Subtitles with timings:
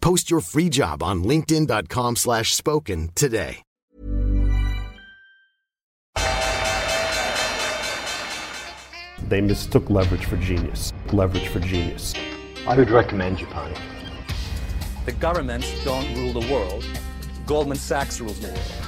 [0.00, 3.62] Post your free job on linkedin.com slash spoken today.
[9.28, 10.92] They mistook leverage for genius.
[11.12, 12.14] Leverage for genius.
[12.66, 13.74] I would recommend you, Japan.
[15.04, 16.84] The governments don't rule the world.
[17.46, 18.84] Goldman Sachs rules the world.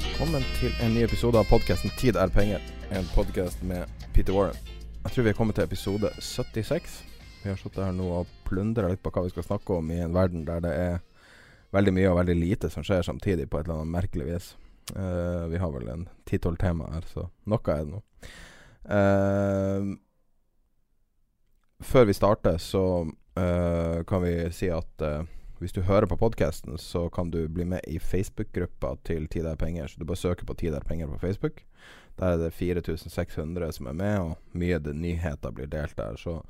[0.00, 2.60] Velkommen til en ny episode av podkasten 'Tid er penger'.
[2.90, 4.56] En podkast med Peter Warren.
[5.04, 7.04] Jeg tror vi er kommet til episode 76.
[7.42, 10.00] Vi har sittet her nå og plundra litt på hva vi skal snakke om i
[10.04, 10.98] en verden der det er
[11.74, 14.52] veldig mye og veldig lite som skjer samtidig, på et eller annet merkelig vis.
[14.90, 18.00] Uh, vi har vel en ti-tolv tema her, så noe er det nå.
[18.90, 19.94] Uh,
[21.86, 25.06] før vi starter, så uh, kan vi si at
[25.60, 29.58] hvis du hører på podkasten, så kan du bli med i Facebook-gruppa til Tid er
[29.60, 29.86] penger.
[29.86, 31.60] Så du bare søker på Tid er penger på Facebook.
[32.16, 36.16] Der er det 4600 som er med, og mye nyheter blir delt der.
[36.16, 36.40] Så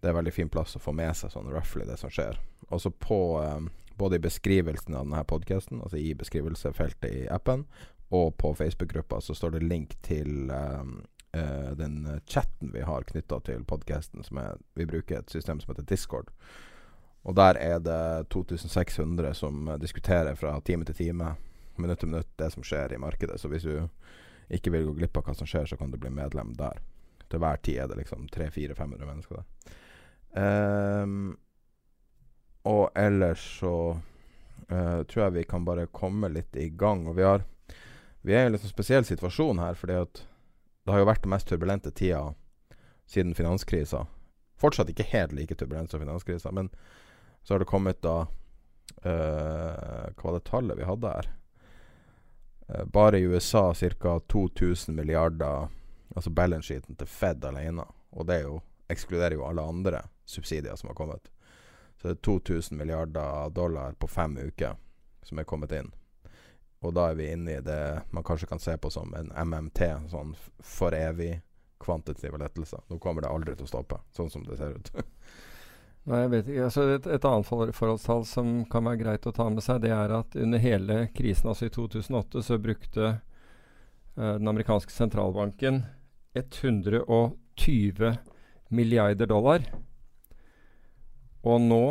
[0.00, 2.38] det er veldig fin plass å få med seg sånn roughly det som skjer.
[2.68, 7.66] Også på um, både i beskrivelsen av denne podkasten, altså i beskrivelsefeltet i appen,
[8.14, 11.00] og på Facebook-gruppa så står det link til um,
[11.76, 14.24] den chatten vi har knytta til podkasten.
[14.74, 16.30] Vi bruker et system som heter Discord.
[17.28, 21.34] Og der er det 2600 som diskuterer fra time til time,
[21.76, 23.40] minutt til minutt, det som skjer i markedet.
[23.40, 23.88] Så hvis du
[24.48, 26.80] ikke vil gå glipp av hva som skjer, så kan du bli medlem der.
[27.28, 29.76] Til hver tid er det liksom 300-400-500 mennesker der.
[30.32, 31.36] Um,
[32.68, 33.74] og ellers så
[34.68, 37.06] uh, tror jeg vi kan bare komme litt i gang.
[37.08, 37.44] Og vi har
[38.20, 40.20] Vi er i en litt sånn spesiell situasjon her, fordi at
[40.84, 42.34] det har jo vært den mest turbulente tida
[43.06, 44.02] siden finanskrisa.
[44.58, 46.68] Fortsatt ikke helt like turbulent som finanskrisa, men
[47.46, 51.30] så har det kommet da uh, Hva var det tallet vi hadde her?
[52.66, 54.18] Uh, bare i USA ca.
[54.26, 55.70] 2000 milliarder,
[56.16, 57.86] altså balance sheeten til Fed alene.
[58.10, 58.58] Og det jo,
[58.90, 61.30] ekskluderer jo alle andre subsidier som har kommet.
[61.98, 64.76] Så det er 2000 milliarder dollar på fem uker
[65.22, 65.90] som er kommet inn.
[66.84, 67.80] Og da er vi inne i det
[68.14, 69.80] man kanskje kan se på som en MMT,
[70.12, 71.40] sånn for evig
[71.82, 72.84] kvantitative lettelser.
[72.86, 74.92] Nå kommer det aldri til å stoppe, sånn som det ser ut.
[76.08, 76.68] Nei, jeg vet ikke.
[76.68, 79.92] Altså et, et annet for, forholdstall som kan være greit å ta med seg, det
[79.94, 85.82] er at under hele krisen, altså i 2008, så brukte uh, den amerikanske sentralbanken
[86.38, 88.16] 120
[88.68, 89.66] milliarder dollar
[91.48, 91.82] og nå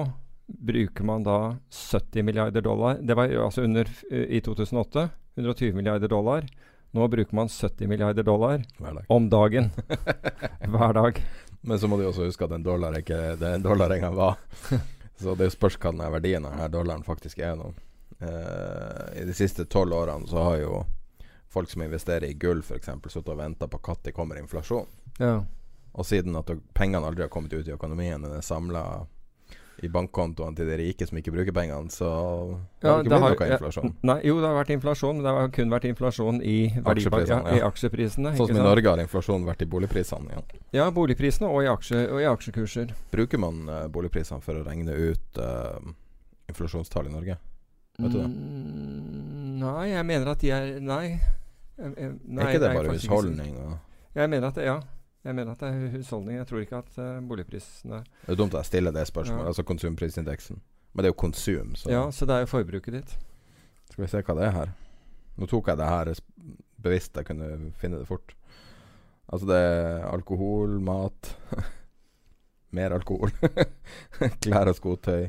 [0.47, 2.99] bruker man da 70 milliarder dollar.
[3.01, 5.09] Det var altså under i 2008.
[5.35, 6.47] 120 milliarder dollar.
[6.91, 8.63] Nå bruker man 70 milliarder dollar
[9.07, 9.69] om dagen.
[10.67, 11.25] Hver dag.
[11.61, 14.37] Men så må du også huske at en dollar ikke det en dollar engang var.
[15.19, 17.73] så det spørs hva den verdien av denne dollaren faktisk er nå.
[18.17, 20.79] Uh, I de siste tolv årene så har jo
[21.53, 24.87] folk som investerer i gull f.eks., sittet og venta på når kommer inflasjon.
[25.19, 25.43] Ja.
[25.93, 29.07] Og siden at pengene aldri har kommet ut i økonomien, den er samla
[29.85, 32.07] i bankkontoene til de rike som ikke bruker pengene, så
[32.81, 33.91] ja, har det ikke blitt noe inflasjon.
[33.91, 37.51] Ja, nei, jo, det har vært inflasjon, men det har kun vært inflasjon i, aksjeprisene,
[37.51, 38.33] ja, i aksjeprisene.
[38.39, 40.33] Sånn som i Norge har inflasjon vært i boligprisene.
[40.33, 42.95] Ja, ja boligprisene og i, aksje, og i aksjekurser.
[43.13, 45.77] Bruker man uh, boligprisene for å regne ut uh,
[46.49, 47.37] inflasjonstall i Norge?
[47.97, 48.27] Vet du det?
[48.29, 51.03] Mm, nei, jeg mener at de er Nei.
[51.77, 53.57] Jeg, jeg, nei er ikke det bare husholdning?
[54.17, 54.79] Jeg mener at det, ja.
[55.27, 56.37] Jeg mener at det er husholdning.
[56.37, 59.51] Jeg tror ikke at uh, boligprisene Det er dumt at jeg stiller det spørsmålet, ja.
[59.51, 60.61] altså konsumprisindeksen.
[60.93, 61.73] Men det er jo konsum.
[61.75, 61.91] Så.
[61.91, 63.17] Ja, så det er jo forbruket ditt.
[63.91, 64.71] Skal vi se hva det er her.
[65.37, 66.13] Nå tok jeg det her
[66.87, 68.33] bevisst, jeg kunne finne det fort.
[69.27, 71.33] Altså det er alkohol, mat
[72.77, 73.31] Mer alkohol.
[74.43, 75.27] Klær og skotøy.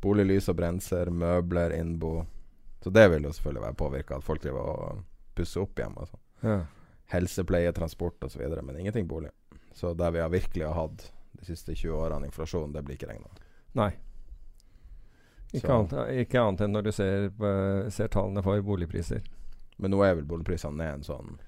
[0.00, 2.22] Bolig, lys og brenser, møbler, innbo.
[2.80, 5.00] Så det vil jo selvfølgelig være påvirka, at folk driver og
[5.36, 6.04] pusser opp hjemme.
[6.04, 6.20] Altså.
[6.44, 6.60] Ja
[7.10, 9.30] helsepleie, transport osv., men ingenting bolig.
[9.72, 13.10] Så der vi har virkelig har hatt de siste 20 årene inflasjon, det blir ikke
[13.10, 13.30] regna.
[13.78, 13.90] Nei.
[15.50, 19.24] Ikke, annet, ikke annet enn når du ser, eh, ser tallene for boligpriser.
[19.82, 21.38] Men nå er vel boligprisene ned en sånn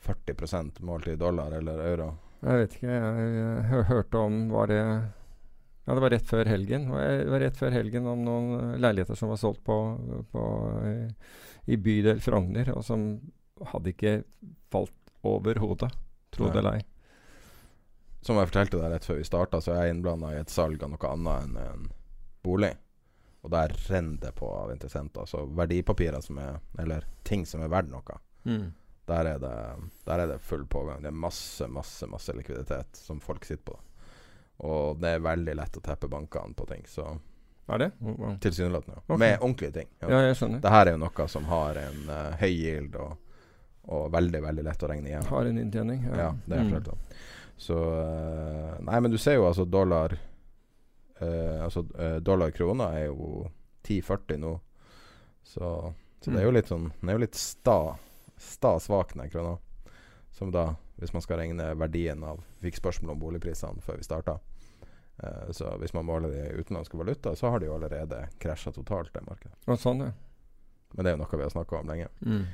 [0.00, 2.10] 40 målt i dollar eller euro.
[2.40, 2.94] Jeg vet ikke.
[2.94, 6.86] Jeg, jeg hørte om Var det Ja, det var rett før helgen.
[6.88, 9.76] Det var, rett før helgen om noen eh, leiligheter som var solgt på,
[10.32, 10.46] på
[10.88, 10.96] i,
[11.74, 13.10] i bydel Frogner, og som
[13.72, 14.14] hadde ikke
[14.72, 15.90] falt over hodet,
[16.30, 16.84] Tro det eller ei.
[18.22, 20.82] Som jeg fortalte deg rett før vi starta, så er jeg innblanda i et salg
[20.84, 21.86] av noe annet enn en
[22.44, 22.74] bolig.
[23.40, 25.24] Og der renner det på av interessenter.
[25.26, 28.18] Så verdipapirer som er Eller ting som er verdt noe.
[29.10, 29.54] Der er, det,
[30.06, 31.00] der er det full pågang.
[31.02, 33.78] Det er masse, masse masse likviditet som folk sitter på.
[34.68, 36.84] Og det er veldig lett å teppe bankene på ting.
[36.86, 37.06] Så
[37.70, 37.90] Er det?
[37.98, 38.36] Wow.
[38.40, 39.00] tilsynelatende.
[39.00, 39.02] Ja.
[39.06, 39.18] Okay.
[39.18, 39.88] Med ordentlige ting.
[40.00, 40.10] Ja.
[40.10, 40.60] Ja, jeg skjønner.
[40.60, 43.16] Det her er jo noe som har en uh, høy yield og,
[43.88, 45.24] og veldig, veldig lett å regne igjen.
[45.30, 46.02] Har en inntjening.
[46.16, 46.70] Ja, det er Mm.
[46.70, 46.84] klart.
[46.84, 47.16] da.
[47.56, 50.12] Så eh, Nei, men du ser jo altså dollar
[51.20, 53.48] eh, Altså eh, dollar-krona er jo
[53.84, 54.60] 10,40 nå.
[55.42, 56.54] Så, så det er jo Mm.
[56.56, 57.96] litt sånn Den er jo litt sta
[58.40, 59.58] sta svak, den krona.
[60.32, 64.38] Som da, hvis man skal regne verdien av fikk spørsmål om boligprisene før vi starta.
[65.22, 68.72] Eh, så hvis man måler det i utenlandske valuta, så har de jo allerede krasja
[68.72, 69.52] totalt, det markedet.
[69.68, 70.12] Og sånn, ja.
[70.94, 72.08] Men det er jo noe vi har snakka om lenge.
[72.24, 72.46] Mm.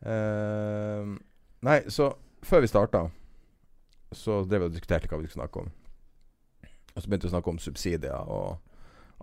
[0.00, 1.10] Eh,
[1.66, 2.12] nei, så
[2.42, 3.02] før vi starta,
[4.14, 5.70] så drev vi og diskuterte hva vi skulle snakke om.
[6.94, 8.58] Og så begynte vi å snakke om subsidier og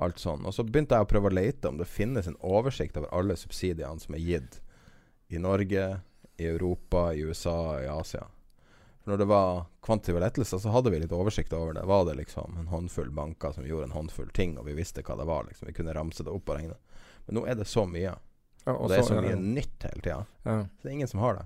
[0.04, 0.45] alt sånn.
[0.45, 3.38] Og så begynte jeg å prøve å lete om det finnes en oversikt over alle
[3.39, 4.60] subsidiene som er gitt
[5.31, 5.86] i Norge,
[6.38, 8.25] i Europa, i USA, i Asia.
[9.01, 11.86] For når det var kvantitative lettelser, så hadde vi litt oversikt over det.
[11.88, 15.18] Var det liksom en håndfull banker som gjorde en håndfull ting, og vi visste hva
[15.19, 15.45] det var?
[15.48, 16.77] liksom Vi kunne ramse det opp og regne.
[17.25, 18.16] Men nå er det så mye.
[18.65, 19.39] Ja, Og det er så mye ja.
[19.39, 20.25] nytt hele tida.
[20.44, 20.56] Ja.
[20.65, 21.45] Så det er ingen som har det.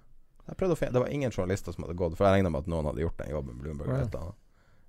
[0.49, 3.17] Det var ingen journalister som hadde gått, for jeg regna med at noen hadde gjort
[3.19, 3.59] den jobben.
[3.61, 3.99] Bloomberg Ja.
[4.07, 4.31] eller.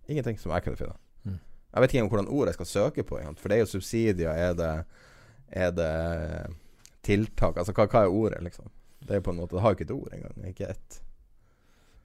[0.08, 0.96] Ingenting som jeg kunne finne.
[1.24, 1.38] Mm.
[1.74, 3.18] Jeg vet ikke engang hvordan ord jeg skal søke på.
[3.36, 4.30] For det er jo subsidier.
[4.30, 4.70] Er det,
[5.52, 5.90] er det
[7.02, 7.56] tiltak?
[7.60, 8.70] Altså hva, hva er ordet, liksom?
[9.00, 10.48] Det er på en måte Det har jo ikke et ord engang.
[10.48, 11.00] Ikke ett.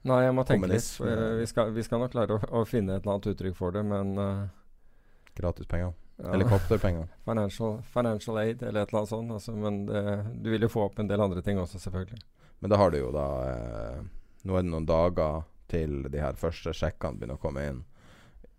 [0.06, 1.00] Nei, jeg må tenke litt.
[1.02, 3.70] Eh, Vi skal, vi skal nok klare å, å finne et eller annet uttrykk for
[3.74, 5.94] det, men Gratis Gratispenger.
[6.18, 6.30] Ja.
[6.32, 7.08] Helikopterpenger.
[7.28, 9.32] Financial, financial aid eller et eller annet sånt.
[9.36, 10.02] Altså, men det,
[10.42, 12.20] du vil jo få opp en del andre ting også, selvfølgelig.
[12.60, 13.98] Men da har du jo da eh,
[14.46, 17.80] Nå er det noen dager til de her første sjekkene begynner å komme inn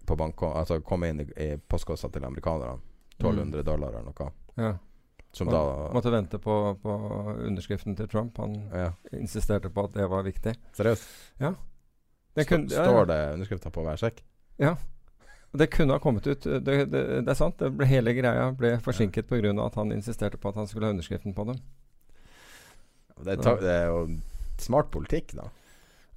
[0.07, 2.77] på banko, Altså komme inn i, i postkassa til amerikanerne.
[3.17, 4.27] 1200 dollar eller noe.
[4.59, 4.73] Ja.
[5.33, 6.93] Som Man, da Måtte vente på, på
[7.47, 8.37] underskriften til Trump.
[8.37, 10.53] Han Ja, insisterte på at det var viktig.
[10.77, 11.07] seriøst?
[11.41, 11.53] Ja.
[12.37, 12.85] Kunne, ja, ja.
[12.85, 14.21] Står det underskrifter på hver sjekk?
[14.61, 14.67] Og
[15.57, 16.43] Det kunne ha kommet ut.
[16.43, 17.57] Det, det, det er sant.
[17.59, 19.53] Det ble, hele greia ble forsinket pga.
[19.65, 21.61] at han insisterte på at han skulle ha underskriften på dem.
[23.23, 24.01] Det er, ta, det er jo
[24.61, 25.47] smart politikk, da.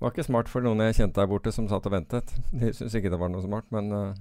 [0.01, 2.35] Det var ikke smart for noen jeg kjente der borte som satt og ventet.
[2.53, 4.13] De syntes ikke det var noe smart, men uh,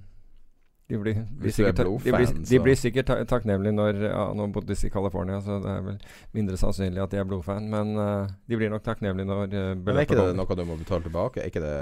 [0.90, 4.48] de blir, blir er sikkert, de blir, de blir sikkert ta takknemlige når ja, Nå
[4.52, 6.00] bodde de i California, så det er vel
[6.36, 7.70] mindre sannsynlig at de er blodfan.
[7.72, 10.80] Men uh, de blir nok takknemlige når uh, Men er ikke det noe du må
[10.80, 11.44] betale tilbake?
[11.44, 11.78] Er ikke det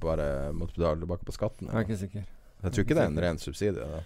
[0.00, 1.68] bare måtte betale tilbake på skatten?
[1.68, 2.24] Jeg er ikke sikker.
[2.64, 3.86] Jeg tror ikke det er en ren subsidie.
[3.94, 4.02] Da.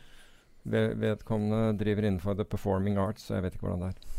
[0.69, 4.17] Vedkommende driver innenfor the performing arts, så jeg vet ikke hvordan det er.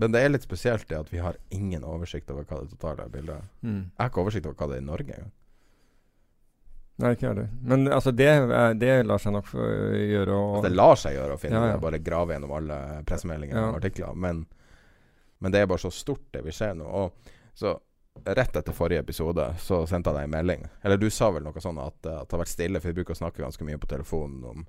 [0.00, 3.04] Men det er litt spesielt det at vi har ingen oversikt over hva det totale
[3.12, 3.44] bildet er.
[3.60, 3.82] Mm.
[3.92, 5.34] Jeg har ikke oversikt over hva det er i Norge engang.
[7.00, 7.50] Nei, ikke jeg heller.
[7.64, 11.36] Men altså, det, er- det lar seg nok gjøre å Altså, det lar seg gjøre
[11.36, 11.76] å finne Ja, ja.
[11.76, 13.68] det, bare grave gjennom alle pressemeldinger Ja.
[13.70, 14.16] og artikler.
[14.16, 14.42] Men,
[15.40, 16.84] men det er bare så stort, det vi ser nå.
[16.84, 17.76] Og så
[18.24, 20.64] Rett etter forrige episode så sendte jeg deg en melding.
[20.84, 22.98] Eller du sa vel noe sånn at, eh, at det har vært stille, for vi
[23.00, 24.66] bruker å snakke ganske mye på telefonen om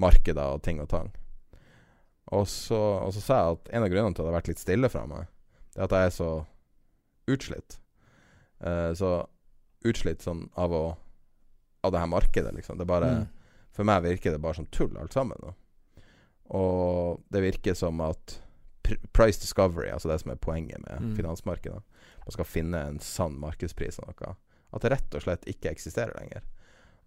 [0.00, 1.10] markeder og ting og tang.
[2.32, 4.48] Og så, og så sa jeg at en av grunnene til at det har vært
[4.52, 5.26] litt stille fra meg,
[5.74, 6.30] det er at jeg er så
[7.30, 7.78] utslitt.
[8.60, 9.10] Uh, så
[9.88, 10.82] utslitt sånn av å
[11.82, 12.76] Av det her markedet, liksom.
[12.76, 13.28] Det bare Mm.
[13.72, 15.38] For meg virker det bare som tull, alt sammen.
[15.40, 15.54] nå.
[16.50, 18.34] Og det virker som at
[18.82, 21.16] pr price discovery, altså det som er poenget med Mm.
[21.16, 21.80] finansmarkedet
[22.24, 24.34] Man skal finne en sann markedspris av noe.
[24.70, 26.44] At det rett og slett ikke eksisterer lenger.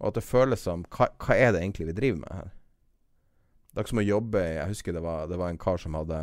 [0.00, 2.50] Og at det føles som Hva, hva er det egentlig vi driver med her?
[3.70, 5.80] Det er ikke som å jobbe i Jeg husker det var, det var en kar
[5.82, 6.18] som hadde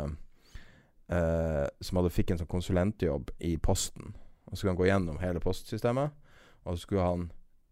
[1.08, 4.14] eh, Som hadde fikk en sånn konsulentjobb i Posten.
[4.46, 6.12] Og så skulle han gå gjennom hele postsystemet,
[6.62, 7.28] og så skulle han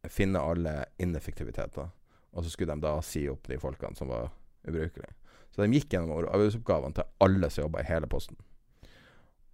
[0.08, 1.90] finne alle ineffektiviteter.
[2.32, 4.30] Og så skulle de da si opp de folkene som var
[4.64, 5.12] ubrukelige.
[5.52, 8.38] Så de gikk gjennom arbeidsoppgavene til alle som jobba i hele Posten.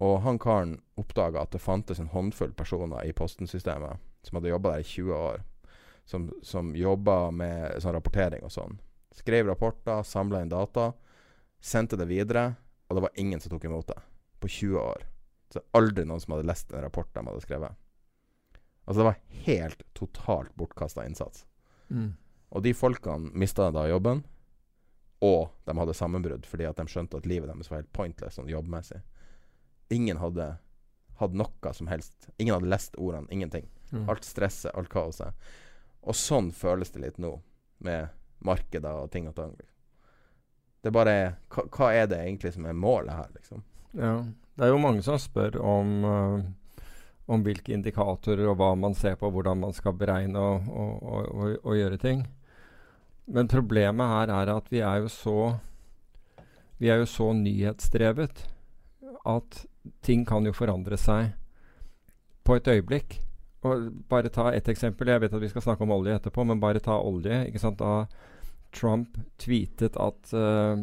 [0.03, 4.75] Og han karen oppdaga at det fantes en håndfull personer i Posten-systemet som hadde jobba
[4.75, 5.41] der i 20 år.
[6.05, 8.77] Som, som jobba med sånn rapportering og sånn.
[9.11, 10.91] Skrev rapporter, samla inn data,
[11.59, 12.53] sendte det videre,
[12.87, 13.97] og det var ingen som tok imot det.
[14.39, 15.03] På 20 år.
[15.51, 17.75] Så aldri noen som hadde lest en rapport de hadde skrevet.
[18.85, 21.43] Altså, det var helt totalt bortkasta innsats.
[21.89, 22.13] Mm.
[22.55, 24.23] Og de folkene mista da jobben.
[25.19, 28.51] og de hadde sammenbrudd fordi at de skjønte at livet deres var helt pointless sånn
[28.51, 28.99] jobbmessig.
[29.93, 30.55] Ingen hadde
[31.17, 32.29] hatt noe som helst.
[32.37, 33.27] Ingen hadde lest ordene.
[33.31, 33.69] Ingenting.
[33.91, 34.09] Mm.
[34.09, 35.33] Alt stresset, alt kaoset.
[36.07, 37.37] Og sånn føles det litt nå,
[37.83, 38.13] med
[38.45, 39.55] markeder og ting og tang.
[40.81, 41.15] Det er bare
[41.51, 43.63] hva, hva er det egentlig som er målet her, liksom?
[43.97, 44.13] Ja.
[44.57, 46.83] Det er jo mange som spør om, uh,
[47.29, 51.55] om hvilke indikatorer og hva man ser på, hvordan man skal beregne og, og, og,
[51.63, 52.25] og gjøre ting.
[53.27, 55.37] Men problemet her er at vi er jo så
[56.79, 58.45] Vi er jo så nyhetsdrevet
[59.27, 59.63] at
[60.01, 61.33] ting kan jo forandre seg
[62.47, 63.17] på et øyeblikk.
[63.67, 65.09] Og bare ta ett eksempel.
[65.11, 67.45] Jeg vet at vi skal snakke om olje etterpå, men bare ta olje.
[67.47, 67.79] ikke sant?
[67.81, 68.05] Da
[68.75, 70.75] Trump tweetet at, uh,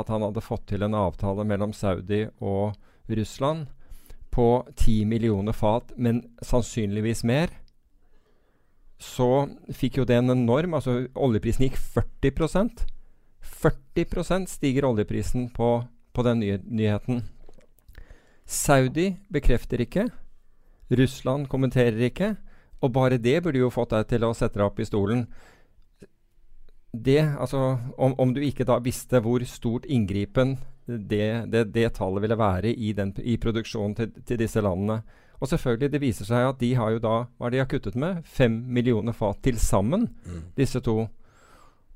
[0.00, 2.74] at han hadde fått til en avtale mellom Saudi og
[3.08, 3.68] Russland
[4.32, 7.52] på 10 millioner fat, men sannsynligvis mer,
[9.00, 12.86] så fikk jo det en enorm altså Oljeprisen gikk 40%
[13.46, 17.22] 40% stiger oljeprisen på, på den nye, nyheten.
[18.46, 20.06] Saudi bekrefter ikke.
[20.90, 22.36] Russland kommenterer ikke.
[22.80, 25.26] Og bare det burde jo fått deg til å sette deg opp i stolen.
[26.96, 32.22] Det, altså, om, om du ikke da visste hvor stort inngripen det, det, det tallet
[32.22, 35.00] ville være i, den, i produksjonen til, til, disse landene.
[35.40, 37.68] Og selvfølgelig, det viser seg at de har jo da Hva er det de har
[37.68, 38.22] kuttet med?
[38.24, 40.42] Fem millioner fat til sammen, Mm.
[40.56, 41.08] disse to.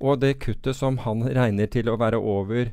[0.01, 2.73] Og det kuttet som han regner til å være over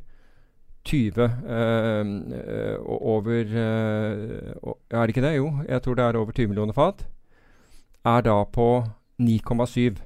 [0.88, 2.06] 20 øh,
[2.48, 5.36] øh, over øh, Er det ikke det?
[5.36, 7.08] Jo, jeg tror det er over 20 millioner fat.
[8.06, 8.84] Er da på
[9.22, 9.98] 9,7.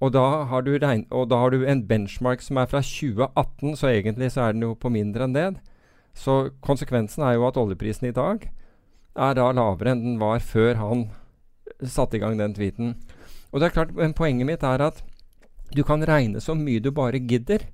[0.00, 0.74] Og da, har du
[1.10, 4.62] og da har du en benchmark som er fra 2018, så egentlig så er den
[4.62, 5.58] jo på mindre enn det.
[6.14, 8.46] Så konsekvensen er jo at oljeprisen i dag
[9.18, 11.08] er da lavere enn den var før han
[11.82, 12.94] satte i gang den tweeten.
[13.52, 15.02] Og det er klart, men Poenget mitt er at
[15.74, 17.66] du kan regne så mye du bare gidder,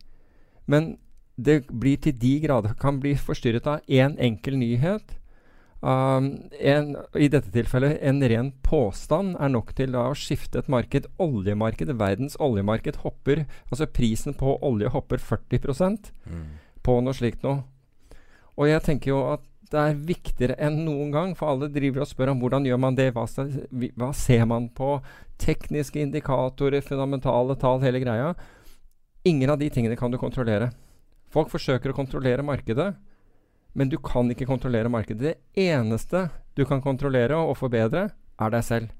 [0.66, 0.96] men
[1.36, 5.16] det blir til de grader kan bli forstyrret av én enkel nyhet.
[5.84, 10.70] Um, en, I dette tilfellet en ren påstand er nok til da å skifte et
[10.72, 11.10] marked.
[11.20, 15.60] Oljemarkedet, verdens oljemarked hopper Altså prisen på olje hopper 40
[16.24, 16.46] Mm.
[16.84, 17.64] på noe slikt noe.
[18.56, 22.08] Og jeg tenker jo at det er viktigere enn noen gang, for alle driver og
[22.08, 23.24] spør om hvordan gjør man det, hva,
[23.98, 25.00] hva ser man på,
[25.40, 28.34] tekniske indikatorer, fundamentale tall, hele greia.
[29.24, 30.70] Ingen av de tingene kan du kontrollere.
[31.34, 32.92] Folk forsøker å kontrollere markedet,
[33.74, 35.34] men du kan ikke kontrollere markedet.
[35.34, 38.92] Det eneste du kan kontrollere og forbedre, er deg selv.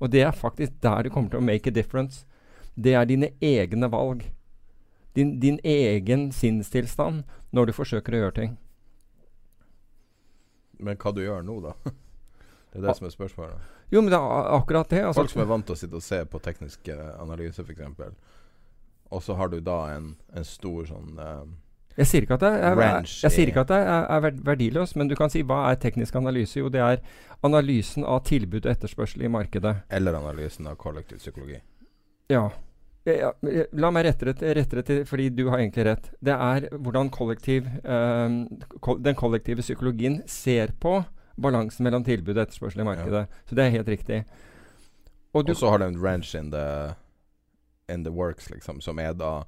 [0.00, 2.24] Og det er faktisk der du kommer til å make a difference.
[2.74, 4.24] Det er dine egne valg.
[5.12, 8.54] Din, din egen sinnstilstand når du forsøker å gjøre ting.
[10.80, 11.76] Men hva du gjør nå, da?
[12.72, 13.72] Det er det som er spørsmålet.
[13.92, 15.02] Jo, men det er akkurat det.
[15.04, 18.38] Altså, Folk som er vant til å sitte og se på tekniske analyser, analyse, f.eks.
[19.12, 21.42] Og så har du da en, en stor sånn eh,
[21.96, 24.42] Jeg sier ikke at det er, Ranch jeg sier ikke at det er, er verd-
[24.46, 26.56] verdiløs, men du kan si hva er teknisk analyse?
[26.58, 27.00] Jo, det er
[27.44, 29.74] analysen av tilbud og etterspørsel i markedet.
[29.90, 31.58] Eller analysen av kollektiv psykologi.
[32.32, 32.46] Ja.
[33.04, 36.10] Ja, ja, La meg rette det, til- rette det fordi du har egentlig rett.
[36.22, 38.44] Det er hvordan kollektiv, um,
[38.80, 41.00] kol den kollektive psykologien ser på
[41.36, 43.24] balansen mellom tilbud og etterspørsel i markedet.
[43.48, 44.24] Så det er helt riktig.
[45.34, 46.94] Og så har du en ranch in the,
[47.88, 49.42] in the works, liksom, som er da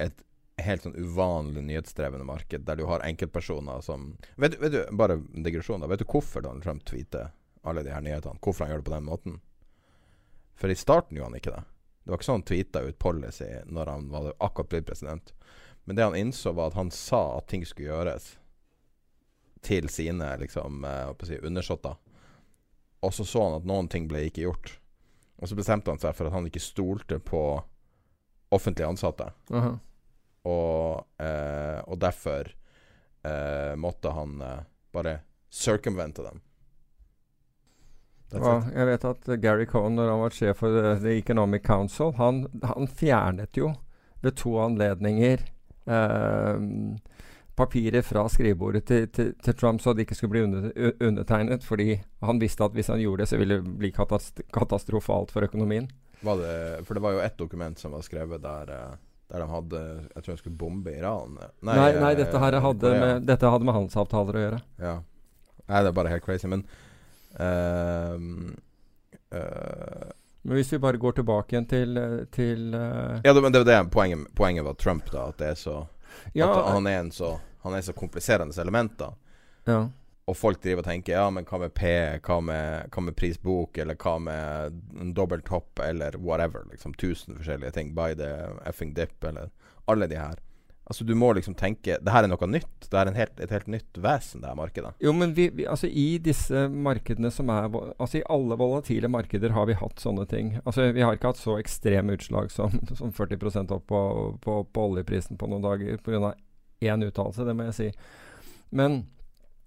[0.00, 0.22] et
[0.66, 5.82] helt sånn uvanlig nyhetsdrevne marked, der du har enkeltpersoner som vet, vet du, Bare digresjon,
[5.82, 5.90] da.
[5.90, 8.40] Vet du hvorfor Donald Trump tweeter alle de her nyhetene?
[8.42, 9.40] Hvorfor han gjør det på den måten?
[10.60, 11.64] For i starten gjorde han ikke det.
[12.00, 15.32] Det var ikke sånn han tweeta ut policy når han var akkurat blitt president.
[15.84, 18.34] Men det han innså, var at han sa at ting skulle gjøres
[19.64, 21.96] til sine liksom, eh, si, undersåtter.
[23.00, 24.74] Og så så han at noen ting ble ikke gjort.
[25.40, 27.42] Og så bestemte han seg for at han ikke stolte på
[28.52, 29.30] offentlig ansatte.
[29.52, 29.78] Aha.
[30.48, 35.18] Og, eh, og derfor eh, måtte han eh, bare
[35.50, 36.40] circumvente dem.
[38.30, 41.66] Ja, jeg vet at eh, Gary Cohn, når han var sjef for The, The Economic
[41.66, 43.72] Council, han, han fjernet jo
[44.22, 45.42] ved to anledninger
[45.90, 46.60] eh,
[47.58, 50.70] papiret fra skrivebordet til, til, til Trump, så det ikke skulle bli under,
[51.00, 51.64] undertegnet.
[51.66, 55.44] Fordi han visste at hvis han gjorde det, så ville det bli katast katastrofalt for
[55.44, 55.90] økonomien.
[56.20, 58.98] Det, for det var jo ett dokument som var skrevet der eh,
[59.30, 59.80] Der de hadde
[60.14, 61.36] Jeg tror de skulle bombe Iran.
[61.38, 63.00] Nei, nei, nei dette, her hadde Korea.
[63.04, 64.62] med, dette hadde med handelsavtaler å gjøre.
[64.82, 64.96] Ja.
[65.70, 66.50] Nei, det er bare helt crazy.
[66.50, 66.64] Men
[67.38, 68.16] uh,
[69.36, 70.08] uh,
[70.42, 73.62] Men hvis vi bare går tilbake igjen til, eh, til uh, Ja, det, men det
[73.68, 75.28] det poenget, poenget var Trump, da.
[75.28, 75.76] At det er så
[76.32, 79.12] ja, At han er en så Han er så kompliserende element, da.
[79.68, 79.82] ja.
[80.30, 81.88] Og folk driver og tenker Ja, men hva med P?
[82.22, 83.80] Hva med, hva med prisbok?
[83.82, 85.82] Eller hva med en dobbelt topp?
[85.82, 86.68] Eller whatever.
[86.70, 87.94] Liksom tusen forskjellige ting.
[87.96, 88.30] Buy the
[88.68, 89.50] effing dip, eller
[89.90, 90.38] alle de her.
[90.90, 92.88] Altså Du må liksom tenke Det her er noe nytt.
[92.90, 94.90] Det er helt, et helt nytt vesen, det her markedet.
[95.02, 99.54] Jo, men vi, vi, altså i disse markedene som er Altså i alle volatile markeder
[99.54, 100.56] har vi hatt sånne ting.
[100.64, 104.02] Altså Vi har ikke hatt så ekstreme utslag som, som 40 opp på,
[104.42, 106.34] på, på, oljeprisen på noen dager pga.
[106.80, 107.88] én uttalelse, det må jeg si.
[108.70, 109.02] Men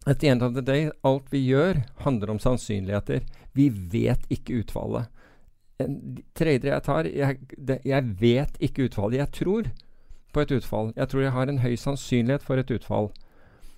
[0.05, 3.23] at the end of the day, alt vi gjør, handler om sannsynligheter.
[3.55, 5.07] Vi vet ikke utfallet.
[6.37, 9.21] Tredje jeg tar, jeg, det, jeg vet ikke utfallet.
[9.21, 9.71] Jeg tror
[10.33, 10.93] på et utfall.
[10.97, 13.11] Jeg tror jeg har en høy sannsynlighet for et utfall.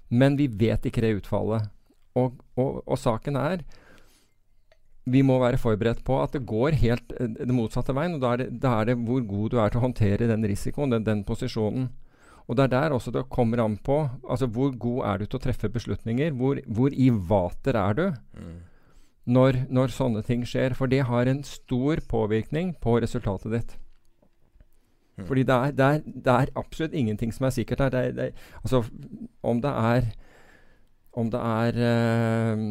[0.09, 1.69] Men vi vet ikke det utfallet.
[2.15, 3.65] Og, og, og saken er
[5.05, 8.15] vi må være forberedt på at det går helt den det motsatte veien.
[8.17, 10.47] og da er, det, da er, det, hvor god du er til å håndtere den
[10.49, 11.91] risikoen, den, den, posisjonen.
[12.47, 15.39] Og Det er der også det kommer an på altså hvor god er du til
[15.39, 16.31] å treffe beslutninger.
[16.31, 18.05] Hvor, hvor i vater er du
[18.37, 18.59] mm.
[19.25, 20.75] når, når, sånne ting skjer?
[20.77, 23.73] For det har en stor påvirkning på resultatet ditt.
[25.17, 25.25] Mm.
[25.25, 27.89] Fordi det er, det, er, det er, absolutt ingenting som er sikkert her.
[27.89, 28.83] Det er, altså,
[29.41, 30.13] om det er
[31.15, 32.63] om det er eh,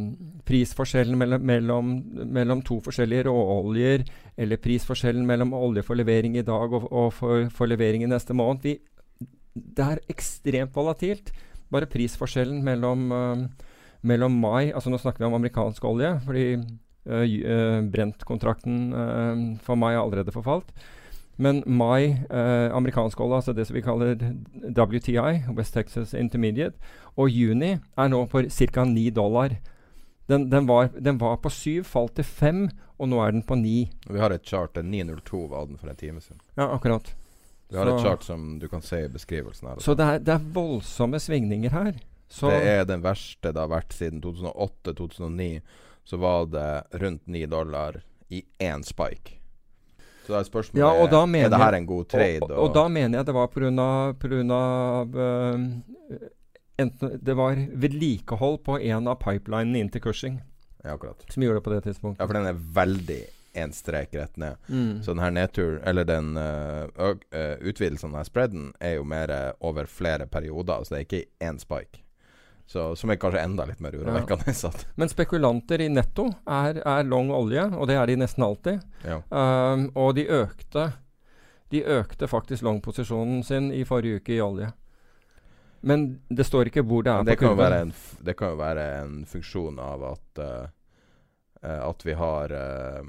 [0.44, 1.92] prisforskjellen mellom, mellom,
[2.28, 4.04] mellom, to forskjellige råoljer,
[4.36, 8.36] eller prisforskjellen mellom olje for levering i dag og, og for, for, levering i neste
[8.36, 8.74] måned vi,
[9.54, 11.30] Det er ekstremt volatilt.
[11.72, 13.68] Bare prisforskjellen mellom, uh,
[14.02, 19.94] mellom mai altså Nå snakker vi om amerikansk olje, fordi uh, uh, Brent-kontrakten for mai
[19.94, 20.74] har allerede forfalt.
[21.36, 24.12] Men mai, amerikansk olje, altså det som vi kaller
[24.70, 26.78] WTI, West Texas Intermediate,
[27.18, 28.84] og juni er nå på ca.
[28.86, 29.56] 9 dollar.
[30.30, 32.68] Den, den, var, den, var, på 7, falt til 5,
[33.02, 33.74] og nå er den på 9.
[34.14, 34.78] Vi har et chart.
[34.78, 36.38] 902 var den for en time siden.
[36.54, 37.10] Ja, akkurat.
[37.74, 39.80] Vi har så, et chart som du kan se i beskrivelsen her.
[39.82, 41.96] Så det er, det er voldsomme svingninger her.
[42.30, 45.48] Så det er den verste det har vært siden 2008-2009.
[46.06, 46.68] Så var det
[47.02, 47.98] rundt 9 dollar
[48.30, 49.40] i én spike.
[50.24, 52.40] Så da er spørsmålet ja, og da er det her en god trade.
[52.46, 54.48] Og, og, og da mener jeg det var pga.
[55.18, 56.18] Uh,
[56.80, 60.38] enten Det var vedlikehold på en av pipelinene inn til Cushing.
[60.84, 61.26] Ja, akkurat.
[61.32, 62.22] Som gjorde det på det tidspunktet.
[62.22, 63.22] Ja, for den er veldig
[63.54, 64.56] én strek rett ned.
[64.68, 65.02] Mm.
[65.02, 69.86] Så den her nedturen, eller den uh, uh, utvidelsen av spreaden, er jo mer over
[69.90, 70.84] flere perioder.
[70.84, 72.04] Så det er ikke én spike.
[72.66, 74.52] Så, som er kanskje enda litt mer urovekkende.
[74.64, 74.70] Ja.
[74.96, 78.80] Men spekulanter i netto er, er, long olje, og det er de nesten alltid.
[79.04, 79.18] Ja.
[79.28, 80.86] Um, og de økte,
[81.74, 84.70] de økte faktisk long-posisjonen sin i forrige uke i olje.
[85.84, 87.92] Men det står ikke hvor det er det på kurven.
[88.24, 90.72] det kan jo være en funksjon av at, uh,
[91.64, 93.02] at vi har uh,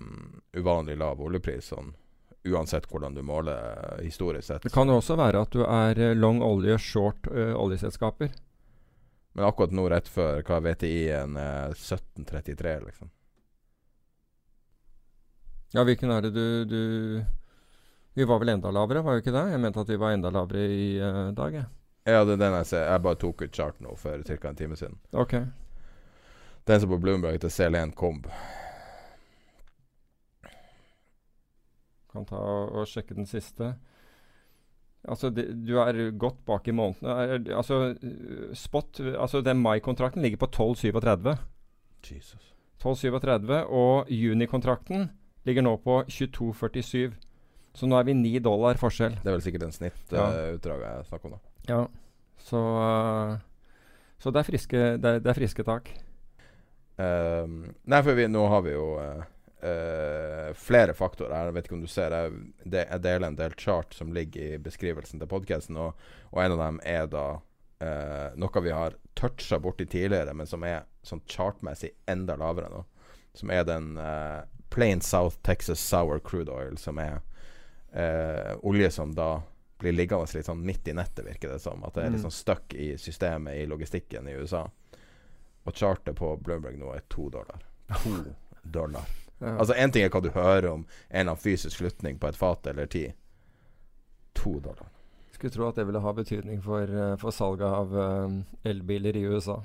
[0.56, 1.74] uvanlig lav oljepris.
[1.74, 1.94] sånn
[2.46, 4.64] uansett hvordan du måler historisk sett.
[4.64, 8.34] Det kan jo også være at du er eh, long olje, short uh, oljeselskaper.
[9.36, 13.12] Men akkurat nå rett før hva VTI-en er 1733, liksom.
[15.76, 17.24] Ja, hvilken er det du, du,
[18.16, 19.48] Vi var vel enda lavere, var jo ikke det?
[19.52, 21.68] Jeg mente at vi var enda lavere i uh, dag, jeg.
[22.06, 22.86] Ja, det er den jeg ser.
[22.86, 24.38] Jeg bare tok ut chart nå for ca.
[24.48, 25.00] en time siden.
[25.12, 25.40] Ok.
[26.66, 28.26] Den som på Bloomberg til CL1 Comb.
[32.14, 33.76] Kan ta og sjekke den siste.
[35.06, 37.52] Altså, det, du er godt bak i måneden.
[37.54, 37.94] Altså,
[38.58, 41.36] spot Altså, den mai-kontrakten ligger på 12,37.
[42.12, 42.56] Jesus.
[42.82, 45.10] 12,37, og juni-kontrakten
[45.46, 47.14] ligger nå på 22,47.
[47.76, 49.18] Så nå er vi 9 dollar forskjell.
[49.22, 50.92] Det er vel sikkert en snittutdrag ja.
[50.94, 51.74] uh, jeg snakker om, da.
[51.74, 51.80] Ja.
[52.40, 53.36] Så, uh,
[54.18, 55.92] så det, er friske, det, er, det er friske tak.
[56.98, 59.24] Um, nei, for vi, nå har vi jo uh,
[59.66, 61.50] uh, flere faktorer.
[61.50, 62.38] Jeg vet ikke om du ser Jeg,
[62.72, 66.00] jeg deler en del chart som ligger i beskrivelsen til podkasten, og,
[66.32, 70.64] og, en av dem er da uh, noe vi har toucha borti tidligere, men som
[70.68, 72.86] er sånn chartmessig enda lavere nå.
[73.36, 77.22] Som er den uh, Plain South Texas Sour Crude Oil, som er
[78.68, 79.38] olje som da
[79.80, 81.84] blir liggende litt sånn midt i nettet, virker det som.
[81.88, 82.26] At det er litt mm.
[82.28, 84.66] sånn stuck i systemet i logistikken i USA.
[85.66, 87.62] Og chartet på Bloomberg nå er to dollar.
[88.04, 88.18] To
[88.64, 89.06] dollar.
[89.40, 89.58] Ja.
[89.58, 92.38] Altså Én ting er hva du hører om en eller annen fysisk slutning på et
[92.40, 93.08] fat eller ti.
[94.38, 94.92] To dollar.
[95.36, 99.26] Skulle tro at det ville ha betydning for, uh, for salget av uh, elbiler i
[99.28, 99.60] USA.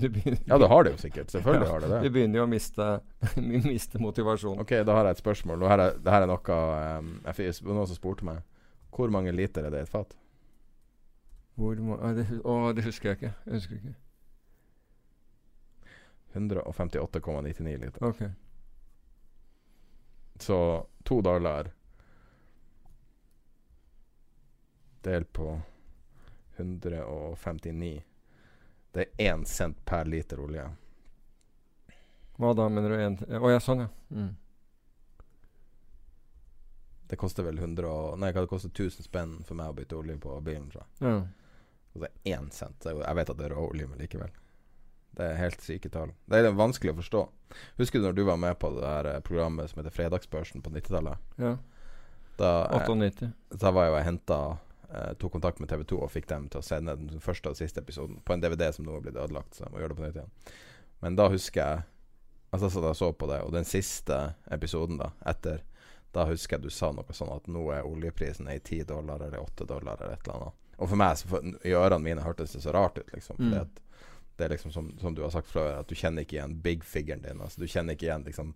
[0.46, 1.32] ja, det har det jo sikkert.
[1.32, 2.00] Selvfølgelig ja, har det det.
[2.06, 2.88] Du begynner jo å miste,
[3.68, 4.62] miste motivasjon.
[4.63, 5.68] Ok, da har jeg et spørsmål.
[5.68, 6.62] Her er, det her er noe
[7.02, 8.42] um, jeg, Noen som spurte meg
[8.96, 10.16] Hvor mange liter er det i et fat?
[11.58, 13.34] Hvor må, det, å, det husker jeg ikke.
[13.46, 13.96] Jeg husker ikke.
[16.38, 18.04] 158,99 liter.
[18.04, 18.30] Okay.
[20.39, 21.71] Så to dollar
[25.02, 25.62] delt på
[26.56, 28.04] 159
[28.91, 30.65] Det er én cent per liter olje.
[32.38, 33.26] Hva da, mener du?
[33.38, 33.89] Å oh, ja, sånn, ja.
[34.10, 34.32] Mm.
[37.08, 40.17] Det koster vel 100 og, Nei, det koster 1000 spenn for meg å bytte olje
[40.21, 40.88] på bilen, jeg.
[41.02, 41.15] Ja.
[41.93, 42.86] Og det er én cent.
[42.86, 44.34] Jeg vet at det er råolje, men likevel.
[45.17, 46.12] Det er helt syke tall.
[46.30, 47.23] Det er vanskelig å forstå.
[47.80, 50.69] Husker du når du var med på det der eh, programmet som heter Fredagsbørsen på
[50.75, 51.17] 90-tallet?
[51.41, 51.56] ja.
[52.38, 53.32] Da, eh, 98.
[53.58, 54.36] da var jeg og henta
[54.93, 57.82] eh, Tok kontakt med TV2 og fikk dem til å sende den første og siste
[57.82, 60.03] episoden på en DVD som nå er blitt ødelagt, så jeg må gjøre det på
[60.06, 60.30] nytt igjen.
[61.01, 61.86] Men da husker jeg
[62.53, 64.19] Altså så da jeg så på det, og den siste
[64.56, 65.65] episoden da etter
[66.15, 69.41] Da husker jeg du sa noe sånn at nå er oljeprisen i 10 dollar eller
[69.41, 70.62] 8 dollar eller et eller annet.
[70.77, 73.36] Og for meg, så for, i ørene mine hørtes det så rart ut, liksom.
[73.41, 73.65] Fordi Mm.
[73.65, 73.82] at
[74.38, 76.84] det er liksom som, som du har sagt før, at du kjenner ikke igjen big
[76.86, 77.41] figuren din.
[77.41, 78.54] Altså Du kjenner ikke igjen liksom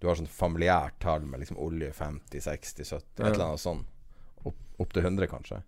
[0.00, 3.26] Du har sånn familiært tall med liksom olje 50, 60, 70, Ja.
[3.28, 3.84] et eller annet sånn.
[4.44, 5.62] Opp, opp til 100, kanskje.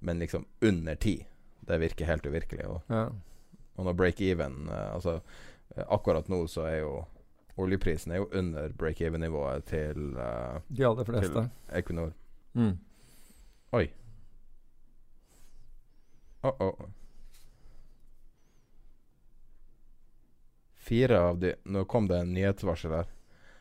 [0.00, 1.24] Men liksom under 10.
[1.66, 2.66] Det virker helt uvirkelig.
[2.66, 3.06] Og, Ja.
[3.76, 5.20] og når break-even eh, Altså
[5.76, 7.04] eh, akkurat nå så er jo
[7.60, 11.32] oljeprisen er jo under break-even-nivået til uh, De aller fleste.
[11.68, 12.12] Til Equinor.
[12.54, 12.78] Mm.
[13.72, 13.86] Oi.
[16.44, 16.88] Uh oh.
[20.90, 23.10] Fire av de Nå kom det en nyhetsvarsel her.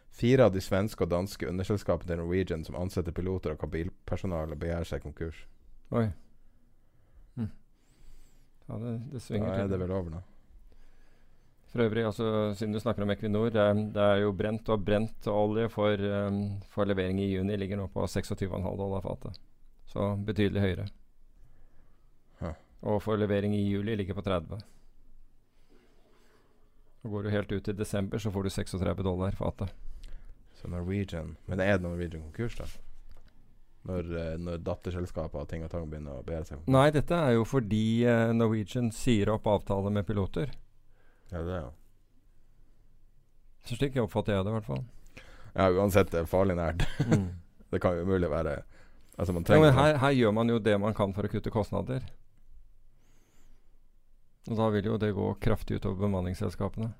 [0.09, 4.89] Fire av de svenske og danske underselskapene til Norwegian som ansetter piloter og kabilpersonale, begjærer
[4.89, 5.43] seg konkurs.
[5.93, 6.07] Oi.
[7.37, 7.51] Hm.
[8.65, 9.75] Ja, det, det Da svinger er til.
[9.75, 10.23] det vel over nå.
[11.69, 14.81] For øvrig, altså, siden du snakker om Equinor, det er, det er jo brent og
[14.87, 16.41] brent olje for, um,
[16.73, 19.37] for levering i juni ligger nå på 26,5 dollar fatet.
[19.93, 20.89] Så betydelig høyere.
[22.41, 22.57] Huh.
[22.89, 24.57] Og for levering i juli ligger på 30.
[27.03, 29.73] Og går du helt ut i desember, så får du 36 dollar fatet.
[30.59, 32.67] Så Norwegian Men er det Norwegian konkurs, da?
[33.87, 36.65] Når, eh, når datterselskaper og ting og tang begynner å begjære seg?
[36.67, 40.51] Nei, dette er jo fordi eh, Norwegian sier opp avtale med piloter.
[41.31, 41.71] Ja, det er jo
[43.69, 44.83] Så slik oppfatter jeg det, i hvert fall.
[45.53, 46.83] Ja, uansett, det er farlig nært.
[47.07, 47.29] Mm.
[47.71, 48.59] det kan jo umulig være
[49.19, 51.51] Altså, man Ja, men her, her gjør man jo det man kan for å kutte
[51.51, 52.05] kostnader.
[54.47, 56.93] Og da vil jo det gå kraftig utover bemanningsselskapene.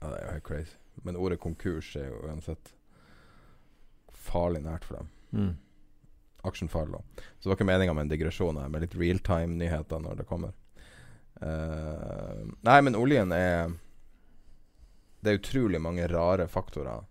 [0.00, 0.76] Ja, det er jo helt crazy.
[1.04, 2.72] Men ordet konkurs er jo uansett
[4.12, 5.10] farlig nært for dem.
[5.30, 5.52] Mm.
[6.48, 7.26] Aksjen faller da.
[7.38, 10.56] Så det var ikke meninga med en digresjon her, med litt realtime-nyheter når det kommer.
[11.40, 13.70] Uh, nei, men oljen er
[15.20, 17.04] Det er utrolig mange rare faktorer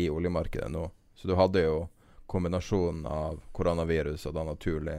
[0.00, 0.86] i oljemarkedet nå.
[1.14, 1.88] Så du hadde jo
[2.28, 4.96] kombinasjonen av koronavirus og da naturlig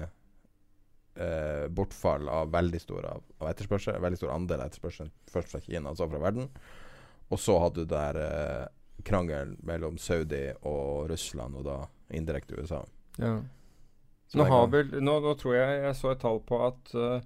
[1.19, 3.99] eh, bortfall av veldig stor av, av etterspørsel.
[4.01, 6.49] Veldig stor andel av etterspørselen først fra Kina, så fra verden.
[7.29, 8.65] Og så hadde du der eh,
[9.07, 11.79] krangelen mellom Saudi og Russland, og da
[12.15, 12.83] indirekte USA.
[13.19, 13.37] Ja.
[14.33, 17.17] Nå, har vel, nå, nå tror jeg jeg så et tall på at uh,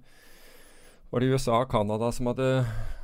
[1.12, 2.46] var det USA og Canada som hadde,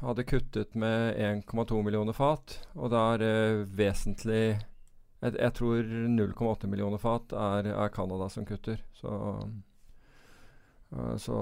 [0.01, 2.57] hadde kuttet med 1,2 millioner fat.
[2.79, 4.45] Og det er uh, vesentlig
[5.21, 8.81] jeg, jeg tror 0,8 millioner fat er, er Canada som kutter.
[8.97, 9.13] Så,
[10.97, 11.37] uh, så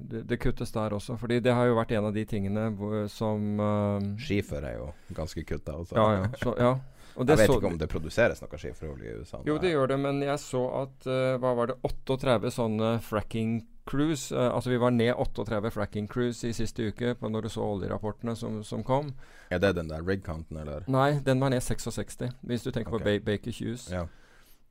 [0.00, 1.16] det, det kuttes der også.
[1.20, 4.90] Fordi det har jo vært en av de tingene hvor, som uh, Skifer er jo
[5.16, 5.96] ganske kutta også.
[5.96, 6.28] Ja, ja.
[6.42, 6.76] Så, ja.
[7.16, 9.38] Jeg vet så- ikke om det produseres noe skiferolje i USA.
[9.46, 13.62] Jo, det gjør det, men jeg så at uh, Hva var det 38 sånne fracking
[13.86, 17.48] cruise eh, Altså vi var ned 38 fracking cruise i siste uke på når du
[17.48, 19.12] så oljerapportene som, som kom.
[19.50, 20.84] Er det den der rig-counten, eller?
[20.90, 23.04] Nei, den var ned 66, hvis du tenker okay.
[23.20, 23.88] på ba Baker Hughes.
[23.92, 24.06] Ja.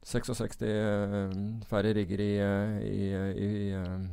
[0.05, 1.33] 66 eh,
[1.69, 3.07] færre rigger i, eh, i,
[3.45, 4.05] i, eh,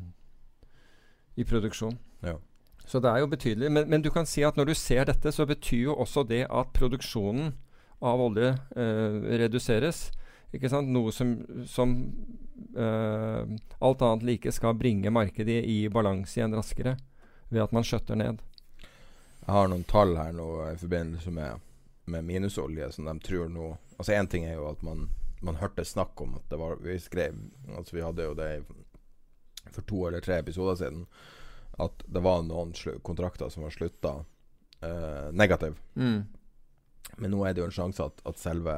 [1.37, 1.99] i produksjon.
[2.25, 2.39] Ja.
[2.87, 3.71] Så det er jo betydelig.
[3.73, 6.47] Men, men du kan si at når du ser dette, så betyr jo også det
[6.49, 7.53] at produksjonen
[8.03, 10.09] av olje eh, reduseres.
[10.53, 10.91] Ikke sant?
[10.93, 11.37] Noe som,
[11.69, 11.95] som
[12.77, 16.97] eh, alt annet like skal bringe markedet i balanse igjen raskere
[17.53, 18.43] ved at man skjøtter ned.
[19.43, 21.63] Jeg har noen tall her nå i forbindelse med,
[22.13, 25.05] med minusolje som de tror nå Altså Én ting er jo at man,
[25.43, 27.39] man hørte snakk om at det var Vi skrev
[27.77, 28.51] Altså vi hadde jo det
[29.71, 31.05] for to eller tre episoder siden.
[31.79, 34.25] At det var noen kontrakter som var slutta
[34.83, 35.79] eh, negativ.
[35.95, 36.25] Mm.
[37.17, 38.75] Men nå er det jo en sjanse at, at selve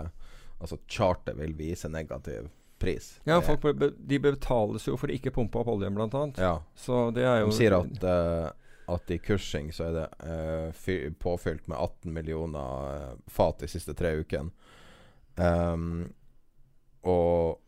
[0.61, 2.47] Altså chartet vil vise negativ
[2.79, 3.21] pris.
[3.25, 6.41] Ja, folk be, be, de betales jo for å ikke pumpe opp oljen, blant annet.
[6.41, 6.59] ja.
[6.79, 10.69] Så det er jo De sier at, uh, at i Cushing så er det uh,
[10.77, 14.55] fyr, påfylt med 18 millioner uh, fat de siste tre ukene.
[15.37, 16.13] Um,
[17.05, 17.61] og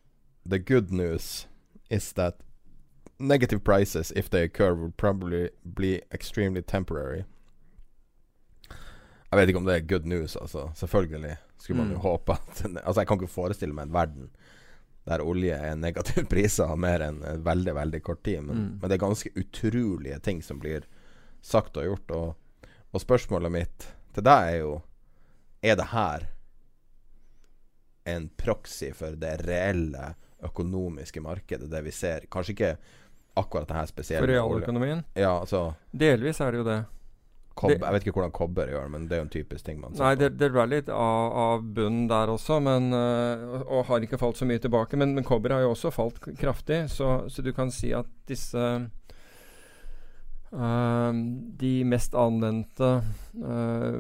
[0.49, 1.49] the good news
[1.90, 2.35] is that
[3.18, 7.25] negative prices, if they occur, will probably be extremely temporary.
[9.33, 10.68] Jeg vet ikke om det er good news, altså.
[10.75, 12.01] Selvfølgelig skulle man jo Mm.
[12.01, 14.31] håpe at Altså, jeg kan ikke forestille meg en verden
[15.09, 18.40] der olje er negative priser mer enn en veldig, veldig kort tid.
[18.42, 18.79] Men, Mm.
[18.81, 20.81] men det er ganske utrolige ting som blir
[21.42, 22.11] sagt og gjort.
[22.11, 22.37] Og,
[22.92, 24.83] og spørsmålet mitt til deg er jo
[25.62, 26.27] Er det her
[28.06, 30.14] en proxy for det reelle
[30.46, 32.26] økonomiske markedet, det vi ser.
[32.30, 32.74] Kanskje ikke
[33.36, 34.26] akkurat det her spesielle.
[34.26, 35.04] For realøkonomien?
[35.14, 36.82] Ja, altså Delvis er det jo det.
[37.56, 39.94] Kobber, Jeg vet ikke hvordan kobber gjør men det er jo en typisk ting man
[39.96, 43.86] ser Nei, det, det er litt av, av bunnen der også, men, øh, og, og
[43.88, 44.98] har ikke falt så mye tilbake.
[45.00, 48.66] Men, men kobber har jo også falt kraftig, så, så du kan si at disse
[50.52, 51.18] øh,
[51.61, 52.90] De mest anvendte
[53.35, 53.98] uh,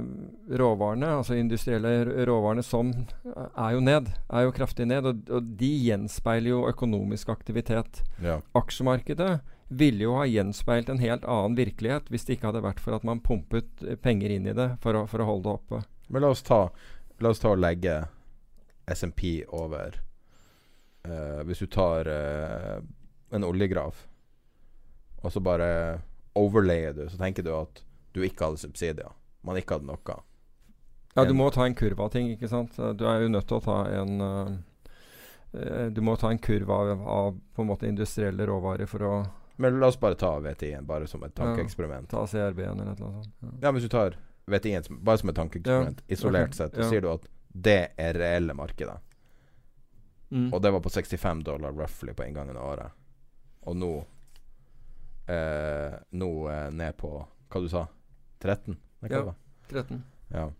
[0.60, 5.06] råvarene, altså industrielle råvarene, som øh, er jo ned, er jo kraftig ned.
[5.06, 8.02] Og, og de gjenspeiler jo økonomisk aktivitet.
[8.22, 8.40] Ja.
[8.54, 12.96] Aksjemarkedet ville jo ha gjenspeilt en helt annen virkelighet hvis det ikke hadde vært for
[12.96, 15.80] at man pumpet eh, penger inn i det for å, for å holde det oppe.
[16.08, 16.68] Men la oss ta
[17.16, 17.94] La oss ta og legge
[18.92, 19.94] SMP over
[21.08, 22.74] uh, Hvis du tar eh,
[23.32, 23.96] en oljegrav,
[25.24, 25.70] og så bare
[26.36, 27.82] overlayer du, så tenker du at
[28.16, 29.12] du ikke hadde subsidier.
[29.46, 30.20] Man ikke hadde noe.
[31.16, 32.76] Ja, du må ta en kurve av ting, ikke sant.
[32.76, 37.06] Du er jo nødt til å ta en eh, Du må ta en kurve av,
[37.08, 39.12] av på en måte industrielle råvarer for å
[39.56, 41.44] Men la oss bare ta VTI-en, bare som et Ja.
[41.44, 42.10] tankeeksperiment.
[42.10, 43.32] ta CRB-en eller noe sånt.
[43.40, 43.52] Ja.
[43.62, 46.58] Ja, hvis du tar VTI-en bare som et tankeeksperiment, isolert okay.
[46.58, 46.90] sett, så ja.
[46.90, 48.98] sier du at det er reelle markedet.
[50.30, 50.52] Mm.
[50.52, 52.92] Og det var på 65 dollar roughly på inngangen av året.
[53.64, 53.92] Og nå
[55.28, 57.10] eh, Nå eh, ned på
[57.50, 57.86] Hva du sa
[58.40, 58.76] 13?
[59.00, 59.18] Nei, hva Ja.
[59.18, 59.36] det var?
[59.70, 60.02] 13.
[60.32, 60.50] ja.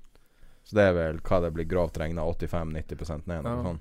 [0.67, 3.45] Så det er vel hva det blir grovt regna 85-90 ned?
[3.47, 3.63] Ja.
[3.63, 3.79] Sånn.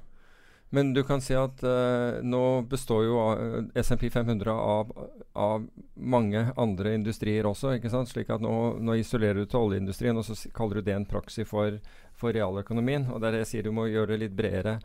[0.70, 4.92] Men du kan si at eh, nå består jo uh, SMP 500 av,
[5.34, 7.76] av mange andre industrier også.
[7.78, 8.10] ikke sant?
[8.10, 11.06] Slik at nå, nå isolerer du til oljeindustrien, og så s- kaller du det en
[11.10, 11.80] proxy for,
[12.14, 13.08] for realøkonomien.
[13.14, 14.80] Og det er det jeg sier, du må gjøre det litt bredere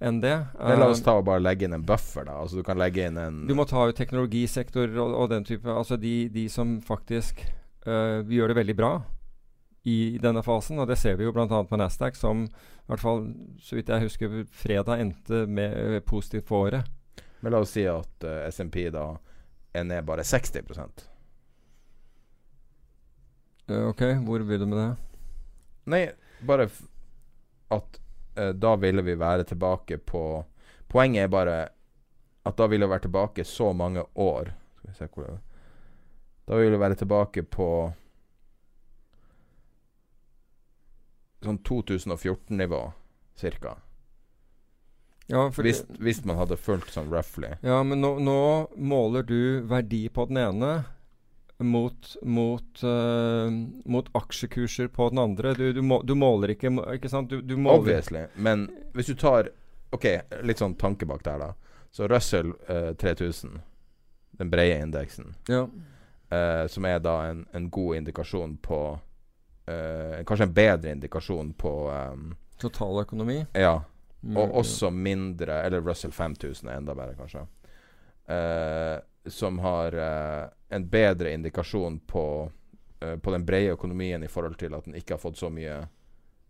[0.00, 0.34] enn det.
[0.58, 2.38] Men la oss Eh, ta og bare legge inn en buffer, da.
[2.42, 5.68] Altså Du kan legge inn en du må ta ut teknologisektor og, og den type
[5.70, 7.44] Altså de, de som faktisk
[7.86, 8.92] uh, gjør det veldig bra
[9.84, 10.78] i denne fasen.
[10.78, 11.46] Og det ser vi jo bl.a.
[11.46, 13.26] på Nasdaq, som i hvert fall,
[13.60, 16.88] så vidt jeg husker, fredag endte med uh, positivt for året.
[17.40, 19.12] Men la oss si at uh, SMP da
[19.74, 20.62] er ned bare 60
[23.66, 24.96] Eh, ok, hvor vil du med det?
[25.88, 26.02] Nei,
[26.44, 26.68] bare
[27.72, 28.00] at
[28.34, 30.22] da ville vi være tilbake på
[30.90, 31.56] Poenget er bare
[32.44, 35.38] at da ville vi være tilbake så mange år Skal vi se hvor det
[36.46, 37.68] Da ville vi være tilbake på
[41.44, 42.80] sånn 2014-nivå,
[43.36, 43.74] cirka.
[45.28, 47.54] Ja, Hvis, hvis man hadde fulgt sånn roughly.
[47.64, 48.36] ja men nå, nå
[48.76, 50.72] måler du verdi på den ene
[51.58, 53.50] mot, mot, uh,
[53.84, 55.54] mot aksjekurser på den andre.
[55.54, 57.30] Du, du, må, du måler ikke Ikke sant?
[57.30, 58.24] Du, du måler Obviously.
[58.34, 59.48] Men hvis du tar
[59.94, 60.06] OK,
[60.42, 61.52] litt sånn tanke bak der, da.
[61.94, 63.60] Så Russell uh, 3000,
[64.40, 65.62] den brede indeksen, Ja.
[66.34, 68.78] uh, som er da en, en god indikasjon på
[69.66, 73.44] eh, Kanskje en bedre indikasjon på um, Totaløkonomi.
[73.54, 73.76] Ja.
[74.24, 77.46] Mm, Og også mindre Eller Russell 5000 er enda bedre, kanskje.
[78.26, 78.98] Eh,
[79.30, 82.24] som har eh, en bedre indikasjon på
[83.04, 85.82] uh, På den brede økonomien i forhold til at den ikke har fått så mye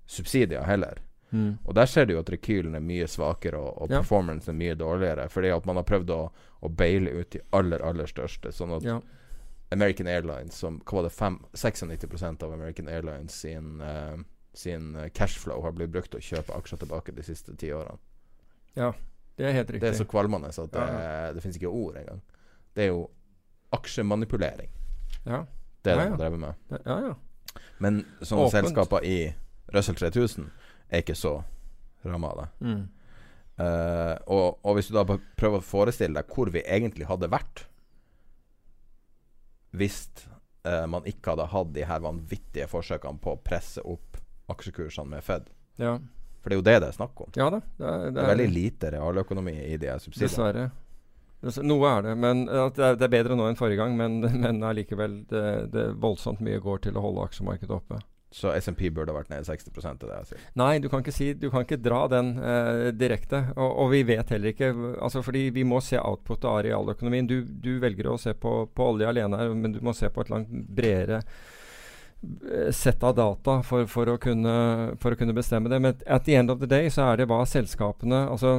[0.07, 0.99] subsidier heller.
[1.31, 1.59] mm.
[1.65, 3.99] Og der ser du jo at rekylen er mye svakere, og, og Ja.
[4.03, 5.29] performance er mye dårligere.
[5.29, 6.31] Fordi at man har prøvd å,
[6.63, 8.53] å baile ut de aller, aller største.
[8.53, 9.01] Sånn at Ja.
[9.73, 14.17] American Airlines, som hva var det, fem, 96 av American Airlines sin, uh,
[14.53, 17.99] sin eh, cashflow har blitt brukt til å kjøpe aksjer tilbake de siste ti årene.
[18.77, 18.93] Ja,
[19.37, 19.81] Det er helt riktig.
[19.81, 21.33] Det er så kvalmende at det, Ja.
[21.33, 22.21] det finnes ikke ord engang.
[22.75, 23.09] Det er jo
[23.77, 24.71] aksjemanipulering.
[25.27, 25.45] ja.
[25.85, 26.55] Det er det man driver med.
[26.87, 27.59] Ja, ja.
[27.85, 28.55] Men sånne Åpent.
[28.55, 29.17] selskaper i
[29.75, 30.47] Russell 3000
[30.89, 31.35] er ikke så
[32.09, 32.47] ramma av det.
[32.65, 32.79] Mm.
[33.61, 37.67] Uh, og, og hvis du da prøver å forestille deg hvor vi egentlig hadde vært
[39.79, 40.01] hvis
[40.67, 44.19] uh, man ikke hadde hatt de her vanvittige forsøkene på å presse opp
[44.55, 45.53] aksjekursene med Fed.
[45.83, 45.99] ja.
[46.45, 47.29] For det er jo det det er snakk om.
[47.41, 47.59] Ja da.
[47.79, 50.29] Det er, Det er veldig lite realøkonomi i de subsidiene.
[50.29, 50.65] Dessverre.
[51.67, 52.17] Noe er det.
[52.21, 53.97] Men det, er, det er bedre nå enn forrige gang.
[53.99, 58.01] Men, men allikevel, det, det voldsomt mye går til å holde aksjemarkedet oppe.
[58.35, 60.47] Så SMP burde ha vært ned 60 er det sier.
[60.59, 63.45] Nei, du kan ikke, si, du kan ikke dra den eh, direkte.
[63.55, 67.29] Og, og vi vet heller ikke altså Fordi vi må se output av realøkonomien.
[67.31, 70.33] Du, du velger å se på, på olje alene, men du må se på et
[70.35, 74.57] langt bredere eh, sett av data for, for, å kunne,
[74.99, 75.79] for å kunne bestemme det.
[75.87, 78.57] Men at the end of the day så er det hva selskapene altså,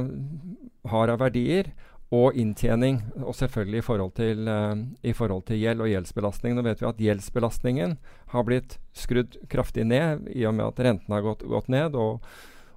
[0.88, 1.68] har av verdier.
[2.14, 6.54] Og inntjening, og selvfølgelig i forhold, til, uh, i forhold til gjeld og gjeldsbelastning.
[6.54, 7.96] Nå vet vi at gjeldsbelastningen
[8.30, 11.98] har blitt skrudd kraftig ned i og med at rentene har gått, gått ned.
[11.98, 12.22] Og,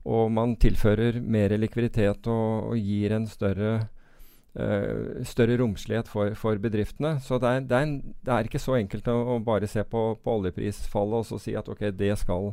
[0.09, 3.75] og man tilfører mer likviditet og, og gir en større,
[4.57, 7.19] uh, større romslighet for, for bedriftene.
[7.21, 9.83] Så det er, det, er en, det er ikke så enkelt å, å bare se
[9.85, 12.49] på, på oljeprisfallet og så si at ok, det skal,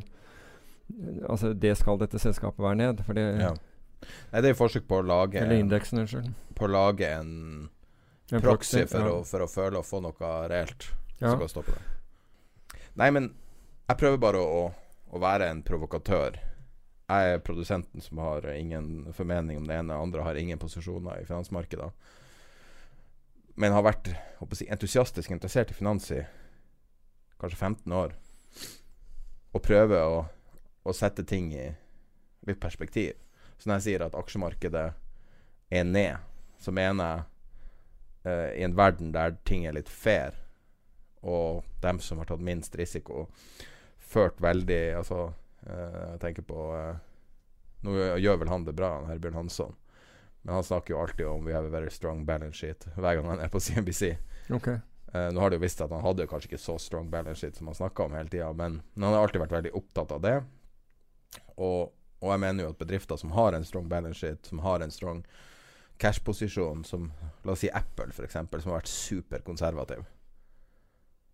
[1.25, 3.01] altså det skal dette selskapet være ned.
[3.07, 3.55] For det, Ja.
[4.03, 6.29] Nei, det er forsøk på å lage Eller indeksen, unnskyld.
[6.57, 7.31] På å lage en,
[8.31, 9.13] En proxy proxy, for, ja.
[9.15, 10.89] å, for å føle å få noe reelt.
[11.17, 11.31] Ja.
[11.31, 12.79] som kan stoppe det.
[12.97, 13.31] Nei, men
[13.87, 14.61] jeg prøver bare å,
[15.09, 16.37] å være en provokatør.
[17.07, 19.97] Jeg er produsenten som har ingen formening om det ene.
[19.97, 21.89] Andre har ingen posisjoner i finansmarkedet.
[23.57, 26.19] Men har vært jeg, entusiastisk interessert i finans i
[27.41, 28.13] kanskje 15 år.
[29.55, 30.19] Og prøver å,
[30.83, 31.69] å sette ting i
[32.47, 33.15] litt perspektiv.
[33.57, 34.87] Så når jeg sier at aksjemarkedet
[35.69, 36.27] er ned,
[36.61, 37.23] så mener jeg
[38.31, 40.37] eh, i en verden der ting er litt fair,
[41.25, 43.25] og dem som har tatt minst risiko,
[43.97, 45.33] ført veldig Altså,
[45.65, 47.03] eh, jeg tenker på eh,
[47.85, 49.75] Nå gjør vel han det bra, han Herbjørn Hansson.
[50.41, 53.27] Men han snakker jo alltid om 'we have a very strong balance sheet' hver gang
[53.29, 54.17] han er på CNBC.
[54.49, 54.79] Okay.
[55.13, 57.55] Uh, nå har det jo visst at han hadde kanskje ikke så strong balance sheet
[57.55, 60.21] som han snakka om hele tida, men, men han har alltid vært veldig opptatt av
[60.23, 60.35] det.
[61.55, 64.81] Og, og jeg mener jo at bedrifter som har en strong balance sheet, som har
[64.81, 65.23] en strong
[66.01, 67.11] cash-posisjon, som
[67.45, 70.05] la oss si Apple f.eks., som har vært superkonservativ,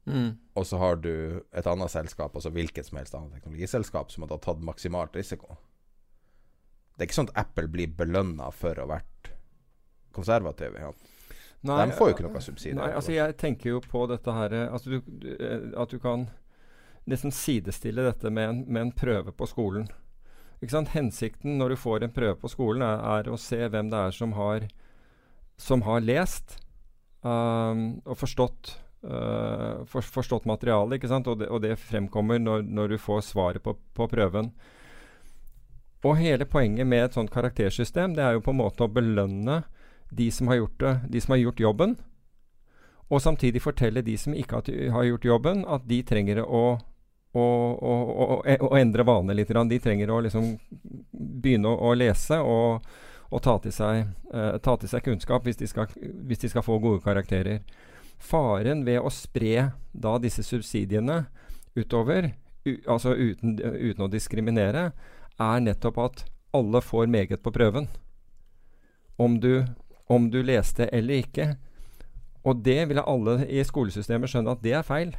[0.05, 0.33] Mm.
[0.59, 4.37] og så har du et annet selskap, altså hvilket som helst annet teknologiselskap, som har
[4.43, 5.55] tatt maksimalt risiko.
[6.97, 9.29] Det er ikke sånn at Apple blir belønna for å ha vært
[10.11, 10.75] konservativ.
[10.75, 10.91] Ja.
[11.63, 12.75] Nei, De får jo ikke noe subsidier.
[12.81, 16.27] Nei, altså jeg tenker jo på dette her altså du, du, eh, At du kan
[17.07, 19.87] nesten sidestille dette med en, med en prøve på skolen.
[20.93, 24.15] Hensikten når du får en prøve på skolen, er, er å se hvem det er
[24.15, 24.67] som har,
[25.57, 26.57] som har lest
[27.21, 28.71] um, og forstått
[29.03, 31.03] uh, for, forstått materialet.
[31.03, 34.53] Og, det, og det fremkommer når, når du får svaret på, på prøven.
[36.03, 39.61] Og hele poenget med et sånt karaktersystem, det er jo på en måte å belønne
[40.11, 41.95] de som har gjort, det, de som har gjort jobben,
[43.09, 44.61] og samtidig fortelle de som ikke
[44.93, 46.79] har gjort jobben, at de trenger å,
[47.33, 49.53] å, å, å endre vanene litt.
[49.69, 50.53] De trenger å liksom
[51.11, 52.85] begynne å, å lese og,
[53.29, 56.65] og ta, til seg, eh, ta til seg kunnskap hvis de, skal, hvis de skal
[56.65, 57.63] få gode karakterer.
[58.23, 61.25] Faren ved å spre da disse subsidiene
[61.75, 62.31] utover,
[62.65, 64.91] u, altså uten, uten å diskriminere,
[65.41, 67.89] er nettopp at alle får meget på prøven.
[69.17, 69.65] Om du,
[70.09, 71.53] om du leste eller ikke.
[72.43, 75.13] Og det ville alle i skolesystemet skjønne at det er feil.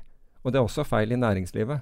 [0.45, 1.81] Og det er også feil i næringslivet,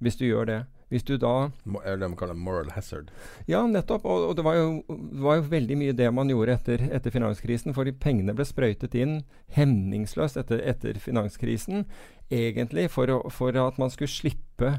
[0.00, 0.60] hvis du gjør det.
[0.90, 1.50] Hvis du da
[1.86, 3.12] Eller de kaller det moral hazard.
[3.46, 4.04] Ja, nettopp.
[4.04, 7.14] Og, og det, var jo, det var jo veldig mye det man gjorde etter, etter
[7.14, 7.74] finanskrisen.
[7.76, 9.20] Fordi pengene ble sprøytet inn
[9.54, 11.84] hemningsløst etter, etter finanskrisen.
[12.30, 14.72] Egentlig for, å, for at man skulle slippe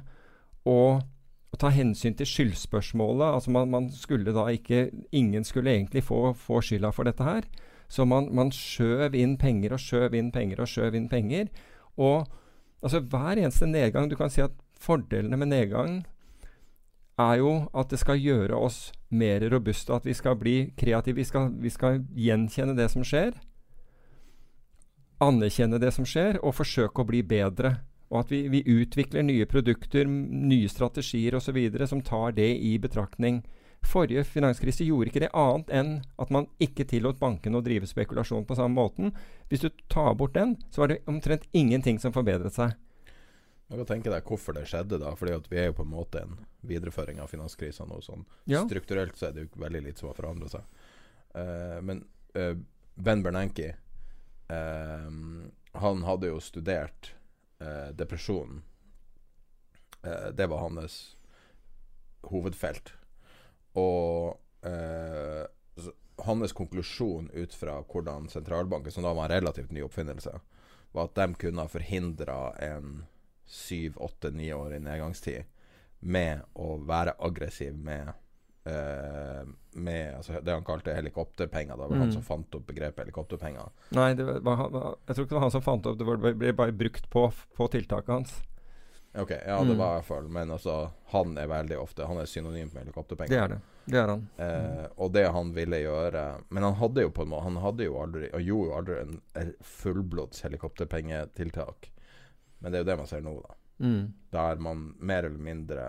[0.68, 3.30] å, å ta hensyn til skyldspørsmålet.
[3.40, 7.48] Altså man, man skulle da ikke Ingen skulle egentlig få, få skylda for dette her.
[7.92, 11.48] Så man, man skjøv inn penger og skjøv inn penger og skjøv inn penger.
[11.96, 12.28] Og
[12.84, 16.02] altså hver eneste nedgang Du kan si at fordelene med nedgang
[17.22, 21.20] er jo at det skal gjøre oss mer robuste, at vi skal bli kreative.
[21.20, 23.36] Vi skal, vi skal gjenkjenne det som skjer,
[25.22, 27.76] anerkjenne det som skjer, og forsøke å bli bedre.
[28.12, 31.60] Og at vi, vi utvikler nye produkter, nye strategier osv.
[31.88, 33.42] som tar det i betraktning.
[33.88, 35.92] Forrige finanskrise gjorde ikke det annet enn
[36.22, 39.14] at man ikke tillot bankene å drive spekulasjon på samme måten.
[39.50, 42.76] Hvis du tar bort den, så var det omtrent ingenting som forbedret seg.
[43.72, 45.14] Du kan tenke deg hvorfor det skjedde, da.
[45.16, 46.34] Fordi at vi er jo på en måte en
[46.68, 48.02] videreføring av finanskrisa nå.
[48.04, 48.26] Sånn.
[48.52, 48.66] Ja.
[48.68, 50.82] Strukturelt så er det jo veldig lite som har forandra seg.
[51.32, 52.04] Uh, men
[52.36, 52.58] uh,
[53.00, 53.70] Ben Bernanke
[54.52, 55.08] uh,
[55.80, 57.14] Han hadde jo studert
[57.96, 58.64] depresjon.
[60.34, 60.96] det var hans
[62.26, 62.90] hovedfelt.
[63.78, 64.40] Og
[66.26, 70.34] hans konklusjon ut fra hvordan sentralbanken, som da var en relativt ny oppfinnelse,
[70.92, 73.04] var at de kunne ha forhindra en
[73.52, 75.44] syv, åtte, ni år i nedgangstid
[76.02, 78.14] med å være aggressiv med
[78.62, 79.42] Uh,
[79.74, 81.74] Med altså, det han kalte helikopterpenger.
[81.74, 82.02] Det var Mm.
[82.04, 83.72] han som fant opp begrepet helikopterpenger.
[83.98, 84.60] Nei, det var,
[85.08, 86.06] jeg tror ikke det var han som fant opp det.
[86.06, 87.24] var- Det ble bare brukt på,
[87.58, 88.36] på tiltaket hans.
[89.18, 89.78] Ok, ja, det Mm.
[89.78, 93.30] var i hvert fall Men altså, han er veldig ofte Han er synonymt med helikopterpenger.
[93.30, 93.62] Det er det.
[93.88, 94.30] Det er han.
[94.38, 97.84] Eh, og det han ville gjøre Men han hadde jo på en måte Han hadde
[97.84, 101.90] jo aldri Og gjorde jo aldri en en fullblods helikopterpengetiltak.
[102.62, 103.58] Men det er jo det man ser nå, da.
[103.82, 104.02] Mm.
[104.30, 105.86] Der man mer eller mindre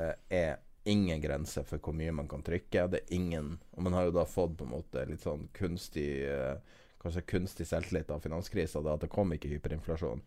[0.00, 2.88] eh, er ingen grense for hvor mye man kan trykke.
[2.90, 6.24] Det er ingen Og man har jo da fått på en måte litt sånn kunstig
[6.26, 6.56] eh,
[7.02, 10.20] Kanskje kunstig selvtillit av finanskrisa, at det kom ikke hyperinflasjon.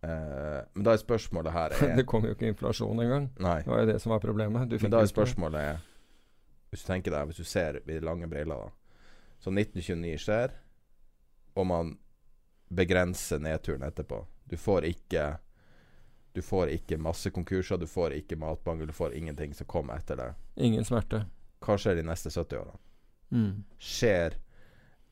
[0.00, 3.28] Eh, men da er spørsmålet her er Det kom jo ikke inflasjon engang.
[3.36, 3.58] Nei.
[3.64, 4.68] Det var jo det som var problemet.
[4.70, 5.82] Du Men da er spørsmålet er,
[6.70, 8.72] Hvis du tenker deg Hvis du ser i lange briller da
[9.38, 10.56] Så 1929 skjer
[11.54, 11.92] Og man
[12.74, 14.24] begrenser nedturen etterpå
[14.54, 15.26] Du får ikke
[16.34, 20.16] Du får ikke masse konkurser Du får ikke matmangel Du får ingenting som kommer etter
[20.20, 20.30] det
[20.68, 21.24] Ingen smerte.
[21.64, 22.78] hva skjer de neste 70 årene?
[23.34, 23.64] Mm.
[23.80, 24.34] Skjer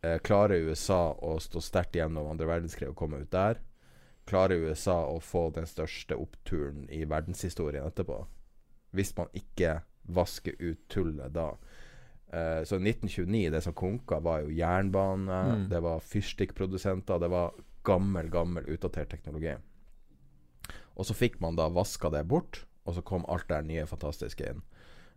[0.02, 3.58] eh, Klarer USA å stå sterkt gjennom andre verdenskrig og komme ut der?
[4.28, 8.20] Klarer USA å få den største oppturen i verdenshistorien etterpå?
[8.94, 9.80] Hvis man ikke
[10.12, 11.48] vasker ut tullet da.
[12.32, 15.66] Uh, så 1929, det som konka, var jo jernbane, Mm.
[15.72, 17.52] det var fyrstikkprodusenter, det var
[17.84, 19.54] gammel, gammel, utdatert teknologi.
[20.94, 24.50] Og så fikk man da vaska det bort, og så kom alt det nye fantastiske
[24.50, 24.62] inn.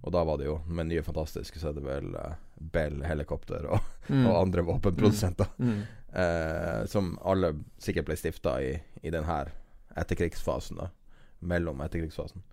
[0.06, 3.66] Og da var det jo, med nye fantastiske, så er det vel uh, Bell helikopter
[3.72, 4.28] og, Mm.
[4.30, 5.48] og andre våpenprodusenter.
[5.58, 5.80] Mm.
[6.14, 7.50] Eh, som alle
[7.82, 9.50] sikkert ble stifta i, i den her
[9.98, 10.92] etterkrigsfasen, da.
[11.40, 12.44] Mellom etterkrigsfasen.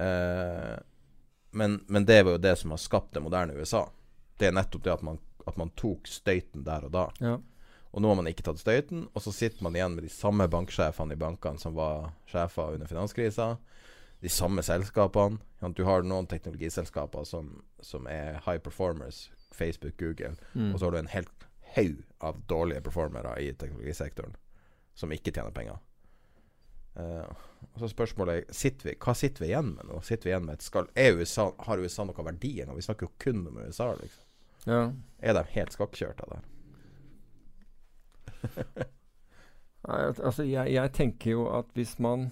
[0.00, 0.78] Uh,
[1.50, 3.84] men, men det var jo det som har skapt det moderne USA.
[4.40, 7.04] Det er nettopp det at man, at man tok støyten der og da.
[7.20, 7.36] Ja.
[7.98, 10.44] Og nå har man ikke tatt støyten, og så sitter man igjen med de samme
[10.46, 13.56] banksjefene i bankene som var sjefer under finanskrisa.
[14.22, 15.40] De samme selskapene.
[15.74, 17.48] Du har noen teknologiselskaper som,
[17.82, 20.68] som er high performers, Facebook, Google, Mm.
[20.72, 21.26] og så har du en hel
[21.74, 24.36] haug av dårlige performere i teknologisektoren
[24.94, 25.80] som ikke tjener penger.
[26.94, 27.26] Uh,
[27.72, 29.98] og så spørsmålet sitter vi, Hva sitter vi igjen med nå?
[30.06, 32.74] Sitter vi igjen med et skall er USA, Har USA noe verdi ennå?
[32.78, 33.90] Vi snakker jo kun om USA.
[33.98, 34.92] liksom ja.
[35.18, 36.40] Er de helt skakkjørt av det?
[36.40, 36.57] her?
[39.88, 42.30] Altså jeg, jeg tenker jo at hvis man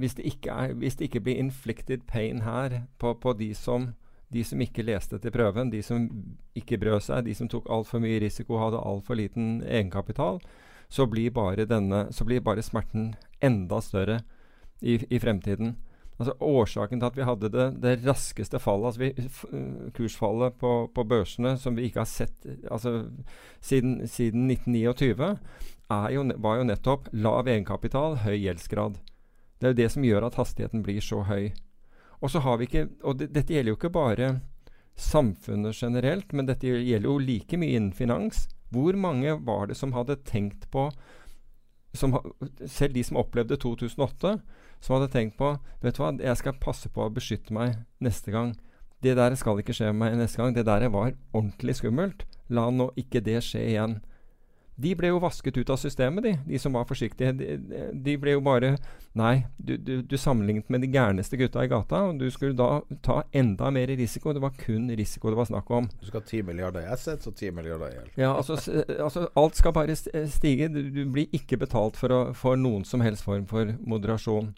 [0.00, 3.90] hvis det, ikke er, hvis det ikke blir inflicted pain her på, på de, som,
[4.32, 6.06] de som ikke leste til prøven, de som
[6.56, 10.40] ikke brød seg, de som tok altfor mye risiko hadde altfor liten egenkapital,
[10.88, 13.12] så blir, bare denne, så blir bare smerten
[13.44, 14.22] enda større
[14.80, 15.76] i, i fremtiden.
[16.20, 19.08] Altså Årsaken til at vi hadde det, det raskeste fallet, altså vi,
[19.56, 23.06] øh, kursfallet på, på børsene som vi ikke har sett altså,
[23.64, 25.30] siden, siden 1929,
[25.90, 29.00] er jo, var jo nettopp lav egenkapital, høy gjeldsgrad.
[29.56, 31.50] Det er jo det som gjør at hastigheten blir så høy.
[32.20, 34.30] Og så har vi ikke, og det, dette gjelder jo ikke bare
[35.00, 38.44] samfunnet generelt, men dette gjelder jo like mye innen finans.
[38.70, 40.90] Hvor mange var det som hadde tenkt på
[41.96, 42.14] som,
[42.70, 44.36] Selv de som opplevde 2008,
[44.80, 48.32] som hadde tenkt på Vet du hva, jeg skal passe på å beskytte meg neste
[48.34, 48.54] gang.
[49.00, 50.52] Det der skal ikke skje med meg neste gang.
[50.56, 52.26] Det der var ordentlig skummelt.
[52.52, 54.00] La nå ikke det skje igjen.
[54.80, 57.34] De ble jo vasket ut av systemet, de, de som var forsiktige.
[57.36, 57.56] De,
[57.92, 58.74] de- ble jo bare
[59.18, 62.78] Nei, du, du, du sammenlignet med de gærneste gutta i gata, og du skulle da
[63.02, 64.30] ta enda mer risiko.
[64.32, 65.88] Det var kun risiko det var snakk om.
[66.00, 68.12] Du skal ha 10 milliarder i assets og 10 milliarder i gjeld.
[68.22, 68.56] Ja, altså,
[69.00, 70.70] altså Alt skal bare stige.
[70.70, 74.52] Du, du blir ikke betalt for, å, for noen som helst form for moderasjon.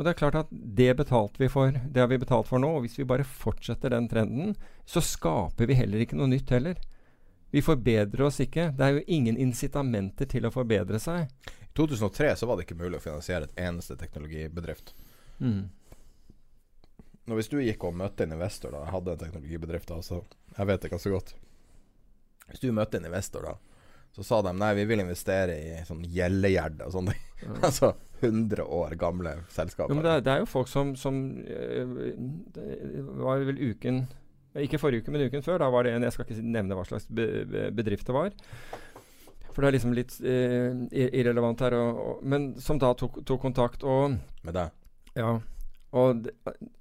[0.00, 1.74] Og det er klart at det betalte vi for.
[1.76, 2.70] Det har vi betalt for nå.
[2.78, 4.54] Og hvis vi bare fortsetter den trenden,
[4.88, 6.80] så skaper vi heller ikke noe nytt heller.
[7.52, 8.70] Vi forbedrer oss ikke.
[8.78, 11.28] Det er jo ingen incitamenter til å forbedre seg.
[11.60, 14.94] I 2003 så var det ikke mulig å finansiere et eneste teknologibedrift.
[17.28, 20.22] Nå Hvis du gikk og møtte en investor da, hadde en teknologibedrift da, så
[20.56, 21.34] Jeg vet det ganske godt.
[22.48, 23.58] Hvis du møtte en investor da,
[24.16, 27.26] så sa de nei, vi vil investere i sånn gjellegjerd og sånne ting.
[27.68, 29.92] altså 100 år gamle selskaper.
[29.92, 31.94] Jo, men det, er, det er jo folk som, som øh,
[32.52, 34.02] Det var vel uken
[34.60, 35.62] Ikke forrige uke, men uken før.
[35.62, 38.34] Da var det en Jeg skal ikke nevne hva slags be, be, bedrift det var.
[39.50, 41.78] For det er liksom litt eh, irrelevant her.
[41.78, 44.76] Og, og, men som da tok, tok kontakt og Med deg.
[45.16, 45.38] Ja.
[45.90, 46.32] Og det,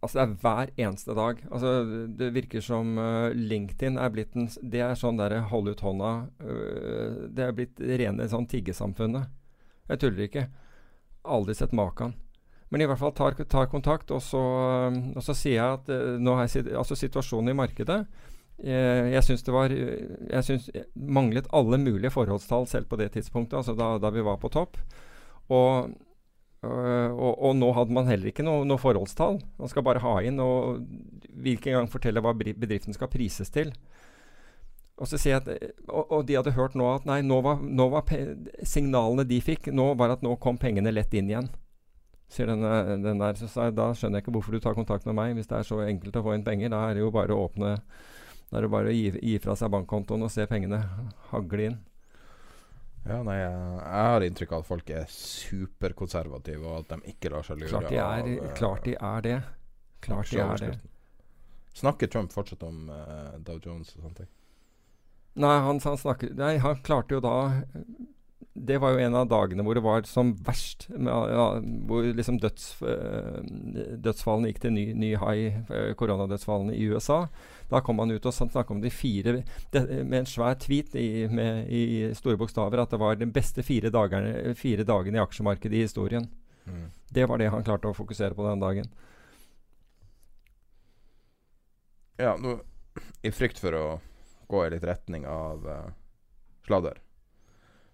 [0.03, 1.41] altså det er hver eneste dag.
[1.49, 5.82] Altså Det virker som uh, LinkedIn er blitt en Det er sånn derre hold ut
[5.82, 6.12] hånda
[6.45, 9.32] uh, Det er blitt rene sånn tiggesamfunnet.
[9.89, 10.47] Jeg tuller ikke.
[11.26, 12.14] Aldri sett maken.
[12.70, 14.39] Men i hvert fall tar, tar kontakt, og så,
[14.93, 18.03] øh, og så sier jeg at uh, nå har jeg altså situasjonen i markedet
[18.62, 23.74] Jeg syns det var Jeg synes manglet alle mulige forholdstall selv på det tidspunktet, altså
[23.74, 24.78] da, da vi var på topp.
[25.49, 25.89] Og
[26.60, 29.39] Øh, og, og nå hadde man heller ikke noe, noe forholdstall.
[29.60, 30.84] Man skal bare ha inn og
[31.39, 33.72] hvilken gang fortelle hva bedriften skal prises til.
[34.99, 37.64] Og så sier jeg at, og, og de hadde hørt nå at nei, nå var,
[37.64, 38.12] nå var
[38.68, 41.47] signalene de fikk, nå var at nå kom pengene lett inn igjen.
[42.30, 44.76] Sier den, øh, den der, så sa jeg, Da skjønner jeg ikke hvorfor du tar
[44.78, 46.76] kontakt med meg hvis det er så enkelt å få inn penger.
[46.76, 47.78] Da er det jo bare å åpne
[48.49, 50.84] Da er det bare å gi, gi fra seg bankkontoen og se pengene
[51.32, 51.80] hagle inn.
[53.07, 57.45] Ja, nei, jeg, har inntrykk av at folk er superkonservative, og at de ikke lar
[57.47, 59.37] seg lure Klart de er, av klart de er det.
[60.03, 60.73] Klart de er det.
[61.79, 64.29] Snakker Trump fortsatt om uh, Dow Jones og sånne ting?
[65.39, 67.35] Nei, han, han snakker Nei, han klarte jo da
[68.39, 70.87] Det var jo en av dagene hvor det var som verst.
[70.91, 71.45] Med, ja,
[71.87, 73.39] hvor liksom døds, øh,
[74.03, 77.25] dødsfallene gikk til ny, ny high, øh, koronadødsfallene i USA.
[77.71, 79.35] Da kom han ut og snakket om de fire
[79.71, 83.63] det, Med en svær tweet i, med, i store bokstaver at det var de beste
[83.63, 86.29] fire, dagerne, fire dagene i aksjemarkedet i historien.
[86.65, 86.89] Mm.
[87.09, 88.89] Det var det han klarte å fokusere på den dagen.
[92.19, 92.59] Ja, nå
[93.21, 93.85] i frykt for å
[94.49, 95.91] gå i litt retning av uh,
[96.67, 96.99] sladder.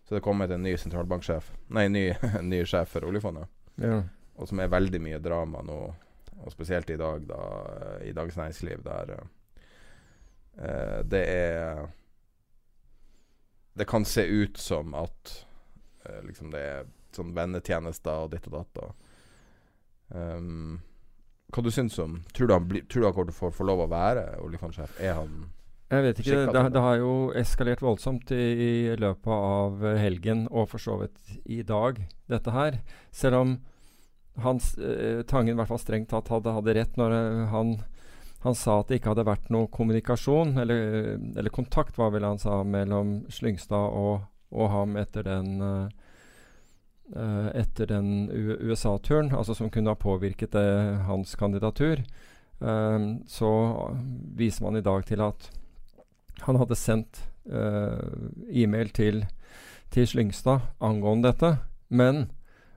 [0.05, 2.03] Så det er kommet en ny sentralbanksjef Nei, ny,
[2.51, 3.49] ny sjef for oljefondet.
[3.81, 4.03] Ja.
[4.37, 5.79] Og som er veldig mye drama nå,
[6.35, 7.41] og spesielt i dag, da,
[8.05, 11.87] i Dagens Næringsliv, der uh, det er
[13.75, 15.33] Det kan se ut som at
[16.05, 16.85] uh, liksom det er
[17.15, 18.79] sånn vennetjenester og ditt og datt.
[20.11, 20.81] Um,
[21.49, 23.49] hva du syns om Tror du han, bli, tror du han kommer til å få,
[23.55, 24.99] få lov å være oljefondsjef?
[25.01, 25.45] Er han
[25.95, 26.41] Jeg vet ikke.
[26.51, 26.81] Det, det?
[26.83, 31.61] har jo eskalert voldsomt i, i løpet av eh, helgen, og for så vidt i
[31.67, 32.79] dag, dette her.
[33.15, 33.55] Selv om
[34.43, 37.77] Hans, eh, Tangen i hvert fall strengt tatt hadde, hadde rett når eh, han,
[38.43, 42.41] han sa at det ikke hadde vært noe kommunikasjon, eller, eller kontakt, var vel han
[42.41, 45.87] sa, mellom Slyngstad og, og ham etter den eh,
[47.15, 52.03] eh, etter den USA-turen, altså som kunne ha påvirket eh, hans kandidatur,
[52.59, 53.49] Um, så
[54.35, 55.49] viser man i dag til at
[56.43, 59.23] han hadde sendt uh, e-mail til,
[59.93, 61.51] til Slyngstad angående dette.
[61.89, 62.27] Men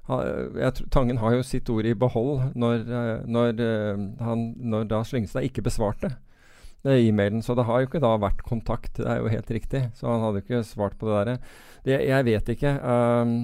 [0.09, 0.23] ha,
[0.57, 5.03] jeg, Tangen har jo sitt ord i behold når, eh, når, eh, han, når da
[5.05, 6.15] Slyngstad ikke besvarte
[6.89, 7.43] e-mailen.
[7.45, 8.97] Så det har jo ikke da vært kontakt.
[8.97, 9.83] Det er jo helt riktig.
[9.99, 11.39] Så han hadde jo ikke svart på det derre.
[11.89, 12.75] Jeg vet ikke.
[12.81, 13.35] Um,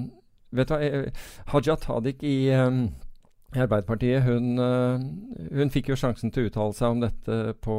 [0.55, 1.03] vet du hva,
[1.53, 2.87] Haja Tajik i um,
[3.55, 5.07] i Arbeiderpartiet hun, eh,
[5.55, 7.79] hun fikk jo sjansen til å uttale seg om dette på,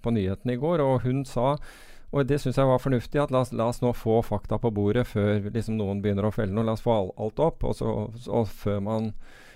[0.00, 1.54] på nyhetene i går, og hun sa
[2.10, 3.20] og det syns jeg var fornuftig.
[3.22, 6.32] at la oss, la oss nå få fakta på bordet før liksom noen begynner å
[6.34, 6.66] felle noe.
[6.66, 7.92] La oss få all, alt opp, og, så,
[8.26, 9.12] og før, man,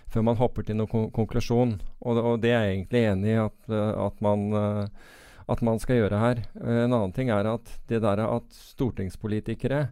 [0.06, 1.74] før man hopper til noen kon konklusjon.
[2.06, 5.10] Og, og det er jeg egentlig enig i at, eh, at, man, eh,
[5.50, 6.44] at man skal gjøre her.
[6.62, 9.88] En annen ting er at det der at stortingspolitikere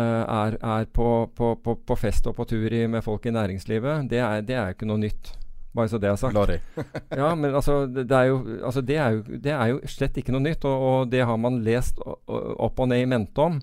[0.00, 4.08] er, er på, på, på, på fest og på tur i, med folk i næringslivet,
[4.10, 5.34] det er, det er ikke noe nytt.
[5.74, 6.36] Bare så det er sagt.
[7.20, 10.34] Ja, men altså det, er jo, altså det, er jo, det er jo slett ikke
[10.34, 13.58] noe nytt, og, og det har man lest opp og ned i mente om.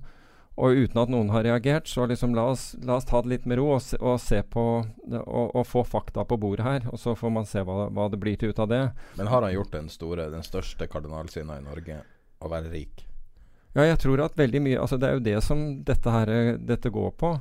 [0.61, 3.45] Og uten at noen har reagert, så liksom la oss, la oss ta det litt
[3.47, 6.89] med ro og se, og se på og, og få fakta på bordet her.
[6.91, 8.81] Og så får man se hva, hva det blir til ut av det.
[9.17, 12.01] Men har han gjort den store, den største kardinalsinna i Norge,
[12.43, 13.07] å være rik?
[13.75, 16.57] Ja, jeg tror at veldig mye Altså, det er jo det som dette her eh,
[16.59, 17.35] dette går på.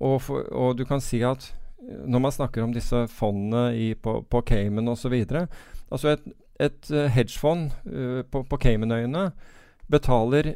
[0.00, 1.50] Og, for, og du kan si at
[1.80, 5.16] eh, når man snakker om disse fondene i, på, på Cayman osv.
[5.90, 6.26] Altså et,
[6.60, 9.30] et eh, hedgefond uh, på, på Caymanøyene
[9.90, 10.54] betaler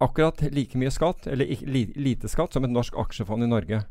[0.00, 3.82] akkurat like mye skatt, eller li, lite skatt, som et norsk aksjefond i Norge.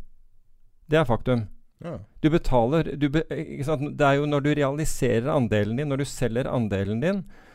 [0.89, 1.45] Det er faktum.
[1.85, 1.99] Ja.
[2.19, 3.21] Du betaler du be?
[3.29, 7.45] Det er jo når du realiserer andelen din, når du selger andelen din, eh,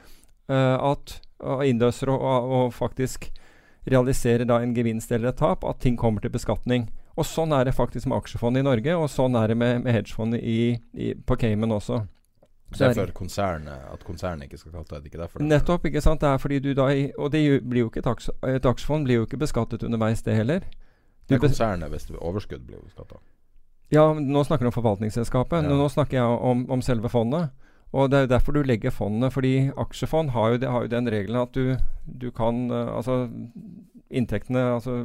[0.48, 3.30] at og innløser og, og, faktisk
[3.90, 6.88] realiserer da en gevinst eller et tap, at ting kommer til beskatning.
[7.20, 9.94] Og sånn er det faktisk med aksjefondet i Norge, og sånn er det med, med
[9.94, 12.00] hedgefondet i, i, på Cayman også.
[12.74, 15.44] Så det er for konsernet, at konsernet ikke skal kalle Er det ikke derfor?
[15.44, 16.24] Nettopp, ikke sant.
[16.24, 16.88] Det er fordi du da
[17.22, 20.64] Og det blir jo ikke et, et aksjefond blir jo ikke beskattet underveis, det heller.
[21.28, 23.20] Det er konsernet hvis det overskudd blir beskatta.
[23.94, 25.62] Ja, nå snakker du om forvaltningsselskapet.
[25.62, 25.68] Ja.
[25.68, 27.52] Nå, nå snakker jeg om, om selve fondet.
[27.94, 29.30] Og det er jo derfor du legger fondene.
[29.30, 33.28] Fordi aksjefond har jo, det, har jo den regelen at du, du kan eh, Altså
[34.14, 35.00] inntektene, altså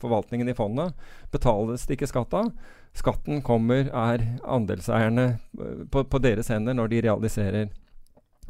[0.00, 0.92] forvaltningen i fondet,
[1.32, 2.50] betales det ikke skatt av.
[2.96, 7.70] Skatten kommer, er andelseierne eh, på, på deres hender når de realiserer.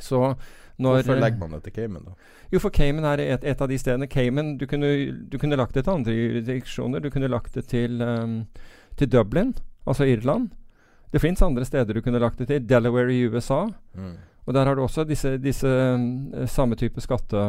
[0.01, 0.35] Så
[0.81, 2.15] når Hvorfor legger man det til Cayman, da?
[2.55, 4.09] jo, for Cayman er et, et av de stedene.
[4.11, 4.89] Cayman, du kunne,
[5.29, 7.05] du kunne lagt det til andre jurisdiksjoner.
[7.05, 8.41] Du kunne lagt det til, um,
[8.97, 9.53] til Dublin,
[9.87, 10.49] altså Irland.
[11.11, 12.67] Det fins andre steder du kunne lagt det til.
[12.67, 13.65] Delaware i USA.
[13.95, 14.15] Mm.
[14.47, 17.43] Og der har du også disse, disse um, samme type skatte,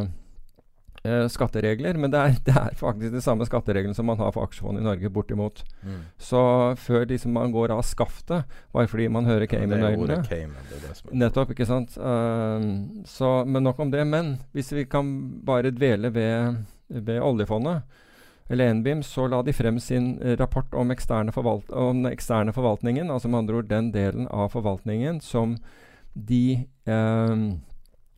[1.03, 1.97] eh, skatteregler.
[1.97, 4.85] Men det er, det er faktisk de samme skattereglene som man har for aksjefond i
[4.85, 5.63] Norge, bortimot.
[5.85, 6.01] Mm.
[6.21, 6.41] Så
[6.81, 10.21] før liksom man går av skaftet, bare fordi man hører er Cayman-øynene
[11.21, 11.97] Nettopp, ikke sant.
[11.97, 14.05] Uh, så, men nok om det.
[14.07, 15.13] Men hvis vi kan
[15.45, 17.85] bare dvele ved, ved oljefondet,
[18.51, 23.11] eller NBIM, så la de frem sin eh, rapport om, eksterne om den eksterne forvaltningen.
[23.11, 25.57] Altså med andre ord den delen av forvaltningen som
[26.13, 27.35] de eh,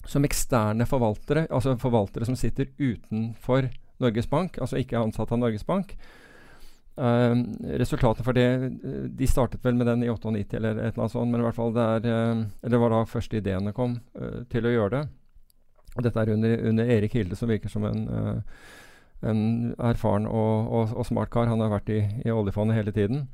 [0.05, 3.69] Som eksterne forvaltere, altså forvaltere som sitter utenfor
[4.03, 5.95] Norges Bank, altså ikke er ansatt av Norges Bank.
[6.95, 11.01] Ehm, resultatet for det eh, De startet vel med den i 98 eller et eller
[11.01, 13.95] annet sånt, men i hvert fall det er eh, det var da første ideene kom
[14.13, 15.03] eh, til å gjøre det.
[15.93, 18.61] Og dette er under, under Erik Hilde, som virker som en, eh,
[19.23, 21.49] en erfaren og, og, og smart kar.
[21.51, 23.27] Han har vært i, i oljefondet hele tiden.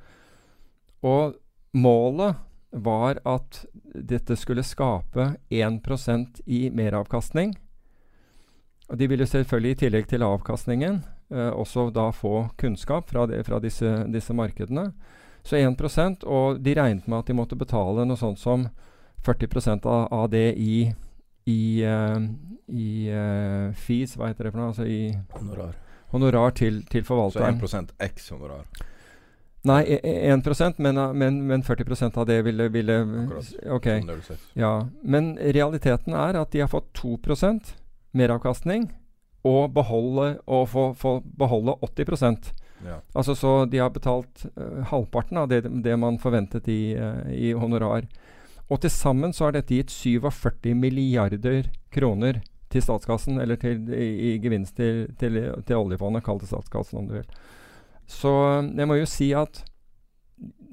[1.05, 1.35] Og
[1.73, 2.39] målet
[2.71, 3.63] var at
[3.93, 7.55] dette skulle skape 1% i meravkastning.
[8.89, 11.01] Og de ville selvfølgelig i tillegg til avkastningen
[11.33, 14.91] eh, også da få kunnskap fra, det, fra disse, disse markedene.
[15.43, 18.67] Så 1 og de regnet med at de måtte betale noe sånt som
[19.25, 20.91] 40 av, av det i,
[21.49, 22.19] i, uh,
[22.69, 24.69] i uh, fees, hva heter det for noe?
[24.73, 25.01] Altså i
[25.39, 25.75] Honorar.
[26.13, 27.59] honorar til, til Så forvalteren.
[27.59, 28.65] 1 x honorar.
[29.67, 32.95] Nei, e- e- 1% men, men, men 40% av det ville, ville
[33.25, 33.49] Akkurat.
[33.75, 33.87] Ok.
[34.55, 34.87] Ja.
[35.03, 37.73] Men realiteten er at de har fått 2%
[38.15, 38.87] meravkastning
[39.43, 42.53] og beholde, og få, få beholde 80
[42.85, 43.01] Ja.
[43.13, 47.51] Altså Så de har betalt uh, halvparten av det, det man forventet i, eh, i
[47.51, 48.07] honorar.
[48.69, 54.09] Og til sammen så har dette gitt 47 milliarder kroner til statskassen, eller til, i,
[54.29, 57.31] i gevinst til, til, til oljefondet, kall det statskassen om du vil.
[58.09, 59.63] Så eh, jeg må jo si at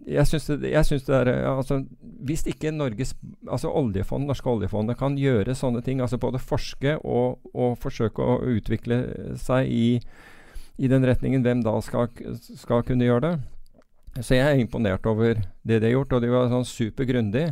[0.07, 1.80] jeg syns det, jeg synes det er eh, altså,
[2.28, 3.14] Hvis ikke Norges
[3.51, 8.38] altså oljefond, norske oljefondet kan gjøre sånne ting, altså både forske og, og forsøke å
[8.57, 9.01] utvikle
[9.40, 9.88] seg i,
[10.78, 13.34] i den retningen, hvem da skal, skal kunne gjøre det?
[14.22, 17.51] Så jeg er imponert over det de har gjort, og de var sånn supergrundig.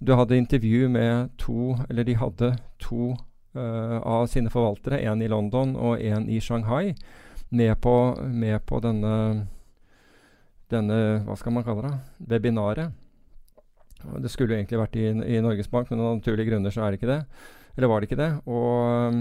[0.00, 3.14] Du hadde intervju med to, eller de hadde to
[3.56, 6.94] uh, av sine forvaltere, en i London og en i Shanghai,
[7.54, 7.94] med på,
[8.26, 9.14] med på denne
[10.72, 11.94] denne, hva skal man kalle det,
[12.32, 12.94] webinaret.
[14.20, 16.92] Det skulle jo egentlig vært i, i Norges Bank, men av naturlige grunner så er
[16.92, 17.20] det ikke det.
[17.76, 18.30] Eller var det ikke det.
[18.50, 19.20] Og,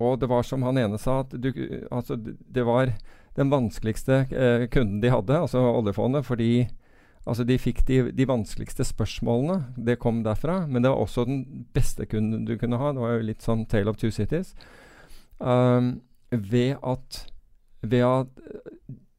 [0.00, 1.50] og det var som han ene sa, at du,
[1.90, 2.92] altså, det var
[3.38, 6.66] den vanskeligste eh, kunden de hadde, altså oljefondet, fordi
[7.24, 9.74] altså, de fikk de, de vanskeligste spørsmålene.
[9.76, 10.64] Det kom derfra.
[10.66, 12.92] Men det var også den beste kunden du kunne ha.
[12.92, 14.54] Det var jo litt sånn Tale of Two Cities.
[15.38, 16.00] Um,
[16.30, 17.24] ved at,
[17.82, 18.50] ved at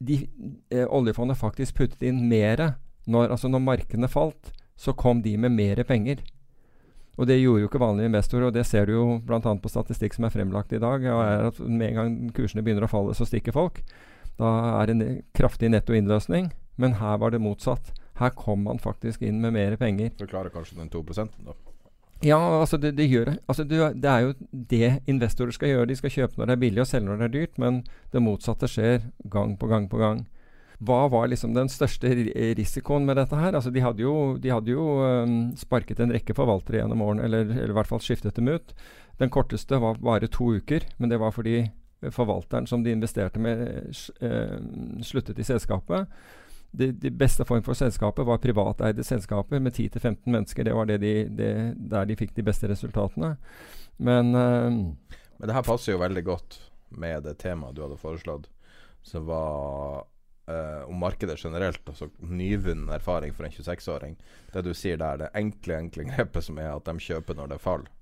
[0.02, 0.22] de,
[0.70, 2.62] eh, oljefondet faktisk puttet inn mer
[3.10, 6.22] når, altså når markedene falt, så kom de med mer penger.
[7.20, 9.40] Og det gjorde jo ikke vanlige investorer, og det ser du jo bl.a.
[9.40, 11.04] på statistikk som er fremlagt i dag.
[11.12, 13.82] og er at Med en gang kursene begynner å falle, så stikker folk.
[14.40, 14.48] Da
[14.80, 16.50] er det en kraftig netto innløsning.
[16.76, 17.92] Men her var det motsatt.
[18.20, 20.12] Her kom man faktisk inn med mer penger.
[20.20, 21.02] Forklarer kanskje den 2
[21.46, 21.54] da.
[22.22, 23.38] Ja, altså det, det gjør det.
[23.50, 24.34] Altså du, det er jo
[24.70, 25.88] det investorer skal gjøre.
[25.90, 28.22] De skal kjøpe når det er billig og selge når det er dyrt, men det
[28.22, 30.22] motsatte skjer gang på gang på gang.
[30.82, 32.10] Hva var liksom den største
[32.58, 33.54] risikoen med dette her?
[33.54, 37.46] Altså de hadde jo, de hadde jo um, sparket en rekke forvaltere gjennom årene, eller,
[37.46, 38.74] eller i hvert fall skiftet dem ut.
[39.22, 41.64] Den korteste var bare to uker, men det var fordi
[42.10, 43.94] forvalteren som de investerte med,
[45.06, 46.10] sluttet i selskapet.
[46.72, 50.64] De, de beste form for selskapet var privateide selskaper med 10-15 mennesker.
[50.64, 51.50] Det var det de, det,
[51.92, 53.34] der de fikk de beste resultatene.
[54.00, 54.70] Men uh,
[55.36, 56.60] Men det her passer jo veldig godt
[56.96, 58.48] med det temaet du hadde foreslått,
[59.02, 60.06] som var
[60.48, 61.82] uh, om markedet generelt.
[61.88, 64.16] Altså nyvunnen erfaring for en 26-åring.
[64.52, 67.60] Det du sier der, det enkle, enkle grepet som er at de kjøper når det
[67.60, 67.92] faller.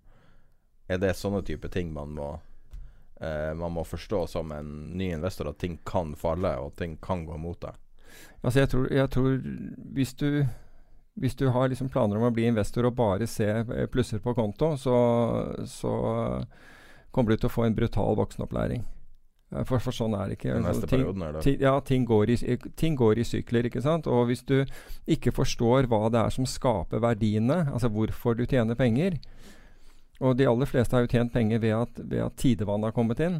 [0.90, 5.50] Er det sånne type ting man må uh, Man må forstå som en ny investor,
[5.50, 7.78] at ting kan falle, og ting kan gå mot deg?
[8.42, 9.40] Altså jeg tror, jeg tror
[9.96, 10.46] hvis, du,
[11.20, 14.34] hvis du har liksom planer om å bli investor og bare se eh, plusser på
[14.38, 14.96] konto, så,
[15.68, 15.92] så
[17.10, 18.84] kommer du til å få en brutal voksenopplæring.
[19.52, 20.54] Eh, For, for sånn er det ikke.
[20.54, 21.54] Den Altså, neste ting, perioden, er det?
[21.60, 24.06] ja, ting går, i, ting går i sykler, ikke sant.
[24.10, 24.60] Og hvis du
[25.10, 29.18] ikke forstår hva det er som skaper verdiene, altså hvorfor du tjener penger
[30.20, 33.20] Og de aller fleste har jo tjent penger ved at, ved at tidevannet har kommet
[33.24, 33.38] inn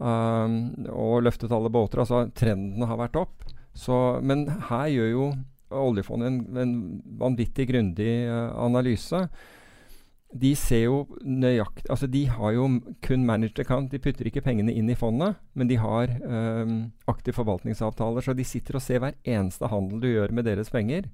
[0.00, 0.54] um,
[0.88, 2.00] og løftet alle båter.
[2.00, 3.44] Altså trendene har vært opp.
[3.74, 5.26] Så, men her gjør jo
[5.72, 6.76] oljefondet en, en
[7.20, 9.24] vanvittig grundig uh, analyse.
[10.32, 12.68] De ser jo nøyaktig Altså, de har jo
[13.04, 13.90] kun managed account.
[13.92, 16.78] De putter ikke pengene inn i fondet, men de har um,
[17.10, 18.24] aktive forvaltningsavtaler.
[18.24, 21.10] Så de sitter og ser hver eneste handel du gjør med deres penger,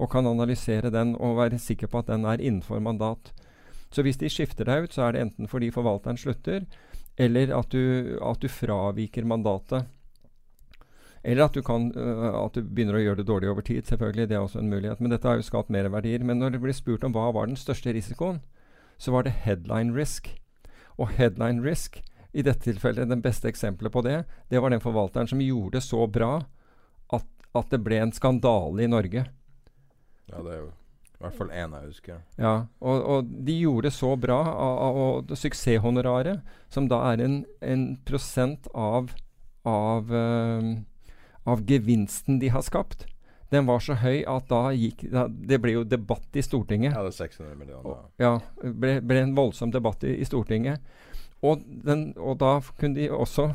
[0.00, 3.34] og kan analysere den og være sikker på at den er innenfor mandat.
[3.92, 6.64] Så hvis de skifter deg ut, så er det enten fordi forvalteren slutter,
[7.20, 9.84] eller at du, at du fraviker mandatet.
[11.22, 13.86] Eller at du, kan, øh, at du begynner å gjøre det dårlig over tid.
[13.86, 15.00] selvfølgelig, Det er også en mulighet.
[15.00, 16.24] Men dette har jo skapt merverdier.
[16.24, 18.40] Men når det blir spurt om hva var den største risikoen,
[18.98, 20.28] så var det headline risk.
[20.98, 22.02] Og headline risk,
[22.32, 25.84] i dette tilfellet det beste eksempelet på det, det var den forvalteren som gjorde det
[25.84, 26.44] så bra
[27.12, 29.26] at, at det ble en skandale i Norge.
[30.30, 30.70] Ja, det er jo
[31.22, 32.22] i hvert fall én jeg husker.
[32.40, 36.40] Ja, og, og de gjorde det så bra, og, og, suksesshonoraret,
[36.72, 39.12] som da er en, en prosent av,
[39.68, 40.72] av, eh,
[41.48, 43.06] av gevinsten de har skapt,
[43.52, 46.94] den var så høy at da gikk da, Det ble jo debatt i Stortinget.
[46.94, 48.06] Ja, det er 600 millioner.
[48.22, 50.80] Ja, det ble, ble en voldsom debatt i, i Stortinget.
[51.44, 53.50] Og, den, og da kunne de også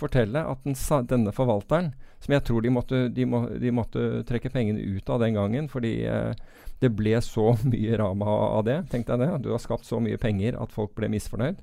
[0.00, 0.76] fortelle at den,
[1.10, 1.90] denne forvalteren,
[2.22, 5.68] som jeg tror de måtte, de, må, de måtte trekke pengene ut av den gangen,
[5.72, 6.38] fordi eh,
[6.80, 8.78] det ble så mye rama av det.
[8.92, 9.32] Tenk deg det.
[9.42, 11.58] Du har skapt så mye penger at folk ble misfornøyd.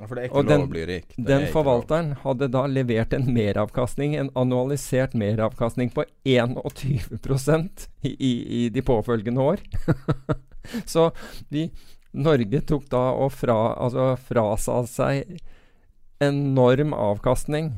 [0.00, 1.14] Ja, for det er ikke Og lov den- å bli rik.
[1.16, 2.18] Det Den forvalteren lov.
[2.24, 9.40] hadde da levert en meravkastning, en annualisert meravkastning på 21 i, i, i de påfølgende
[9.40, 9.60] år.
[10.86, 11.10] så
[11.48, 11.70] vi,
[12.12, 15.38] Norge tok da og fra, altså frasa seg
[16.22, 17.72] enorm avkastning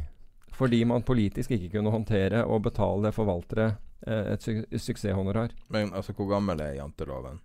[0.56, 3.74] fordi man politisk ikke kunne håndtere og betale forvaltere
[4.06, 5.50] eh, et su suksesshonorar.
[5.68, 7.40] Men altså, hvor gammel er janteloven?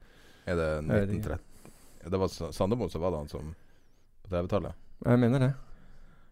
[0.48, 1.36] Er det Jeg vet ikke.
[1.36, 2.12] 1930?
[2.12, 3.52] Det var Sa- Sandemo som var det han som
[4.32, 4.74] 30-tallet?
[5.06, 5.52] Jeg mener det.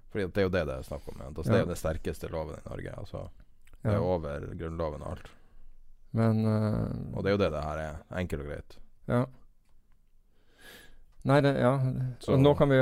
[0.09, 1.19] Fordi det er jo det det er snakk om.
[1.27, 2.93] Altså, Det er jo den sterkeste loven i Norge.
[2.97, 3.25] Altså,
[3.83, 5.27] det er over Grunnloven og alt.
[6.17, 7.99] Men uh, Og det er jo det det her er.
[8.17, 8.77] Enkelt og greit.
[9.09, 9.25] Ja.
[11.29, 11.73] Nei, det, ja.
[12.19, 12.77] Så- nå kan vi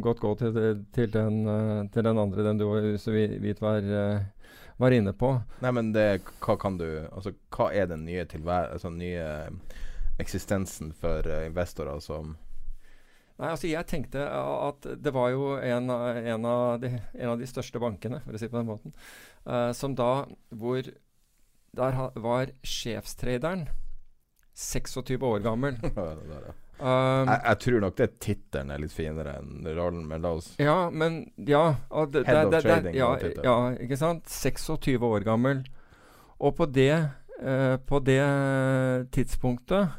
[0.00, 4.20] godt gå til, til, den, eh, til den andre, den du så vidt var, eh,
[4.76, 5.42] var inne på.
[5.64, 8.70] Nei, men det Hva kan du Altså, hva er den nye tilvær...
[8.72, 9.48] Altså nye
[10.18, 12.36] eksistensen for investorer som
[13.38, 17.46] Nei, altså Jeg tenkte at det var jo en, en, av, de, en av de
[17.46, 18.94] største bankene, for å si det på den måten,
[19.46, 20.82] uh, som da hvor
[21.78, 23.68] Der ha, var sjefstraderen
[24.58, 25.76] 26 år gammel.
[26.78, 30.52] Um, jeg, jeg tror nok det tittelen er litt finere enn rollen, men la oss
[30.62, 31.72] Ja, men Ja.
[32.06, 33.08] det- Head of trading ja,
[33.42, 34.30] ja, ikke sant?
[34.30, 35.64] 26 år gammel.
[36.38, 36.92] Og på det
[37.42, 38.22] uh, På det
[39.10, 39.90] tidspunktet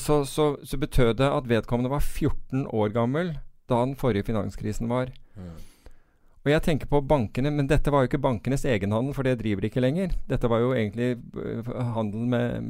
[0.00, 3.34] så, så, så betød det at vedkommende var 14 år gammel
[3.68, 5.10] da den forrige finanskrisen var.
[5.36, 5.54] Mm.
[6.44, 9.64] Og jeg tenker på bankene, men dette var jo ikke bankenes egenhandel, for det driver
[9.64, 10.10] de ikke lenger.
[10.28, 12.66] Dette var jo egentlig øh, handel med,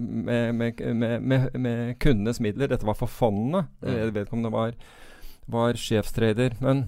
[0.55, 2.71] med, med, med, kundenes midler.
[2.71, 3.65] Dette var for fondene.
[3.83, 3.89] Mm.
[3.91, 4.13] Mm.
[4.15, 4.77] Vedkommende var,
[5.51, 6.55] var sjefstrader.
[6.63, 6.87] Men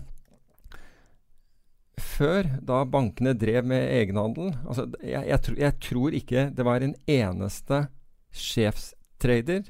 [1.98, 6.84] før, da bankene drev med egenhandel altså, jeg, jeg, tro, jeg tror ikke det var
[6.84, 7.86] en eneste
[8.36, 9.66] sjefstrader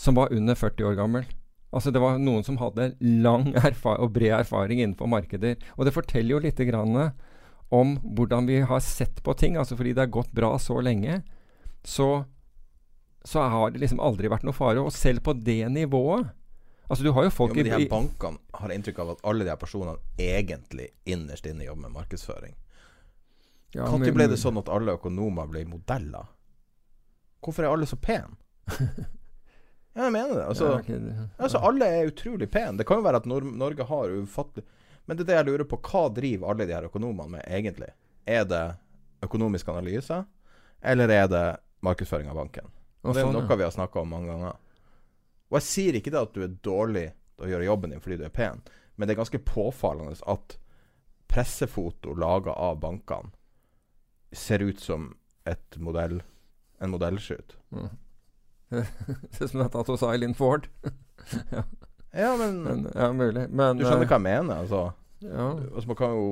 [0.00, 1.28] som var under 40 år gammel.
[1.70, 3.52] Altså Det var noen som hadde lang
[3.84, 5.60] og bred erfaring innenfor markeder.
[5.76, 6.96] Og det forteller jo litt grann
[7.70, 9.58] om hvordan vi har sett på ting.
[9.60, 11.20] Altså Fordi det har gått bra så lenge,
[11.84, 12.24] så,
[13.24, 14.80] så har det liksom aldri vært noe fare.
[14.80, 16.36] Og selv på det nivået
[16.90, 19.44] Altså Du har jo folk Jo, men de her bankene har inntrykk av at alle
[19.46, 22.56] de her personene egentlig innerst inne jobber med markedsføring.
[23.76, 26.32] ja, Når ble det sånn at alle økonomer ble modeller?
[27.38, 28.34] Hvorfor er alle så pene?
[30.00, 30.44] Ja, jeg mener det.
[30.48, 32.78] Altså, ja, okay, det- altså Alle er utrolig pene.
[32.78, 34.64] Det kan jo være at Nor Norge har ufattelig
[35.06, 35.76] Men det er det jeg lurer på.
[35.76, 37.88] Hva driver alle de her økonomene med, egentlig?
[38.26, 38.76] Er det
[39.22, 40.24] økonomisk analyse,
[40.80, 42.68] eller er det markedsføring av banken?
[43.02, 43.32] Og det er ja.
[43.32, 44.56] noe vi har snakka om mange ganger.
[45.50, 48.20] Og jeg sier ikke det at du er dårlig til å gjøre jobben din fordi
[48.20, 48.62] du er pen,
[48.96, 50.56] men det er ganske påfallende at
[51.26, 53.32] pressefoto laga av bankene
[54.32, 56.20] ser ut som et modell
[56.80, 57.56] en modellshoot.
[57.70, 57.88] Mm.
[59.34, 60.68] Ser ut som det er tatt hos Eileen Ford.
[62.12, 63.44] Ja, men, Men, ja, mulig.
[63.54, 64.56] Men du skjønner eh, hva jeg mener?
[64.64, 64.80] Altså,
[65.22, 65.44] Ja.
[65.74, 66.24] altså man kan jo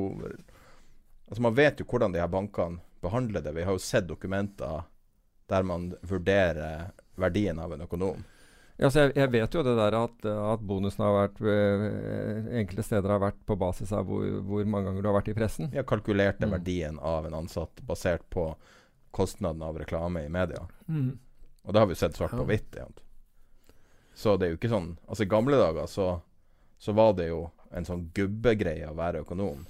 [1.29, 3.53] Altså Man vet jo hvordan de her bankene behandler det.
[3.55, 4.81] Vi har jo sett dokumenter
[5.49, 8.25] der man vurderer verdien av en økonom.
[8.79, 12.83] Ja, så jeg, jeg vet jo det der at, at bonusen har vært øh, Enkelte
[12.87, 15.71] steder har vært på basis av hvor, hvor mange ganger du har vært i pressen.
[15.73, 16.57] Vi har kalkulert den Mm.
[16.59, 18.49] verdien av en ansatt basert på
[19.15, 20.67] kostnaden av reklame i media.
[20.89, 21.19] Mm.
[21.69, 22.79] Og det har vi sett svart på hvitt.
[24.17, 26.07] Så det er jo ikke sånn Altså I gamle dager så,
[26.81, 27.45] så var det jo
[27.77, 29.67] en sånn gubbegreie å være økonom.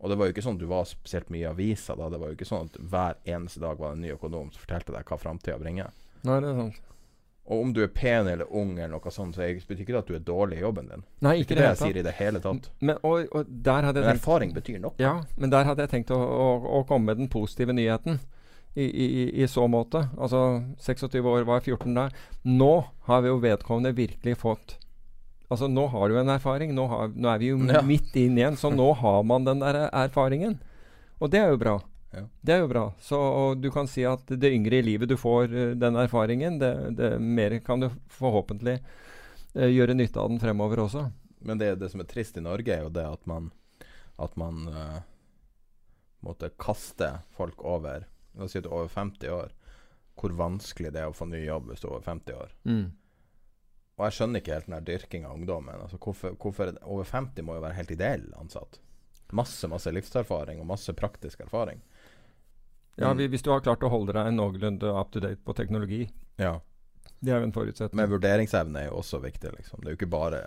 [0.00, 2.08] Og det var jo ikke sånn at du var spesielt mye i avisa da.
[2.10, 4.64] Det var jo ikke sånn at hver eneste dag var det en ny økonom som
[4.64, 5.92] fortalte deg hva framtida bringer.
[6.26, 6.80] Nei, det er sant.
[7.50, 10.10] Og om du er pen eller ung eller noe sånt, så betyr ikke det at
[10.10, 11.06] du er dårlig i jobben din.
[11.24, 11.86] Nei, ikke er det ikke det jeg tatt.
[11.86, 12.68] sier i det hele tatt.
[12.80, 14.94] Men, og, og Men erfaring tenkt betyr noe.
[15.02, 18.20] Ja, men der hadde jeg tenkt å, å, å komme med den positive nyheten.
[18.74, 19.06] I, i,
[19.42, 20.04] i- så måte.
[20.18, 22.12] Altså 26 år var 14 der.
[22.46, 24.76] Nå har vi jo vedkommende virkelig fått
[25.50, 26.70] Altså Nå har du en erfaring.
[26.76, 27.80] Nå, har, nå er vi jo Ja.
[27.82, 30.60] midt inn igjen, så nå har man den der erfaringen.
[31.18, 31.72] Og det er jo bra.
[32.14, 32.22] Ja.
[32.40, 32.84] Det er jo bra.
[33.02, 33.18] Så
[33.60, 37.10] du kan si at det yngre i livet du får uh, den erfaringen, det, det
[37.18, 38.76] mer kan du forhåpentlig
[39.58, 41.08] uh, gjøre nytte av den fremover også.
[41.42, 43.50] Men det, det som er trist i Norge, er jo det at man
[44.22, 45.00] At man uh,
[46.22, 48.06] måtte kaste folk over
[48.36, 49.52] La oss si at du er over 50 år.
[50.20, 52.54] Hvor vanskelig det er å få ny jobb hvis du er over 50 år.
[54.00, 55.80] Og jeg skjønner ikke helt den der dyrkinga av ungdommen.
[55.84, 58.78] Altså hvorfor, hvorfor er Over 50 må jo være helt ideell ansatt.
[59.36, 61.82] Masse masse livserfaring og masse praktisk erfaring.
[62.96, 63.30] Ja, Mm.
[63.30, 66.10] Hvis du har klart å holde deg noenlunde up to date på teknologi.
[66.36, 66.60] Ja.
[67.20, 67.96] Det er jo en forutsetning.
[67.96, 69.80] Men vurderingsevne er jo også viktig, liksom.
[69.80, 70.40] Det er jo ikke bare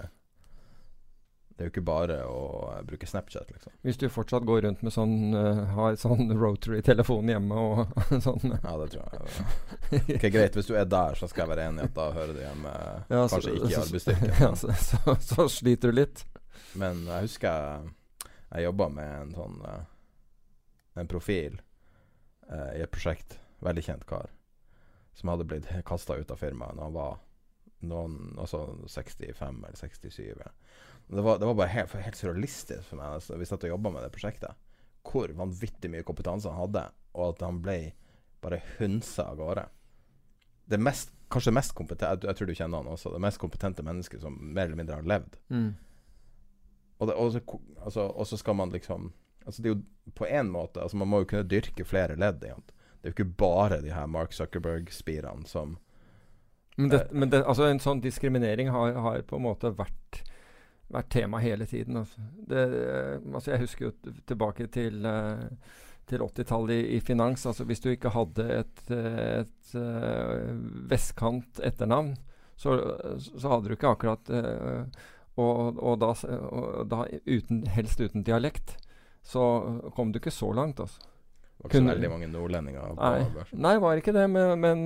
[1.54, 2.38] Det er jo ikke bare å
[2.74, 3.74] eh, bruke Snapchat, liksom.
[3.86, 8.72] Hvis du fortsatt går rundt med sånn uh, Har sånn rotary-telefon hjemme og sånn Ja,
[8.82, 10.00] det tror jeg.
[10.18, 12.34] Ok, Greit, hvis du er der, så skal jeg være enig i at da hører
[12.34, 14.34] du hjemme Ja, så- Kanskje ikke i så- arbeidsstyrken.
[14.48, 16.24] ja, så, så, så sliter du litt.
[16.82, 17.94] Men jeg husker jeg,
[18.56, 19.84] jeg jobba med en sånn eh,
[21.04, 21.60] En profil
[22.50, 23.38] uh, i et prosjekt.
[23.66, 24.34] Veldig kjent kar.
[25.14, 27.16] Som hadde blitt kasta ut av firmaet når han var
[27.86, 30.22] noen Altså 65 eller 67.
[30.42, 30.50] Ja.
[31.14, 33.92] Det, var, det var bare helt, helt surrealistisk for meg altså, vi satt og jobba
[33.94, 34.60] med det prosjektet.
[35.04, 36.84] Hvor vanvittig mye kompetanse han hadde,
[37.14, 37.78] og at han ble
[38.44, 39.66] bare hunsa av gårde.
[40.66, 43.12] Det mest, kanskje det mest kompetente Jeg tror du kjenner han også.
[43.14, 45.36] Det mest kompetente mennesket som mer eller mindre har levd.
[45.52, 45.74] Mm.
[46.98, 47.42] Og, det, og, så,
[47.84, 49.12] altså, og så skal man liksom
[49.46, 52.44] Altså Det er jo på en måte Altså Man må jo kunne dyrke flere ledd.
[52.44, 52.76] Egentlig.
[53.02, 55.78] Det er jo ikke bare de her Mark Zuckerberg-spirene som
[56.78, 60.24] Men, det, men det, altså en sånn diskriminering har, har på en måte vært,
[60.92, 61.98] vært tema hele tiden.
[62.04, 62.26] Altså.
[62.50, 62.66] Det,
[63.34, 63.94] altså jeg husker jo
[64.30, 65.48] tilbake til, uh,
[66.10, 67.46] til 80-tallet i, i, finans.
[67.50, 70.52] Altså hvis du ikke hadde et, et uh,
[70.92, 72.16] vestkant etternavn,
[72.56, 72.78] så,
[73.18, 74.30] så, hadde du ikke akkurat
[75.42, 76.12] og, og, da,
[76.54, 78.76] og da uten, helst uten dialekt,
[79.26, 79.42] så
[79.96, 81.02] kom du ikke så langt, altså.
[81.64, 83.60] Det var ikke så veldig mange nordlendinger på nei, børsen.
[83.64, 84.24] Nei, var ikke det.
[84.28, 84.82] Men, men,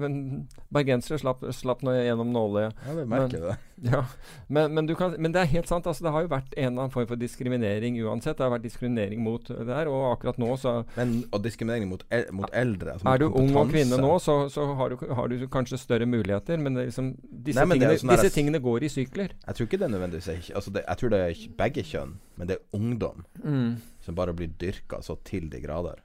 [0.00, 0.14] men
[0.72, 2.78] bergensere slapp, slapp nå gjennom nåløyet.
[2.86, 3.56] Ja, vi merker men, det.
[3.92, 4.06] Ja,
[4.46, 5.86] men, men, kan, men, det er helt sant.
[5.86, 8.38] Altså, det har jo vært en eller annen form for diskriminering uansett.
[8.38, 12.04] Det har vært diskriminering mot det her, og akkurat nå så Men og diskriminering mot,
[12.14, 12.96] el, mot eldre?
[12.96, 16.08] Altså er du ung og kvinne nå, så, så har, du, har, du, kanskje større
[16.08, 19.36] muligheter, men liksom, disse, Nei, tingene, sånn disse tingene, går i sykler.
[19.44, 22.50] Jeg tror ikke det er nødvendigvis altså det, Jeg tror det er begge kjønn, men
[22.50, 23.70] det er ungdom mm.
[24.06, 26.00] som bare blir dyrka så til de grader.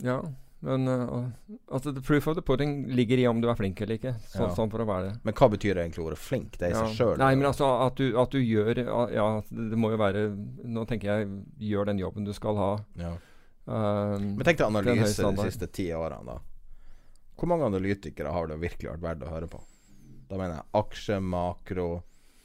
[0.00, 0.22] Ja,
[0.60, 1.28] men uh,
[1.72, 4.12] altså the proof of the pudding ligger i om du er flink eller ikke.
[4.26, 4.50] Så, ja.
[4.56, 5.14] Sånn for å være det.
[5.24, 6.58] Men hva betyr egentlig ordet flink?
[6.60, 6.84] Det er i ja.
[6.84, 7.14] seg sjøl?
[7.22, 10.26] Nei, men altså at du, at du gjør Ja, det, må jo være
[10.68, 11.30] Nå tenker jeg
[11.70, 12.70] gjør den jobben du skal ha.
[13.00, 13.14] Ja.
[13.70, 16.40] Um, men tenk deg analyse de siste ti årene, da.
[17.40, 19.60] Hvor mange analytikere har det virkelig vært verdt å høre på?
[20.28, 21.88] Da mener jeg aksje, makro,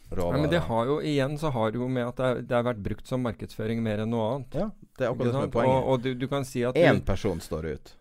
[0.10, 0.38] råvarer.
[0.38, 2.58] Ja, men det har jo igjen så har det jo med at det, er, det
[2.58, 4.58] har vært brukt som markedsføring mer enn noe annet.
[4.62, 5.76] Ja, det er akkurat det som er poenget.
[5.82, 7.94] Og, og du, du, kan si at Én person står ut.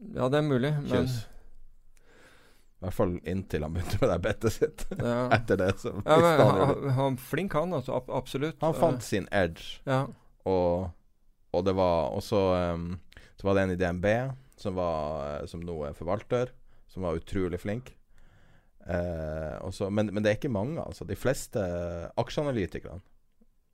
[0.00, 1.20] Ja, det er mulig, men Kjøs.
[2.80, 4.86] I hvert fall inntil han begynte med det bettet sitt.
[5.10, 5.26] Ja.
[5.36, 5.74] Etter det.
[5.82, 7.74] Så ja, men, han, han flink, han.
[7.76, 8.56] altså ab Absolutt.
[8.64, 9.82] Han fant sin edge.
[9.84, 10.06] Ja.
[10.48, 10.88] Og,
[11.52, 12.40] og det var også
[12.72, 12.94] um,
[13.36, 14.08] Så var det en i DNB
[14.56, 16.54] som, var, eh, som nå er forvalter,
[16.88, 17.94] som var utrolig flink.
[18.80, 21.04] Uh, også, men, men, det er ikke mange, altså.
[21.04, 21.60] De fleste
[22.18, 22.96] aksjeanalytikerne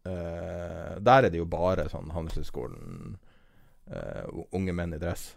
[0.03, 3.15] uh, Der er det jo bare sånn Handelshøyskolen,
[3.87, 5.31] uh, unge menn i dress.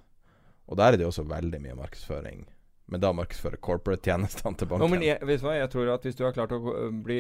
[0.70, 2.46] Og der er det også veldig mye markedsføring.
[2.90, 4.86] Men da markedsføre corporate-tjenestene til banken.
[4.86, 6.60] No, men jeg, hva, jeg tror at hvis du har klart å
[7.06, 7.20] bli,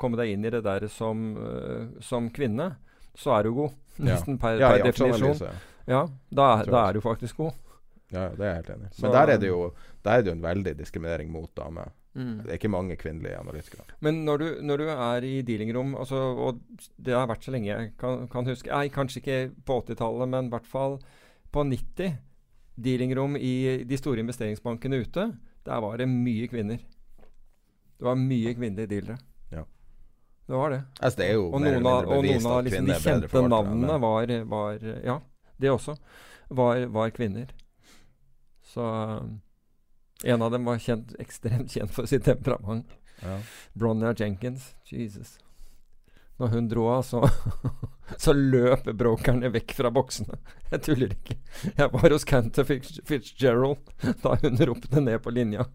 [0.00, 2.74] komme deg inn i det der som, uh, som kvinne,
[3.16, 3.76] så er du god.
[4.10, 4.42] Nesten ja.
[4.42, 5.40] per, per definisjon.
[5.88, 7.56] Ja, da, da er du faktisk god.
[8.10, 8.92] Ja, det er jeg helt enig i.
[9.04, 9.64] Men der er, det jo,
[10.04, 11.92] der er det jo en veldig diskriminering mot damer.
[12.18, 12.40] Mm.
[12.42, 13.84] Det er ikke mange kvinnelige analytikere.
[14.02, 16.58] Men når du, når du er i dealingrom, altså, og
[16.98, 20.50] det har vært så lenge jeg kan, kan huske Nei, kanskje ikke på 80-tallet, men
[20.50, 20.98] i hvert fall
[21.54, 22.18] på 90
[22.76, 25.26] dealingrom i de store investeringsbankene ute,
[25.66, 26.80] der var det mye kvinner.
[27.98, 29.18] Det var mye kvinnelige dealere.
[29.52, 29.64] Ja.
[30.46, 30.80] Det var det.
[31.00, 34.34] Altså, det er jo og noen av, og noen av liksom, de kjente navnene var,
[34.48, 35.18] var, Ja,
[35.60, 35.96] det også.
[36.48, 37.52] Var, var kvinner.
[38.72, 38.86] Så
[40.24, 42.96] en av dem var kjent, ekstremt kjent for sitt temperament.
[43.20, 43.36] Ja.
[43.72, 44.72] Bronja Jenkins.
[44.88, 45.38] Jesus.
[46.40, 47.20] Når hun dro av, så,
[48.24, 50.38] så løp brokerne vekk fra boksene.
[50.70, 51.36] Jeg tuller ikke.
[51.68, 55.66] Jeg var hos Canter Fitzgerald da hun ropte ned på linja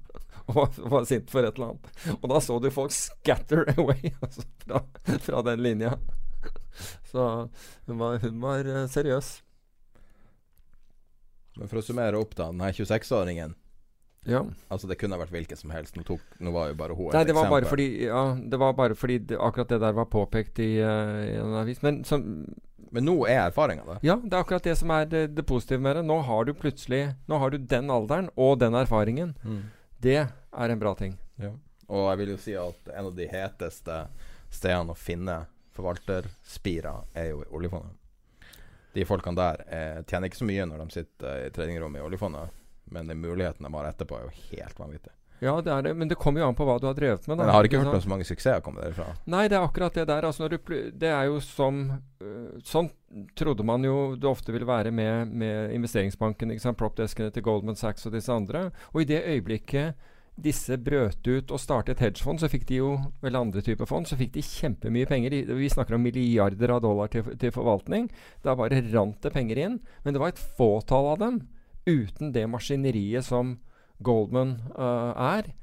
[0.45, 1.89] og var, sint for et eller annet.
[2.20, 4.82] Og da så du folk scatter away altså, fra,
[5.22, 5.95] fra, den linja.
[7.09, 7.28] Så
[7.86, 9.32] hun var, hun var uh, seriøs.
[11.55, 12.49] Men for å summere opp, da.
[12.51, 13.55] Den her 26-åringen
[14.26, 14.41] ja.
[14.73, 15.97] Altså Det kunne vært hvilken som helst.
[15.97, 18.78] Nå, tok, nå var jo bare hun Nei, det var bare fordi Ja, det var
[18.78, 21.82] bare fordi det, akkurat det der var påpekt i, uh, i en avis.
[21.86, 22.23] Men, som,
[22.95, 23.99] Men nå er erfaringa det?
[24.07, 26.05] Ja, det er akkurat det som er det, det, positive med det.
[26.09, 29.36] Nå har du plutselig Nå har du den alderen og den erfaringen.
[29.43, 29.61] Mm.
[30.01, 31.17] Det er en bra ting.
[31.41, 31.53] Ja.
[31.86, 33.99] Og jeg vil jo si at en av de heteste
[34.49, 35.43] stedene å finne
[35.76, 38.01] forvalterspira er jo i oljefondet
[38.95, 42.61] de folkene der eh, tjener ikke så mye når de sitter i treningrommet i oljefondet,
[42.91, 45.15] men de mulighetene de har etterpå, er jo helt vanvittige.
[45.43, 47.38] Ja, det det, men det kommer jo an på hva du har drevet med.
[47.38, 47.43] Da.
[47.43, 49.09] Men jeg har ikke hørt om så mange suksesser komme derfra.
[49.27, 50.27] Nei, det er akkurat det der.
[50.29, 50.57] Altså, du,
[50.95, 52.89] det er jo som uh, Sånn
[53.38, 58.15] trodde man jo det ofte ville være med, med investeringsbanken, propdeskene til Goldman Sachs og
[58.15, 58.69] disse andre.
[58.93, 62.89] Og i det øyeblikket disse brøt ut og startet hedgefond, så fikk de jo
[63.23, 65.36] eller andre typer fond, så fikk de kjempemye penger.
[65.55, 68.09] Vi snakker om milliarder av dollar til, til forvaltning.
[68.43, 69.77] Da bare rant det penger inn.
[70.03, 71.39] Men det var et fåtall av dem,
[71.86, 73.57] uten det maskineriet som
[73.97, 75.53] Goldman uh, er,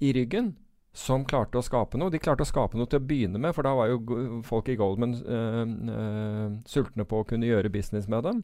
[0.00, 0.56] i ryggen,
[0.92, 2.12] som klarte å skape noe.
[2.12, 4.76] De klarte å skape noe til å begynne med, for da var jo folk i
[4.80, 8.42] Goldman uh, uh, sultne på å kunne gjøre business med dem.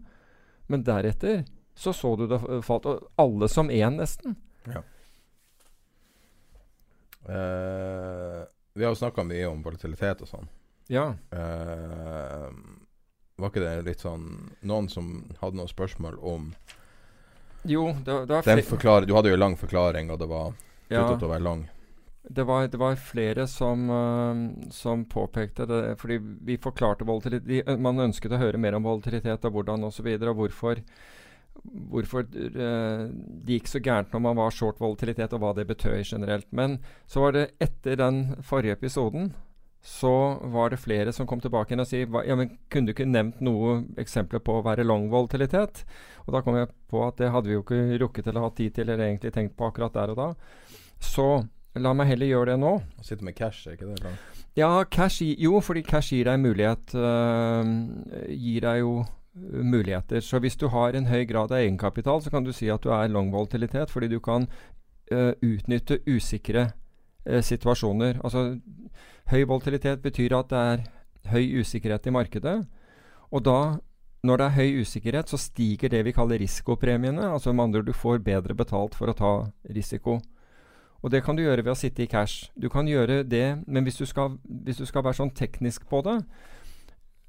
[0.69, 1.45] Men deretter
[1.79, 2.87] så så du det falt
[3.17, 4.35] Alle som én, nesten.
[4.67, 4.83] Ja.
[7.29, 10.49] Vi har jo snakka mye om volatilitet og sånn.
[10.91, 11.13] Ja.
[13.39, 16.51] Var ikke det litt sånn Noen som hadde noen spørsmål om
[17.63, 20.53] Jo, det, det var fle- Du hadde jo lang forklaring, og det var
[20.89, 21.03] ja.
[21.03, 21.67] sluttet å være lang.
[22.29, 27.77] Det var, det var flere som, uh, som påpekte det, fordi vi forklarte volatilitet de,
[27.81, 29.89] Man ønsket å høre mer om volatilitet og hvordan osv.
[29.89, 30.83] Og, så videre, og hvorfor,
[31.65, 36.05] hvorfor uh, det gikk så gærent når man var short volatilitet, og hva det betød
[36.05, 36.49] generelt.
[36.53, 36.79] Men
[37.09, 39.33] så var det etter den forrige episoden
[39.89, 43.09] så var det flere som kom tilbake igjen og si ja, men kunne du ikke
[43.09, 45.81] nevnt noe eksempler på å være long volatilitet?
[46.27, 48.75] Og da kom jeg på at det hadde vi jo ikke rukket eller hatt tid
[48.77, 50.29] til eller egentlig tenkt på akkurat der og da.
[51.01, 51.29] Så
[51.79, 52.75] la meg heller gjøre det nå.
[52.85, 54.03] Å sitte med cash, er ikke det?
[54.05, 54.45] langt?
[54.59, 57.73] Ja, cash jo, fordi cash gir deg mulighet øh,
[58.29, 60.21] Gir deg jo øh, muligheter.
[60.21, 62.93] Så hvis du har en høy grad av egenkapital, så kan du si at du
[62.93, 64.51] er long volatilitet, fordi du kan
[65.13, 66.71] øh, utnytte usikre
[67.25, 68.21] øh, situasjoner.
[68.25, 68.59] Altså
[69.33, 70.87] høy volatilitet betyr at det er
[71.33, 72.57] høy usikkerhet i markedet.
[73.29, 73.79] Og da,
[74.25, 77.29] når det er høy usikkerhet, så stiger det vi kaller risikopremiene.
[77.29, 79.33] Altså med andre du får bedre betalt for å ta
[79.75, 80.19] risiko.
[81.03, 82.49] Og det kan du gjøre ved å sitte i cash.
[82.59, 86.03] Du kan gjøre det, men hvis du skal, hvis du skal være sånn teknisk på
[86.07, 86.23] det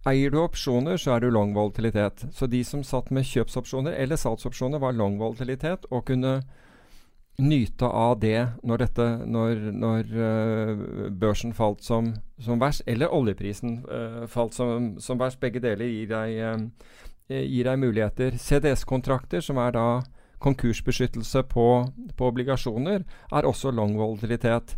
[0.08, 2.24] Eier du opsjoner, så er du long volatilitet.
[2.32, 6.38] Så de som satt med kjøpsopsjoner eller salgsopsjoner, var long volatilitet og kunne
[7.40, 10.84] nyte av det når, dette, når, når øh,
[11.20, 15.40] børsen falt som, som verst, eller oljeprisen øh, falt som, som verst.
[15.40, 16.40] Begge deler gir deg,
[17.30, 18.38] øh, gir deg muligheter.
[18.38, 19.88] CDS-kontrakter, som er da
[20.40, 21.68] konkursbeskyttelse på,
[22.18, 24.78] på obligasjoner, er også long volatilitet.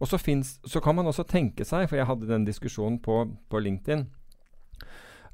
[0.00, 3.24] Og så, finnes, så kan man også tenke seg, for jeg hadde den diskusjonen på,
[3.50, 4.06] på LinkedIn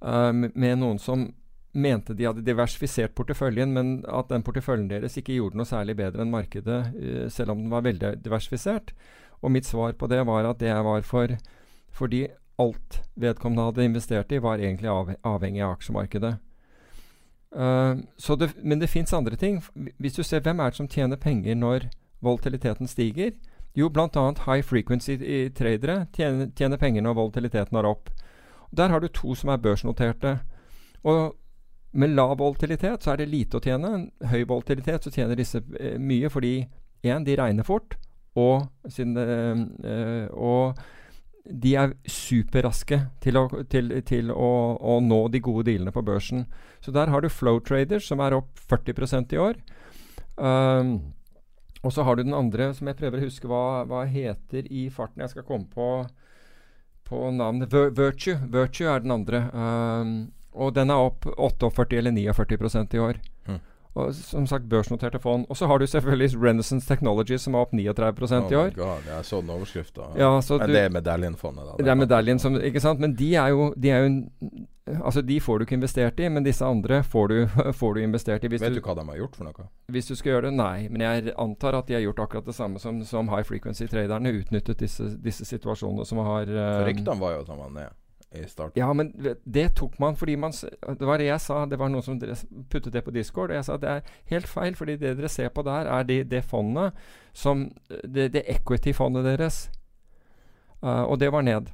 [0.01, 1.29] um, med noen som
[1.77, 6.25] mente de hadde diversifisert porteføljen, men at den porteføljen deres ikke gjorde noe særlig bedre
[6.25, 8.95] enn markedet, uh, selv om den var veldig diversifisert.
[9.45, 11.37] Og mitt svar på det var at det var for
[11.97, 12.27] fordi
[12.61, 16.35] alt vedkommende hadde investert i, var egentlig av, avhengig av aksjemarkedet.
[17.57, 18.03] Uh,
[18.41, 19.63] det, men det fins andre ting.
[19.99, 21.89] Hvis du ser hvem er det som tjener penger når
[22.25, 23.33] volatiliteten stiger,
[23.77, 24.09] jo, bl.a.
[24.47, 28.09] high frequency-tradere tjener, tjener, penger når volatiliteten er opp.
[28.77, 30.39] Der har du to som er børsnoterte.
[31.05, 31.37] Og
[31.97, 34.11] med lav volatilitet så er det lite å tjene.
[34.29, 36.59] Høy volatilitet så tjener disse eh, mye fordi
[37.07, 37.97] én, de regner fort,
[38.37, 40.79] og, sin, eh, og
[41.47, 46.45] de er superraske til, å, til, til å, å, nå de gode dealene på børsen.
[46.85, 49.61] Så der har du flow traders som er opp 40% i år.
[50.37, 51.15] Um,
[51.87, 54.89] og så har du den andre som jeg prøver å huske hva, hva heter i
[54.93, 55.23] farten.
[55.23, 55.91] Jeg skal komme på,
[57.07, 57.71] på navnet.
[57.73, 58.41] Vir Virtue.
[58.53, 59.45] Virtue er den andre.
[59.55, 60.17] Um,
[60.57, 63.21] og den er opp 48 eller 49% i år.
[63.49, 63.59] Mm.
[63.97, 65.47] Og som sagt børsnoterte fond.
[65.49, 68.75] Og så har du selvfølgelig Renaissance Technology som er opp 39 Oh i år.
[68.77, 70.11] God, jeg så den overskrifta.
[70.21, 71.77] Ja, så Men du- det er medaljenfondet, da.
[71.85, 73.01] Det er medaljen som Ikke sant?
[73.01, 74.23] Men de er jo, de er jo
[75.05, 77.47] Altså, de får du ikke investert i, men disse andre får du,
[77.81, 78.49] får du investert i.
[78.49, 79.65] Hvis Vet du, du hva de har gjort for noe?
[79.91, 80.53] hvis du skal gjøre det?
[80.53, 80.89] Nei.
[80.89, 84.31] Men jeg antar at de har gjort akkurat det samme som, som high frequency-traderne.
[84.45, 87.89] Utnyttet disse, disse situasjonene som har eh, Ryktene var jo at han var ned
[88.37, 88.81] i starten.
[88.81, 89.13] ja, men
[89.45, 91.65] det tok man fordi man Det var det jeg sa.
[91.67, 92.21] Det var noen som
[92.71, 93.51] puttet det på Discord.
[93.51, 96.31] Og jeg sa det er helt feil, fordi det dere ser på der, er det,
[96.31, 96.93] det fondet
[97.33, 99.71] som Det, det equity-fondet deres.
[100.83, 101.71] Uh, og det var ned.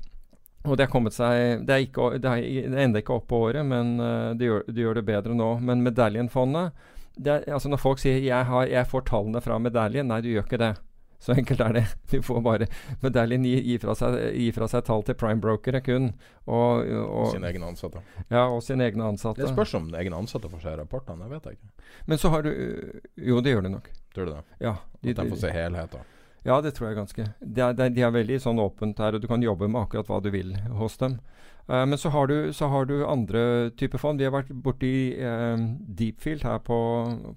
[0.65, 3.99] Og det har kommet seg Det er, ikke, er, det ikke opp på året, men
[4.01, 5.59] uh, det, gjør, det gjør det bedre nå.
[5.61, 6.73] Men medaljenfondet
[7.17, 10.29] det er, altså Når folk sier jeg, har, 'jeg får tallene fra medaljen', nei, du
[10.29, 10.77] gjør ikke det.
[11.23, 11.83] Så enkelt er det.
[12.11, 12.67] Du får bare
[13.01, 16.09] Medaljen gir, gir, fra seg, gir fra seg tall til primebrokere kun.
[16.51, 18.03] Og, og, Sine egne ansatte.
[18.27, 19.45] ja, og sine egne ansatte.
[19.45, 21.23] Det spørs om egne ansatte får se rapportene.
[21.23, 21.93] Det vet jeg ikke.
[22.11, 23.93] Men så har du Jo, det gjør du nok.
[24.15, 24.43] Tror du det?
[24.67, 26.11] Ja, de, At de får se helheten.
[26.45, 27.29] ja det tror jeg ganske.
[27.39, 30.11] De er, de, de er veldig sånn åpent her, og du kan jobbe med akkurat
[30.11, 31.21] hva du vil hos dem.
[31.69, 34.19] Eh, men så har, du, så har du andre typer fond.
[34.19, 34.93] Vi har vært borti
[35.23, 35.61] uh,
[35.99, 36.79] Deepfield her på,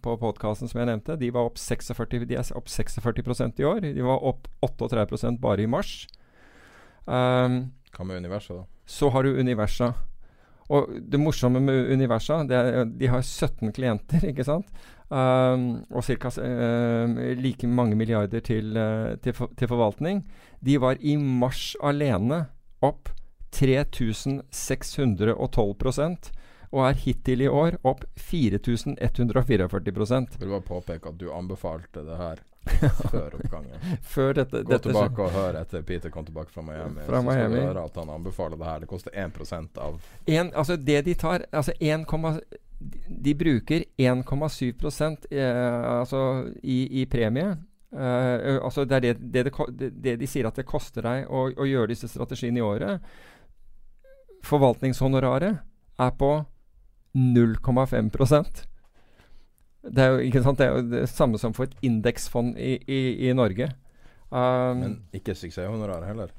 [0.02, 1.20] på podkasten som jeg nevnte.
[1.22, 3.86] De var opp 46, de er opp 46 i år.
[3.86, 6.06] De var opp 38% bare i mars.
[7.06, 8.66] Um, Hva med universet, da?
[8.86, 9.94] så har du Universa.
[10.74, 14.70] Og det morsomme med Universa, det er de har 17 klienter, ikke sant?
[15.14, 16.32] Um, og ca.
[17.38, 18.74] like mange milliarder til,
[19.22, 20.24] til, for, til forvaltning.
[20.66, 22.48] De var i mars alene
[22.82, 23.14] opp
[23.56, 26.32] 3612%
[26.76, 29.80] og er hittil i år opp 4144 Jeg
[30.40, 32.40] vil bare påpeke at du anbefalte det her
[33.12, 33.98] før oppgangen.
[34.02, 37.02] Før dette, Gå dette tilbake og hør etter Peter kom tilbake fra Miami.
[37.06, 37.60] Fra så Miami.
[37.62, 38.80] du høre at han anbefaler det her.
[38.84, 42.06] Det koster 1% av En, altså det de tar altså 1,
[43.08, 47.56] de, bruker 1,7 eh, altså i, i premie
[47.96, 51.68] Uh, altså det er det, det, det de sier at det koster deg å, å
[51.70, 53.06] gjøre disse strategiene i året.
[54.46, 55.58] Forvaltningshonoraret
[56.00, 56.32] er på
[57.16, 58.64] 0,5%
[59.86, 62.76] Det er jo ikke sant, det er jo det samme som for et indeksfond i,
[62.90, 63.70] i, i Norge.
[64.32, 66.32] Um, Men ikke suksesshonoraret heller.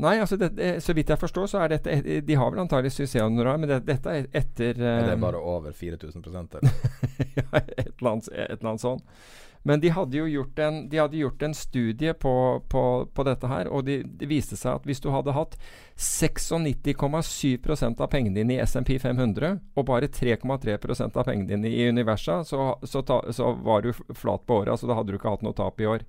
[0.00, 2.60] nei, altså det, det, så vidt jeg forstår, så er dette et- De har vel
[2.64, 6.70] antagelig suksesshonorar, men det, dette er etter Er det um, bare over 4000 eller?
[7.38, 9.00] ja, et eller annet, et eller annet sånn.
[9.62, 12.32] Men de hadde jo gjort en, de hadde gjort en studie på,
[12.72, 12.82] på,
[13.12, 15.56] på dette her, og det de viste seg at hvis du hadde hatt
[16.00, 22.40] 96,7% av pengene dine i SMP 500 og bare 3,3% av pengene dine i Universa,
[22.44, 24.72] så, så, ta, så var du flat på året.
[24.72, 26.00] Altså da hadde du ikke hatt noe tap i år.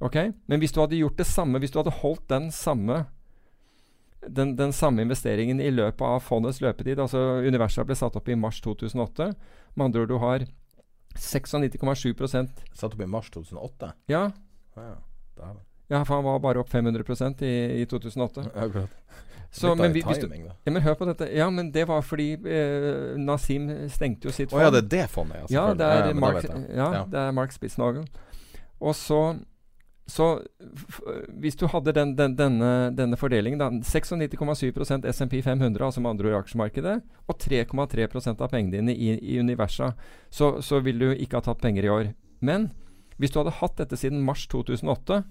[0.00, 0.16] Ok?
[0.48, 3.04] Men hvis du hadde gjort det samme, hvis du hadde holdt den samme
[4.24, 8.40] den, den samme investeringen i løpet av fondets løpetid altså Universa ble satt opp i
[8.40, 9.36] mars 2008.
[9.76, 10.46] Med andre ord, du har
[11.14, 13.92] 96,7% Satt opp i mars 2008?
[14.12, 14.30] Ja,
[14.76, 14.88] Ja,
[15.38, 15.54] ja.
[15.88, 18.44] Ja, for han var bare opp 500 i, i 2008.
[18.54, 18.90] Akkurat.
[19.50, 20.54] Så, men, vi, du, timing, da.
[20.64, 21.28] ja, men hør på dette.
[21.36, 25.02] Ja, men det var fordi eh, Nasim stengte jo sitt Å ja, det er det
[25.12, 25.50] fondet, ja.
[25.60, 27.04] Ja, det er, Mark, Ja.
[27.06, 28.08] det er Mark Spitsnagel.
[28.82, 29.20] Og så,
[30.06, 30.42] så
[31.40, 36.28] Hvis du hadde den, den, denne, denne fordelingen, da 96,7% SMP 500, altså med andre
[36.28, 39.94] ord aksjemarkedet, og 3,3% av pengene dine i, i Universa,
[40.28, 42.10] så, så ville du ikke ha tatt penger i år.
[42.44, 42.68] Men
[43.16, 45.22] hvis du hadde hatt dette siden mars 2008,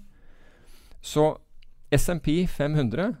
[1.04, 1.28] så
[1.94, 3.14] SMP 500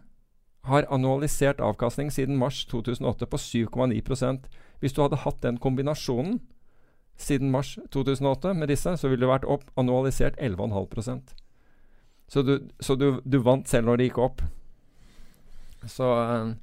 [0.64, 4.48] har annualisert avkastning siden mars 2008 på 7,9%
[4.80, 6.40] Hvis du hadde hatt den kombinasjonen
[7.16, 11.43] siden mars 2008 med disse, så ville du vært opp annualisert 11,5
[12.34, 14.40] Så, du, så du, du vant selv når det gikk opp.
[15.86, 16.54] Så, eh,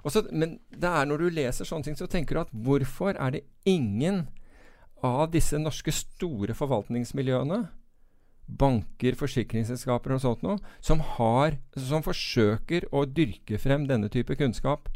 [0.00, 3.34] og men det er når du leser sånne ting, så tenker du at hvorfor er
[3.34, 4.24] det ingen
[5.04, 7.66] av disse norske store forvaltningsmiljøene
[8.48, 14.88] banker, forsikringsselskaper og sånt noe, som, har, som forsøker å dyrke frem denne type kunnskap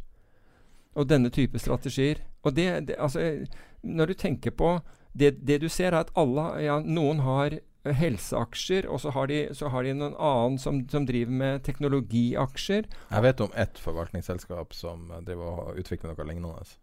[0.97, 2.23] og denne type strategier.
[2.43, 3.45] Og det, det altså,
[3.83, 4.79] Når du tenker på
[5.13, 9.41] det, det du ser, er at alle, ja, noen har helseaksjer, og så har de,
[9.59, 12.87] så har de noen annen som, som driver med teknologiaksjer.
[13.11, 16.77] Jeg vet om ett forvaltningsselskap som driver og utvikler noe lignende.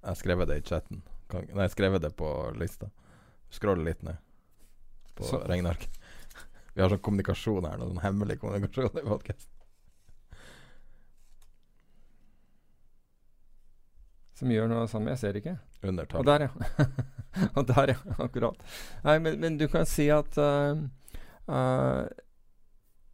[0.00, 1.02] Jeg skrev det i chatten.
[1.30, 2.90] Kan, nei, jeg skrev det på lista.
[3.50, 4.20] Scroll litt ned
[5.18, 5.98] på regnearket.
[6.74, 9.50] Vi har sånn kommunikasjon her, noe sånn hemmelig kommunikasjon i podkast.
[14.40, 15.12] Som gjør noe samme.
[15.12, 15.58] Jeg ser det ikke.
[15.84, 16.22] Undertall.
[16.22, 16.88] Og der, ja.
[17.60, 18.16] og der, ja.
[18.24, 18.64] Akkurat.
[19.04, 20.80] Nei, men, men du kan si at uh,
[21.50, 22.06] uh,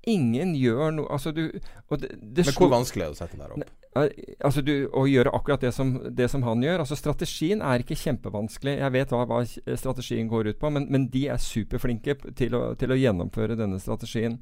[0.06, 3.54] ingen gjør noe Altså, du det, det Men hvor vanskelig er det å sette der
[3.56, 3.72] opp?
[3.98, 6.84] Eh, Altså du, Å gjøre akkurat det som, det som han gjør.
[6.84, 8.76] altså Strategien er ikke kjempevanskelig.
[8.82, 9.40] Jeg vet hva, hva
[9.80, 13.80] strategien går ut på, men, men de er superflinke til å, til å gjennomføre denne
[13.82, 14.38] strategien.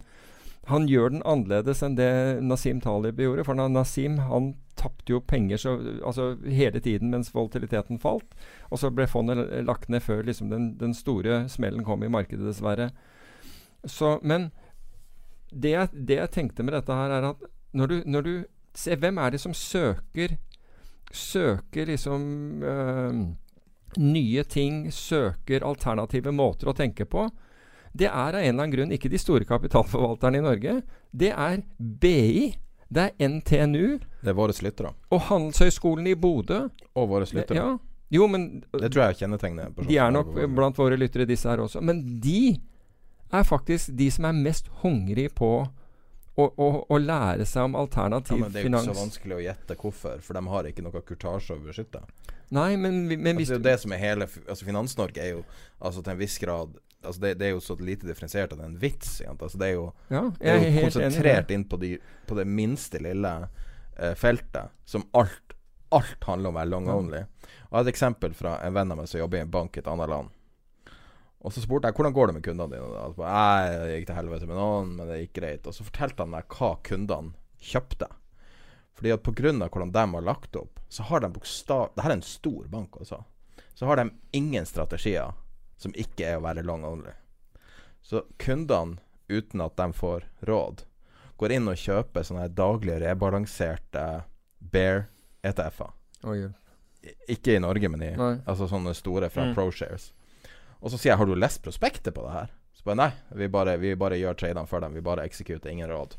[0.73, 2.11] Han gjør den annerledes enn det
[2.43, 3.45] Nasim Talib gjorde.
[3.47, 4.55] For na- Nasim han
[4.85, 5.75] tapte jo penger så,
[6.05, 8.37] altså hele tiden mens volatiliteten falt.
[8.71, 12.45] Og så ble fondet lagt ned før liksom den, den store smellen kom i markedet,
[12.47, 12.91] dessverre.
[13.85, 14.51] Så, men
[15.55, 18.35] det det jeg tenkte med dette her, er at når du, når du
[18.75, 20.37] ser Hvem er det som søker
[21.15, 23.19] Søker liksom øh,
[24.03, 27.29] nye ting, søker alternative måter å tenke på?
[27.95, 30.73] Det er av en eller annen grunn ikke de store kapitalforvalterne i Norge.
[31.15, 32.49] Det er BI,
[32.95, 34.93] det er NTNU Det er våre lyttere.
[35.11, 36.69] og Handelshøyskolen i Bodø.
[36.95, 37.57] Og våre lyttere.
[37.59, 37.79] Ja,
[38.15, 39.89] jo, men Det tror jeg kjennetegner kjennetegnet.
[39.89, 41.83] de er nok blant våre lyttere, disse her også.
[41.83, 42.61] Men de
[43.35, 45.51] er faktisk de som er mest hungrig på
[46.37, 48.41] å, å, å lære seg om alternativ finans.
[48.41, 50.83] ja, men Det er jo ikke så vanskelig å gjette hvorfor, for de har ikke
[50.87, 52.03] noe kurtasje å beskytte.
[52.55, 55.31] Nei, men, men hvis Altså, det er jo det som er hele Altså Finans-Norge er
[55.33, 55.45] jo
[55.81, 56.75] altså til en viss grad
[57.05, 59.17] Altså det, det er jo så lite differensiert at det er en vits.
[59.29, 61.97] Altså det er jo, Ja, det jeg er jo konsentrert inn på, de,
[62.29, 65.41] på det minste lille eh, feltet, som alt
[65.95, 67.21] Alt handler om å være long only.
[67.21, 69.77] Og Jeg har et eksempel fra en venn av meg som jobber i en bank
[69.77, 70.33] i et annet land.
[71.45, 73.03] Og så spurte jeg hvordan går det med kundene dine.
[73.05, 73.29] Altså,
[73.85, 75.69] det gikk til helvete med noen, men det gikk greit.
[75.69, 78.09] Og så fortalte han meg hva kundene kjøpte.
[78.95, 79.69] Fordi at pga.
[79.69, 81.93] hvordan de har lagt opp, så har de bokstav...
[81.95, 83.25] Dette er en stor bank altså.
[83.75, 85.35] Så har de ingen strategier
[85.77, 87.13] som ikke er å være long only.
[88.03, 88.99] Så kundene,
[89.29, 90.85] uten at de får råd,
[91.41, 94.25] går inn og kjøper sånne daglig rebalanserte
[94.61, 95.07] Bear
[95.45, 95.93] ETF-er.
[96.25, 96.53] Oi, oi.
[97.05, 98.35] I- Ikke i Norge, men i Nei.
[98.47, 99.55] Altså sånne store fra Mm.
[99.55, 100.13] ProShares.
[100.83, 103.47] Og så sier jeg 'Har du lest prospektet på det her?' Så bare nei, vi
[103.49, 104.95] bare, vi bare gjør tradene for dem.
[104.95, 106.17] Vi bare eksekuter, ingen råd.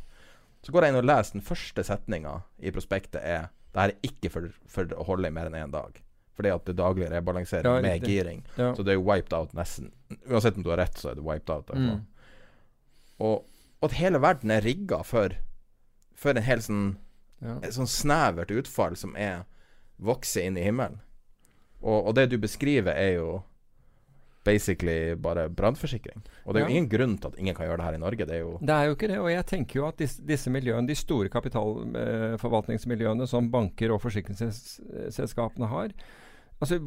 [0.64, 3.96] Så går jeg inn og leser den første setninga i prospektet er 'Det her er
[4.04, 5.98] ikke for, for å holde i mer enn én dag'.
[6.36, 8.44] Fordi at det daglige rebalansering Ja, med giring.
[8.60, 8.74] Ja.
[8.76, 9.92] Så det er jo wiped out nesten.
[10.28, 11.70] Uansett om du har rett, så er det wiped out.
[11.74, 12.02] Mm.
[13.20, 13.46] Og,
[13.80, 15.30] og at hele verden er rigga for,
[16.16, 16.86] for en hel sånn
[17.44, 17.58] Ja.
[17.62, 19.44] et sånn snevert utfall som er
[20.00, 21.00] vokser inn i himmelen.
[21.82, 23.42] Og, og det du beskriver, er jo
[24.46, 26.22] basically bare brannforsikring.
[26.46, 26.76] Og det er jo Ja.
[26.78, 28.26] ingen grunn til at ingen kan gjøre det her i Norge.
[28.26, 29.18] Det er jo Det er jo ikke det.
[29.20, 35.68] Og jeg tenker jo at disse, disse miljøene, de store kapitalforvaltningsmiljøene som banker og forsikringsselskapene
[35.72, 35.90] har
[36.62, 36.80] altså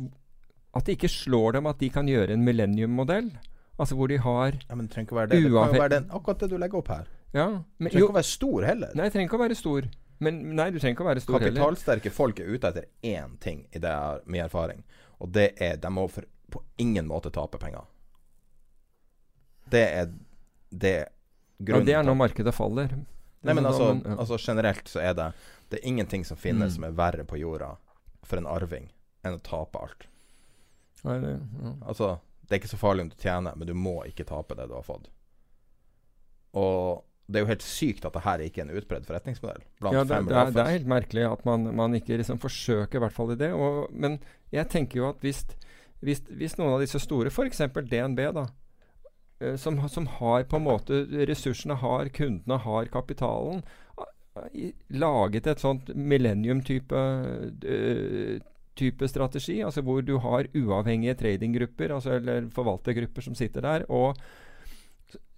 [0.77, 3.31] At det ikke slår dem at de kan gjøre en millennium-modell.
[3.79, 5.39] Altså hvor de har Ja, men det trenger ikke være det.
[5.43, 7.07] Det kan jo være den, akkurat det du legger opp her.
[7.35, 7.47] Ja.
[7.79, 8.93] Men, trenger jo, ikke å være stor heller.
[8.97, 9.89] nei, trenger ikke å være stor.
[10.21, 11.61] Men Nei, du trenger ikke å være stor heller.
[11.61, 14.83] Kapitalsterke folk er ute etter én ting, i det jeg har min erfaring.
[15.23, 17.87] Og det er de må for, på ingen måte tape penger.
[19.71, 20.11] Det er
[20.71, 21.07] det er
[21.69, 22.93] Ja, det er når markedet faller.
[23.43, 25.33] Nei, men altså, altså generelt så er det
[25.71, 26.75] Det er ingenting som finnes Mm.
[26.75, 27.77] som er verre på jorda
[28.25, 28.89] for en arving
[29.27, 30.09] enn å tape alt.
[31.07, 31.75] Nei, det, ja.
[31.87, 32.15] Altså,
[32.47, 34.75] det er ikke så farlig om du tjener, men du må ikke tape det du
[34.79, 35.11] har fått.
[36.59, 39.91] Og det er jo helt sykt at det her ikke er en utbredt forretningsmodell Ja,
[40.01, 43.17] det, det, er, det er helt merkelig at man, man ikke liksom forsøker i hvert
[43.17, 43.51] fall i det.
[43.53, 44.17] Og, men
[44.55, 45.43] jeg tenker jo at hvis,
[46.01, 47.61] hvis, hvis noen av disse store, f.eks.
[47.77, 48.47] DNB, da,
[49.43, 53.61] eh, som, som har på en måte ressursene, har kundene, har kapitalen,
[54.95, 57.05] laget et sånt millennium-type
[57.67, 58.39] eh,
[58.79, 64.17] type strategi, altså hvor du har uavhengige tradinggrupper, altså, eller forvaltergrupper som sitter der, og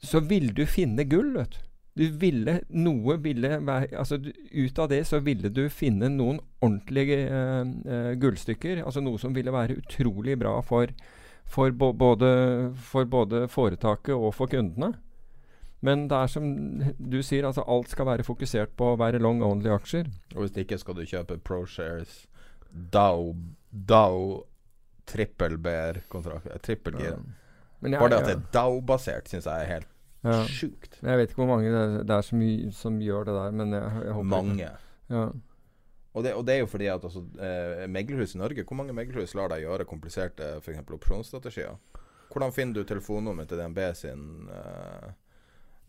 [0.00, 1.66] så vil du finne gull, vet du.
[1.98, 7.18] Du ville, noe ville være, altså Ut av det så ville du finne noen ordentlige
[7.26, 8.84] uh, uh, gullstykker.
[8.86, 10.92] Altså noe som ville være utrolig bra for,
[11.50, 12.30] for, både,
[12.92, 14.94] for både foretaket og for kundene.
[15.84, 16.46] Men det er som
[16.98, 20.10] du sier, altså alt skal være fokusert på å være long only aksjer.
[20.36, 22.26] Og hvis ikke skal du kjøpe ProShares,
[22.72, 24.44] Dao
[25.10, 26.62] trippel BR-kontrakt.
[26.62, 27.12] Trippel G.
[27.80, 29.88] Men Bare det at det er Dao-basert, syns jeg er helt
[30.22, 30.42] Ja.
[30.44, 30.98] sjukt.
[31.02, 32.42] Jeg vet ikke hvor mange det er, det er som,
[32.76, 34.66] som gjør det der, men jeg, jeg håper Mange.
[35.08, 35.22] Ja.
[36.12, 38.92] Og det, og det er jo fordi at altså, eh, meglerhus i Norge Hvor mange
[38.92, 41.78] meglerhus lar deg gjøre kompliserte eksempel opsjonsstrategier?
[42.30, 45.08] Hvordan finner du telefonnummeret til DNB sin eh,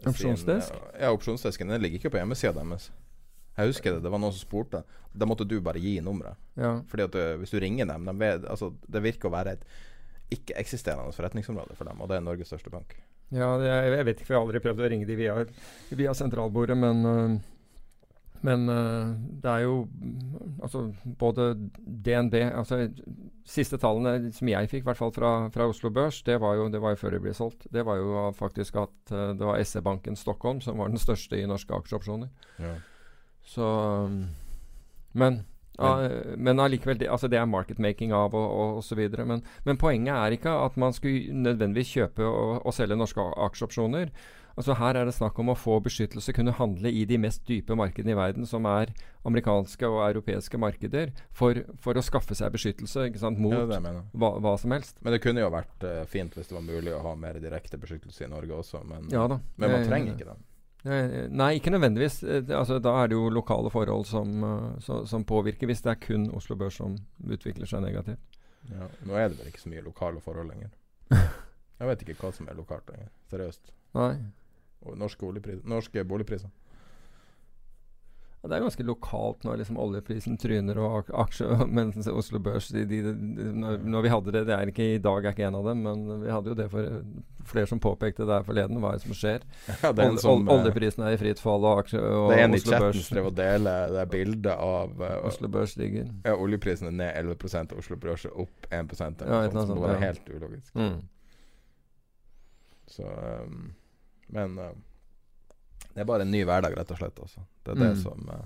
[0.08, 0.68] Opsjonsdesk?
[0.68, 1.70] Sin, eh, ja, opsjonsdesken.
[1.70, 2.92] Den ligger ikke på hjemmesida deres.
[3.58, 4.04] Jeg husker det.
[4.06, 4.84] Det var noen som spurte.
[5.12, 6.40] Da måtte du bare gi nummeret.
[6.56, 6.78] Ja.
[6.88, 9.66] Fordi at du, hvis du ringer dem de ved, altså, Det virker å være et
[10.32, 12.96] ikke-eksisterende forretningsområde for dem, og det er Norges største bank.
[13.36, 15.34] Ja, jeg, jeg vet ikke, for jeg har aldri prøvd å ringe dem via,
[15.92, 17.40] via sentralbordet, men øh,
[18.42, 19.10] Men øh,
[19.44, 19.88] det er jo
[20.64, 21.54] Altså, både
[21.86, 22.90] DNB altså
[23.46, 26.70] Siste tallene som jeg fikk, i hvert fall fra, fra Oslo Børs, det var, jo,
[26.70, 27.68] det var jo før det ble solgt.
[27.74, 31.46] Det var jo faktisk at øh, det var SE-banken Stockholm som var den største i
[31.46, 32.30] norske aksjeopsjoner.
[32.60, 32.74] Ja.
[33.48, 33.66] Så
[34.06, 34.22] um,
[35.14, 35.44] Men
[35.82, 39.26] ja, men allikevel, det, altså det er marketmaking av og, og, og så videre.
[39.26, 44.12] Men, men poenget er ikke at man skulle nødvendigvis kjøpe og, og selge norske aksjeopsjoner.
[44.60, 47.76] Altså Her er det snakk om å få beskyttelse, kunne handle i de mest dype
[47.78, 48.92] markedene i verden, som er
[49.28, 53.82] amerikanske og europeiske markeder, for, for å skaffe seg beskyttelse sant, mot Ja,
[54.12, 55.00] hva, hva som helst.
[55.02, 57.80] Men det kunne jo vært uh, fint hvis det var mulig å ha mer direkte
[57.82, 60.40] beskyttelse i Norge også, men, Ja men man trenger ikke det.
[60.86, 62.24] Eh, Nei, ikke nødvendigvis.
[62.24, 66.00] Eh, Altså, da er det jo lokale forhold som, eh, som påvirker, hvis det er
[66.08, 68.20] kun Oslo Børs som utvikler seg negativt.
[68.70, 68.88] Ja.
[69.06, 70.70] Nå er det vel ikke så mye lokale forhold lenger.
[71.80, 73.10] Jeg vet ikke hva som er lokalt lenger.
[73.30, 73.72] Seriøst.
[73.98, 74.16] Nei.
[74.82, 75.26] Og norske,
[75.66, 76.50] norske boligpriser.
[78.42, 82.88] Det er ganske lokalt når liksom oljeprisen tryner og aksjer aksje, mens Oslo Børs de,
[82.90, 85.70] de, de, når, vi hadde det, det er ikke I dag er ikke en av
[85.70, 87.04] dem, men vi hadde jo det for
[87.52, 88.80] flere som påpekte det her forleden.
[88.82, 89.46] Hva er det som skjer?
[89.84, 92.48] Ja, det er som, eh, Oljeprisen er i fritt fall, og, aksjer og Det er
[92.48, 96.90] en i chatten drev og deler det bildet av uh, Oslo Børs ligger ja, oljeprisen
[96.90, 99.62] er ned 11 og Oslo Børs er opp 1 eller Ja, noe sånt.
[99.62, 99.98] annet som ja.
[100.08, 100.74] helt ulogisk.
[100.76, 101.02] mm.
[102.92, 103.06] Så
[103.46, 103.68] um,
[104.34, 104.74] Men uh,
[105.94, 107.20] det er bare en ny hverdag, rett og slett.
[107.20, 107.46] Altså.
[107.66, 108.02] Det er det Mm.
[108.04, 108.42] som uh,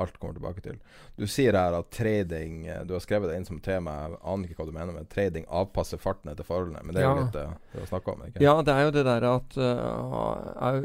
[0.00, 0.76] alt kommer tilbake til.
[1.18, 3.90] Du sier her at trading uh, Du har skrevet det inn som tema.
[4.08, 6.82] Jeg aner ikke hva du mener med trading avpasser farten etter forholdene.
[6.84, 8.94] Men det er jo litt uh, det å snakke om, ikke Ja, det er jo
[8.98, 10.80] det der at uh,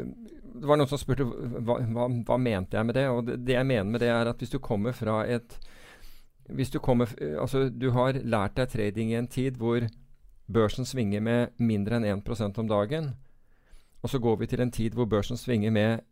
[0.56, 3.06] Det var noen som spurte hva, hva, hva mente jeg med det.
[3.12, 5.58] Og det, det jeg mener med det, er at hvis du kommer fra et
[6.48, 7.10] Hvis du kommer
[7.40, 9.86] Altså, du har lært deg trading i en tid hvor
[10.46, 13.08] børsen svinger med mindre enn 1% om dagen.
[14.02, 16.04] Og så går vi til en tid hvor børsen svinger med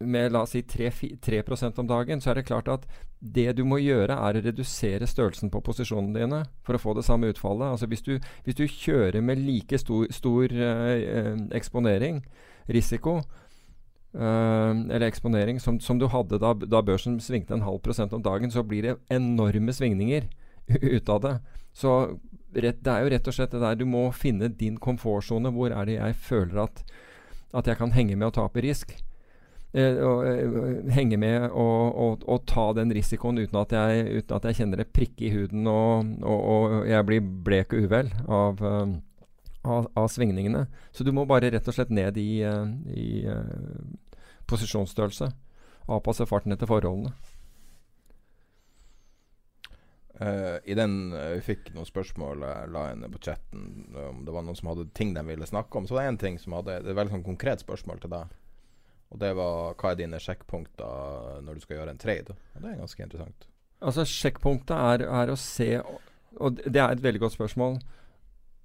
[0.00, 1.42] med la oss si 3, fi- 3
[1.76, 2.86] om dagen, så er det klart at
[3.20, 7.04] det du må gjøre, er å redusere størrelsen på posisjonene dine for å få det
[7.04, 7.68] samme utfallet.
[7.68, 12.24] Altså hvis du, hvis du kjører med like stor, stor eh, eh, eksponering,
[12.68, 13.20] risiko,
[14.10, 18.24] Uh, eller eksponering, som, som du hadde da, da børsen svingte en halv prosent om
[18.24, 20.26] dagen, så blir det enorme svingninger
[20.96, 21.34] ut av det.
[21.70, 21.92] Så
[22.50, 25.52] rett, det er jo rett og slett det der du må finne din komfortsone.
[25.54, 26.82] Hvor er det jeg føler at,
[27.56, 28.94] at jeg kan henge med og tape risk?
[29.70, 34.34] Eh, og, eh, henge med og, og, og, ta den risikoen uten at jeg, uten
[34.34, 38.96] at jeg kjenner det prikke i huden og, jeg blir blek og uvel av, uh,
[39.62, 40.64] av, av, svingningene.
[40.90, 44.10] Så du må bare rett og slett ned i, uh, i uh,
[44.50, 45.30] posisjonsstørrelse.
[45.90, 47.14] Avpasse farten etter forholdene.
[50.20, 54.34] Uh, I den uh, Vi fikk noen spørsmål jeg la inn på chatten om det
[54.34, 55.86] var noen som hadde ting de ville snakke om.
[55.88, 58.34] Så det er en ting som hadde Det er veldig sånn konkret spørsmål til deg.
[59.10, 62.36] Og det var hva er dine sjekkpunkter når du skal gjøre en trade?
[62.54, 63.48] Og det er ganske interessant.
[63.80, 67.80] Altså Sjekkpunktet er, er, å se Og det er et veldig godt spørsmål.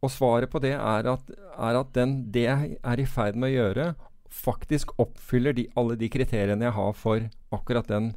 [0.04, 3.50] Og svaret på det er at, er at den, det jeg er i ferd med
[3.50, 3.86] å gjøre,
[4.30, 7.24] faktisk oppfyller de, alle de kriteriene jeg har for
[7.56, 8.12] akkurat den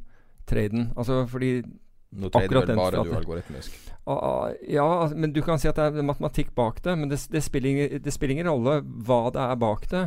[0.49, 0.91] traden.
[0.99, 1.63] Altså fordi
[2.09, 3.75] Nå trader vel bare du algoritmisk?
[4.09, 6.95] Ja, men du kan si at det er matematikk bak det.
[6.97, 10.05] Men det, det, spiller, det spiller ingen rolle hva det er bak det.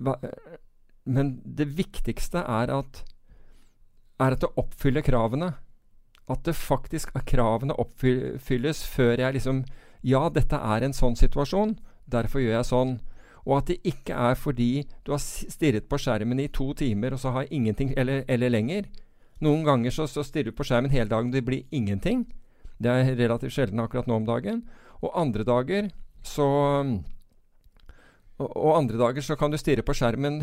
[0.00, 0.16] Hva,
[1.04, 3.02] men det viktigste er at,
[4.20, 5.52] er at det oppfyller kravene.
[6.32, 9.64] At det faktisk er kravene oppfylles før jeg liksom
[10.04, 12.96] Ja, dette er en sånn situasjon, derfor gjør jeg sånn.
[13.44, 17.20] Og at det ikke er fordi du har stirret på skjermen i to timer, og
[17.20, 18.88] så har ingenting Eller, eller lenger.
[19.42, 22.26] Noen ganger så, så stirrer du på skjermen hele dagen, det blir ingenting.
[22.78, 24.62] Det er relativt sjelden akkurat nå om dagen.
[25.02, 25.90] Og andre dager
[26.24, 26.46] så
[28.34, 30.40] og, og, andre dager så kan du stirre på skjermen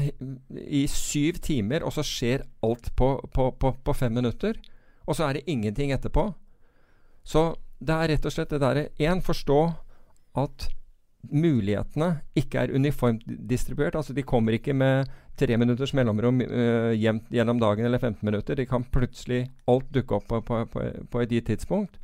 [0.64, 4.60] i syv timer, og så skjer alt på, på, på, på fem minutter.
[5.08, 6.30] Og så er det ingenting etterpå.
[7.24, 7.52] Så
[7.82, 9.60] det er rett og slett det derre Én, forstå
[10.40, 10.70] at
[11.32, 13.98] mulighetene ikke er uniformt distribuert.
[13.98, 15.10] Altså De kommer ikke med
[15.40, 18.56] tre minutters mellomrom uh, gjennom dagen eller 15 minutter.
[18.56, 21.98] De kan plutselig alt dukke opp på, på, på, på et gitt tidspunkt.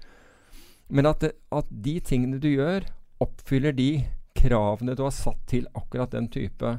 [0.88, 2.88] Men at, at de tingene du gjør,
[3.24, 4.06] oppfyller de
[4.38, 6.78] kravene du har satt til akkurat den type,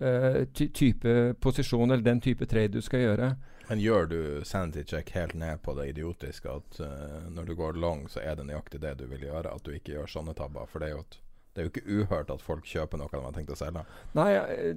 [0.00, 3.32] uh, ty type posisjon eller den type trade du skal gjøre.
[3.68, 7.76] Men gjør du sanity check helt ned på det idiotiske at uh, når du går
[7.76, 9.52] long, så er det nøyaktig det du vil gjøre?
[9.52, 10.64] At du ikke gjør sånne tabber?
[10.70, 11.18] For det er jo et
[11.58, 13.82] det er jo ikke uhørt at folk kjøper noe de har tenkt å selge.
[14.14, 14.28] Nei,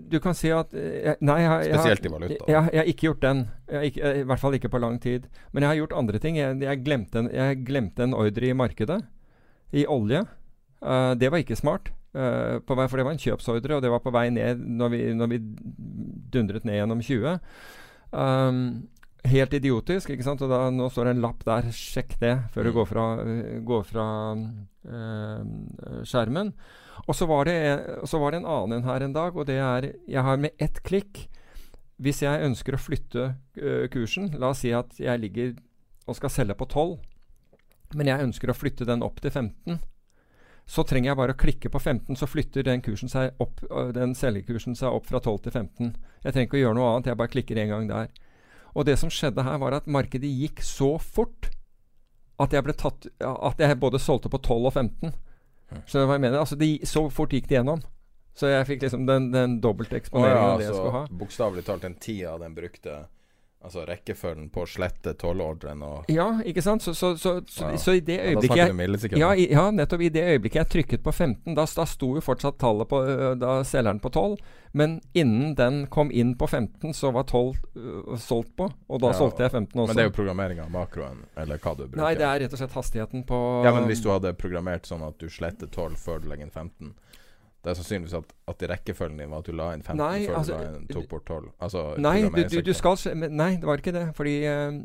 [0.09, 2.39] du kan si at jeg, Nei, jeg, Spesielt i valuta.
[2.49, 3.43] Jeg, jeg, har ikke gjort den.
[3.85, 5.27] Ikke, I hvert fall ikke på lang tid.
[5.53, 6.39] Men jeg har gjort andre ting.
[6.41, 7.29] Jeg, glemte, en,
[7.67, 8.97] glemte en ordre i markedet.
[9.77, 10.23] I olje.
[10.81, 11.93] Uh, det var ikke smart.
[12.17, 15.03] Uh, vei, for det var en kjøpsordre, og det var på vei ned når vi,
[15.15, 15.41] når vi
[16.33, 17.37] dundret ned gjennom 20.
[18.11, 18.63] Um,
[19.29, 20.41] helt idiotisk, ikke sant?
[20.45, 22.77] Og da, nå står det en lapp der, sjekk det før du mm.
[22.77, 23.05] går fra,
[23.67, 25.51] går fra øh,
[26.07, 26.53] skjermen.
[27.07, 27.57] Og så var, det,
[28.09, 30.83] så var det en annen her en dag, og det er Jeg har med ett
[30.85, 31.23] klikk
[31.97, 33.23] Hvis jeg ønsker å flytte
[33.89, 35.55] kursen La oss si at jeg ligger
[36.05, 36.99] og skal selge på 12,
[37.95, 39.79] men jeg ønsker å flytte den opp til 15
[40.71, 42.83] så trenger jeg bare å klikke på 15, så flytter den,
[43.43, 43.63] opp,
[43.95, 45.89] den selgekursen seg opp fra 12 til 15.
[46.23, 48.11] Jeg trenger ikke å gjøre noe annet, jeg bare klikker en gang der.
[48.75, 51.49] Og det som skjedde her, var at markedet gikk så fort
[52.41, 55.11] at jeg, ble tatt, at jeg både solgte på 12 og 15.
[55.85, 56.39] Skjønner du hva jeg mener?
[56.41, 57.83] Altså, de, så fort gikk det gjennom.
[58.37, 61.03] Så jeg fikk liksom den, den dobbelte eksponeringen oh, ja, det jeg skulle ha.
[61.21, 63.01] Bokstavelig talt en tid av den brukte
[63.61, 66.81] Altså rekkefølgen på å slette tollordren og Ja, ikke sant.
[66.81, 67.77] Så, så, så, så, ja.
[67.77, 71.53] så i det øyeblikket ja, i, ja, nettopp i det øyeblikket jeg trykket på 15,
[71.53, 73.03] da, da sto jo fortsatt tallet på
[73.41, 74.39] Da selgeren på 12.
[74.73, 78.69] Men innen den kom inn på 15, så var 12 uh, solgt på.
[78.87, 79.87] Og da ja, solgte jeg 15 også.
[79.91, 82.01] Men det er jo programmering av makroen, eller hva du bruker.
[82.01, 85.03] Nei, det er rett og slett hastigheten på Ja, men hvis du hadde programmert sånn
[85.05, 86.95] at du sletter 12 før du legger inn 15
[87.61, 90.37] det er sannsynligvis at, at rekkefølgen din var at du la inn 15 nei, før
[90.39, 91.49] altså, du tok bort 12.
[91.61, 94.05] Altså, nei, du, du, du, skal Nei, det var ikke det.
[94.17, 94.79] Fordi uh,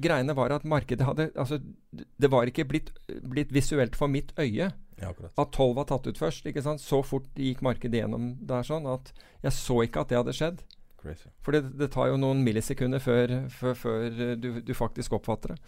[0.00, 1.60] greiene var at markedet hadde Altså,
[1.92, 4.70] det var ikke blitt, blitt visuelt for mitt øye
[5.00, 6.46] ja, at 12 var tatt ut først.
[6.48, 6.80] ikke sant?
[6.80, 9.12] Så fort gikk markedet gjennom der sånn at
[9.44, 10.64] jeg så ikke at det hadde skjedd.
[11.04, 11.28] Crazy.
[11.44, 14.06] For det, det, tar jo noen millisekunder før, før, før
[14.40, 15.58] du, du, faktisk oppfatter det.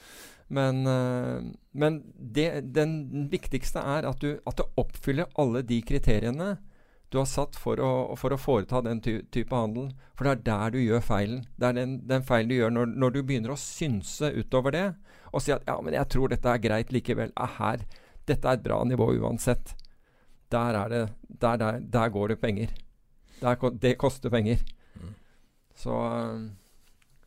[0.56, 1.44] Men, uh,
[1.76, 6.54] men det, den viktigste er at, du, at det oppfyller alle de kriteriene
[7.12, 9.92] du har satt for å, for å foreta den ty type handel.
[10.18, 11.44] For det er der du gjør feilen.
[11.54, 14.86] Det er den, den feilen du gjør når, når, du begynner å synse utover det
[15.32, 17.34] og si at ja, men jeg tror dette er greit likevel.
[17.36, 17.84] Ah, her,
[18.26, 19.74] dette er et bra nivå uansett.
[20.50, 22.72] Der, er det, der, der, der går det penger.
[23.42, 24.62] Der, det koster penger.
[24.96, 25.14] Mm.
[25.76, 26.46] Så uh,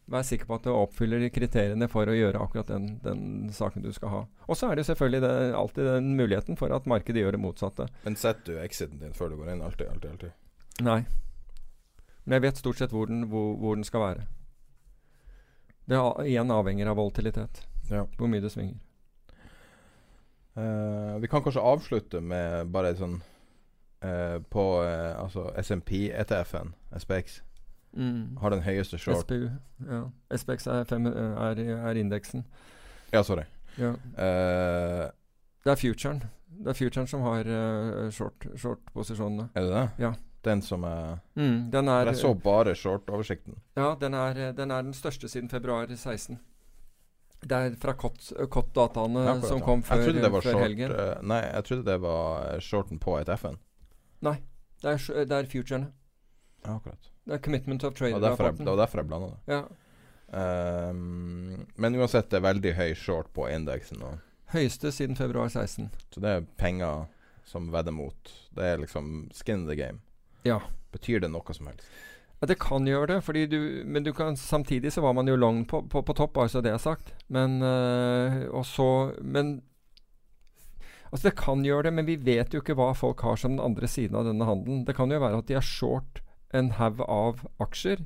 [0.09, 3.91] Vær sikker på at du oppfyller kriteriene for å gjøre akkurat den, den saken du
[3.93, 4.21] skal ha.
[4.49, 7.85] Og så er det selvfølgelig det, alltid den muligheten for at markedet gjør det motsatte.
[8.07, 9.61] Men setter du exiten din før du går inn?
[9.61, 10.31] Alltid, alltid, alltid?
[10.87, 11.03] Nei.
[12.23, 14.25] Men jeg vet stort sett hvor den, hvor, hvor den skal være.
[15.89, 17.61] Det er igjen avhenger av volatilitet.
[17.89, 18.07] Ja.
[18.17, 18.79] Hvor mye det svinger.
[20.57, 23.19] Uh, vi kan kanskje avslutte med bare sånn
[24.03, 27.39] uh, På uh, altså SMP-ETF-en, SPX,
[27.97, 28.37] Mm.
[28.37, 29.47] har den høyeste short SPU.
[29.89, 30.03] Ja.
[30.37, 31.59] SPX er, fem, er,
[31.89, 32.43] er indeksen.
[33.13, 33.43] Ja, sorry.
[33.77, 33.89] Ja.
[33.89, 35.09] Uh,
[35.63, 36.23] Det er futuren.
[36.49, 39.49] Det er futuren som har uh, short- short-posisjonene.
[39.55, 39.89] er det det?
[40.05, 40.13] Ja.
[40.45, 43.57] Den som er mm, den er Jeg så bare short-oversikten.
[43.75, 46.39] Ja, den er, den er den største siden februar 16.
[47.41, 50.91] Det er fra COT-dataene ja, som kom før, jeg det var før short, helgen.
[50.91, 53.57] eh, nei, jeg trodde det var shorten på ETF-en.
[54.21, 54.35] Det
[54.93, 55.91] er, det er futurene.
[56.65, 57.09] Ja, akkurat.
[57.29, 58.65] Det er Commitment of Trade-rapporten.
[58.65, 59.53] det var derfor jeg blanda det.
[59.53, 59.61] Ja.
[60.89, 64.15] Um, men uansett, det er veldig høy short på indeksen nå.
[64.49, 65.91] Høyeste siden februar 16.
[66.09, 67.05] Så det er penger
[67.45, 68.33] som vedder mot.
[68.57, 70.01] Det er liksom skin in the game.
[70.45, 70.57] Ja.
[70.93, 71.85] Betyr det noe som helst?
[72.39, 75.65] Ja, det kan gjøre det, du, men du kan, samtidig så var man jo long
[75.67, 77.13] på, på, på topp, altså det er sagt.
[77.27, 79.61] Men øh, Og så Men
[81.11, 83.65] Altså, det kan gjøre det, men vi vet jo ikke hva folk har som den
[83.65, 84.83] andre siden av denne handelen.
[84.85, 86.21] Det kan jo være at de er short
[86.53, 88.01] en haug av aksjer,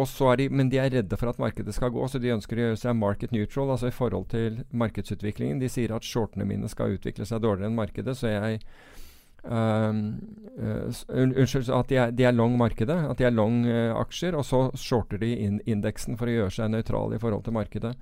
[0.00, 2.32] og så er de, men de er redde for at markedet skal gå, så de
[2.32, 5.60] ønsker å gjøre seg market neutral, altså i forhold til markedsutviklingen.
[5.60, 8.62] De sier at shortene mine skal utvikle seg dårligere enn markedet, så jeg
[9.42, 10.20] Um,
[10.60, 14.34] uh, Unnskyld, at de er, de er long markedet, at de er long uh, aksjer,
[14.36, 17.94] og så shorter de inn indeksen for å gjøre seg nøytrale i forhold til markedet.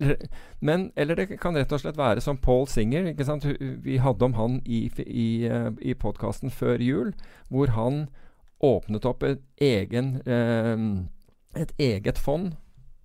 [0.00, 0.24] Eller-
[0.64, 3.04] Men, eller det kan rett og slett være som Paul Singer.
[3.12, 3.44] Ikke sant?
[3.84, 7.12] Vi hadde om han i, i, uh, i podkasten før jul,
[7.52, 8.08] hvor han
[8.64, 12.56] åpnet opp et, egen, eh, et eget fond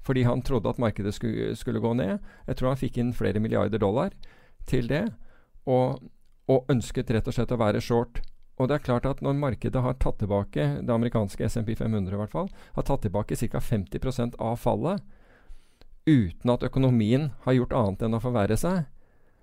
[0.04, 2.20] fordi han trodde at markedet skulle, skulle gå ned.
[2.48, 4.12] Jeg tror han fikk inn flere milliarder dollar
[4.68, 5.06] til det.
[5.64, 6.02] Og,
[6.52, 8.20] og ønsket rett og slett å være short.
[8.60, 12.20] Og det er klart at når markedet har tatt tilbake, det amerikanske SMP 500 i
[12.20, 13.62] hvert fall, har tatt tilbake ca.
[13.64, 15.02] 50% av fallet,
[16.06, 18.84] uten at økonomien har gjort annet enn å forverre seg,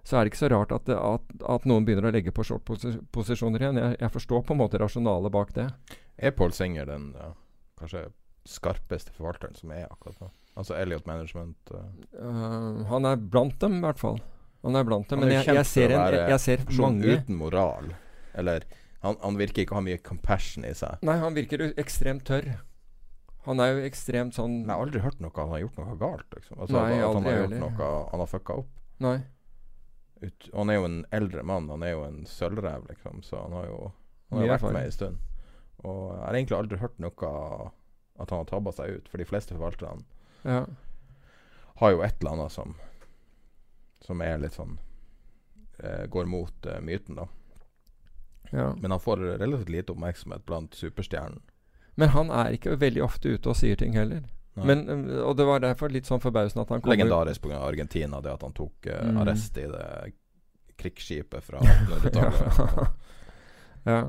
[0.04, 3.64] så er det ikke så rart at, at, at noen begynner å legge på short-posisjoner
[3.64, 3.80] igjen.
[3.80, 5.66] Jeg, jeg forstår på en måte rasjonalet bak det.
[6.20, 7.30] Er Paul Singer den ja,
[7.80, 8.10] kanskje
[8.48, 10.28] skarpeste forvalteren som er akkurat nå?
[10.58, 14.18] Altså Elliot Management Uh, han er blant dem, i hvert fall.
[14.66, 17.14] Han er blant dem, Han Men er jeg, jeg, ser en, jeg, jeg ser mange
[17.16, 17.92] uten moral.
[18.36, 18.66] Eller
[19.00, 21.00] han, han virker ikke å ha mye compassion i seg.
[21.06, 22.50] Nei, han virker ekstremt tørr.
[23.46, 25.96] Han er jo ekstremt sånn Nei, jeg har aldri hørt noe han har gjort noe
[26.02, 26.26] galt.
[26.36, 26.58] Liksom.
[26.60, 27.62] Altså, Nei, at han har gjort heller.
[27.64, 28.74] noe Han har fucka opp.
[29.00, 29.16] Nei.
[30.20, 31.70] Ut, han er jo en eldre mann.
[31.72, 33.24] Han er jo en sølvrev, liksom.
[33.24, 33.80] Så han har jo
[34.28, 35.24] han har vært med ei stund.
[35.84, 37.30] Og jeg har egentlig aldri hørt noe
[38.20, 39.08] at han har tabba seg ut.
[39.08, 40.04] For de fleste forvalterne
[40.44, 40.64] Ja.
[41.80, 42.74] har jo et eller annet som
[44.04, 44.78] Som er litt sånn
[45.82, 47.26] eh, Går mot eh, myten, da.
[48.52, 48.74] ja.
[48.80, 51.40] Men han får relativt lite oppmerksomhet blant superstjernen.
[51.96, 54.22] Men han er ikke veldig ofte ute og sier ting heller.
[54.56, 57.60] Men, um, og det var derfor litt sånn forbausende at han kom Legendarisk pga.
[57.64, 59.20] Argentina, det at han tok eh, Mm.
[59.22, 60.12] arrest i det
[60.80, 62.90] krigsskipet fra 1800-tallet.
[63.84, 64.00] ja.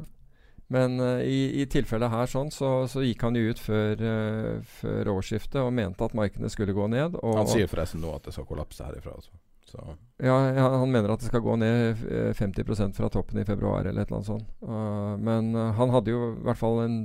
[0.72, 4.74] Men uh, i, i tilfellet her sånn, så, så gikk han jo ut før, uh,
[4.80, 7.20] før årsskiftet og mente at markedene skulle gå ned.
[7.22, 9.18] Han sier forresten nå at det skal kollapse herifra.
[9.20, 9.36] Altså.
[9.72, 13.46] Så ja, ja, han mener at det skal gå ned eh, 50% fra toppen i
[13.46, 14.50] februar eller et eller annet sånt.
[14.62, 17.02] Uh, men eh, han hadde jo i hvert fall en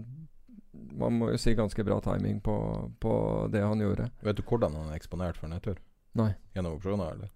[0.96, 2.54] Man må jo si ganske bra timing på,
[3.00, 3.12] på
[3.52, 4.10] det han gjorde.
[4.24, 5.76] vet du hvordan han er eksponert for nedtur?
[6.16, 6.30] Nei.
[6.56, 7.32] Gjennom opsjoner, eller?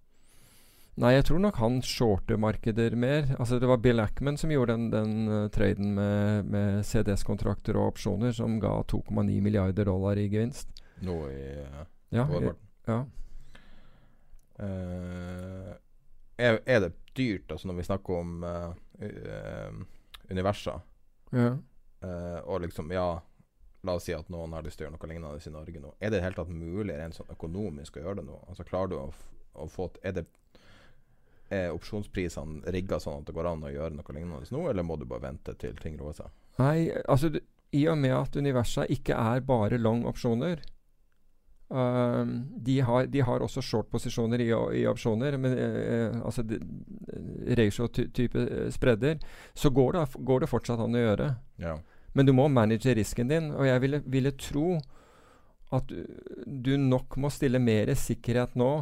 [0.98, 3.30] Nei, jeg tror nok han shorter markeder mer.
[3.38, 7.94] Altså Det var Bill Ackman som gjorde den, den uh, traden med, med CDS-kontrakter og
[7.94, 10.68] opsjoner som ga 2,9 milliarder dollar i gevinst.
[11.06, 12.50] Nå i uh, Ja, i,
[12.90, 12.98] ja.
[14.60, 15.72] Uh,
[16.36, 18.44] er, er det dyrt, altså når vi snakker om
[20.30, 20.78] universer,
[21.32, 21.48] ja.
[22.44, 23.20] og liksom Ja,
[23.84, 25.92] la oss si at noen har lyst til å gjøre noe lignende i Norge nå.
[25.98, 28.38] Er det i det hele tatt mulig rent sånn økonomisk å gjøre det nå?
[28.48, 29.06] Altså Klarer du å,
[29.60, 30.24] å få Er det
[31.50, 34.96] er opsjonsprisene rigga sånn at det går an å gjøre noe lignende nå, eller må
[34.96, 36.34] du bare vente til ting roer seg?
[36.60, 37.40] Nei, altså du,
[37.76, 40.62] i og med at universet ikke er bare long opsjoner
[41.70, 44.48] um, de, har, de har også short-posisjoner i,
[44.80, 46.44] i opsjoner, men uh, altså
[47.58, 49.18] ratio-type eh, spredder.
[49.54, 51.28] Så går det, går det fortsatt an å gjøre.
[51.62, 51.76] Ja.
[52.12, 54.78] Men du må manage risken din, og jeg ville, ville tro
[55.74, 56.02] at du,
[56.46, 58.72] du nok må stille mer sikkerhet nå.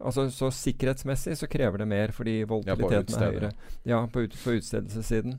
[0.00, 3.50] Altså Så sikkerhetsmessig så krever det mer, fordi volatiliteten er høyere.
[3.86, 5.38] Ja, på, ut, på utstedelsessiden.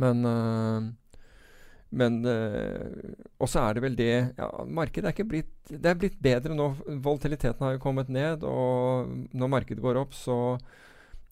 [0.00, 0.82] Men uh,
[1.92, 5.98] Men øh, Og så er det vel det ja, Markedet er ikke blitt Det er
[6.00, 6.70] blitt bedre nå.
[7.04, 10.56] Volatiliteten har jo kommet ned, og når markedet går opp, så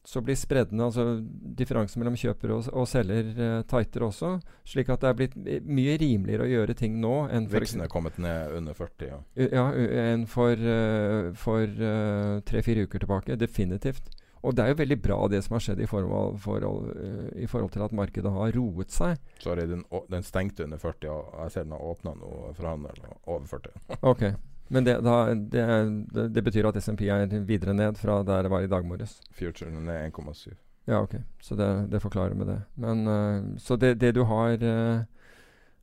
[0.04, 1.20] så blir spreddene, altså
[1.58, 4.32] differansen mellom kjøper og, og selger, uh, tightere også.
[4.68, 5.36] Slik at det er blitt
[5.68, 9.10] mye rimeligere å gjøre ting nå enn for, Veksten er kommet ned under 40.
[9.10, 9.20] Ja.
[9.36, 9.66] Uh, ja,
[10.06, 13.36] enn for, eh, for eh, tre-fire uker tilbake.
[13.40, 14.10] Definitivt.
[14.40, 17.48] Og det er jo veldig bra det som har skjedd i forhold, forhold, uh, i
[17.50, 19.20] forhold til at markedet har roet seg.
[19.42, 23.04] Sorry, den, den stengte under 40, og jeg ser den har åpna nå for handel
[23.26, 23.76] over 40.
[24.00, 24.24] ok,
[24.70, 28.62] Men det, da, det, det, betyr at SMP er videre ned fra der det var
[28.62, 29.16] i dag morges?
[29.34, 30.52] Futuren er 1,7.
[30.86, 31.16] Ja, ok.
[31.42, 32.60] Så det, det forklarer med det.
[32.74, 35.02] Men uh, Så det, det, du har uh,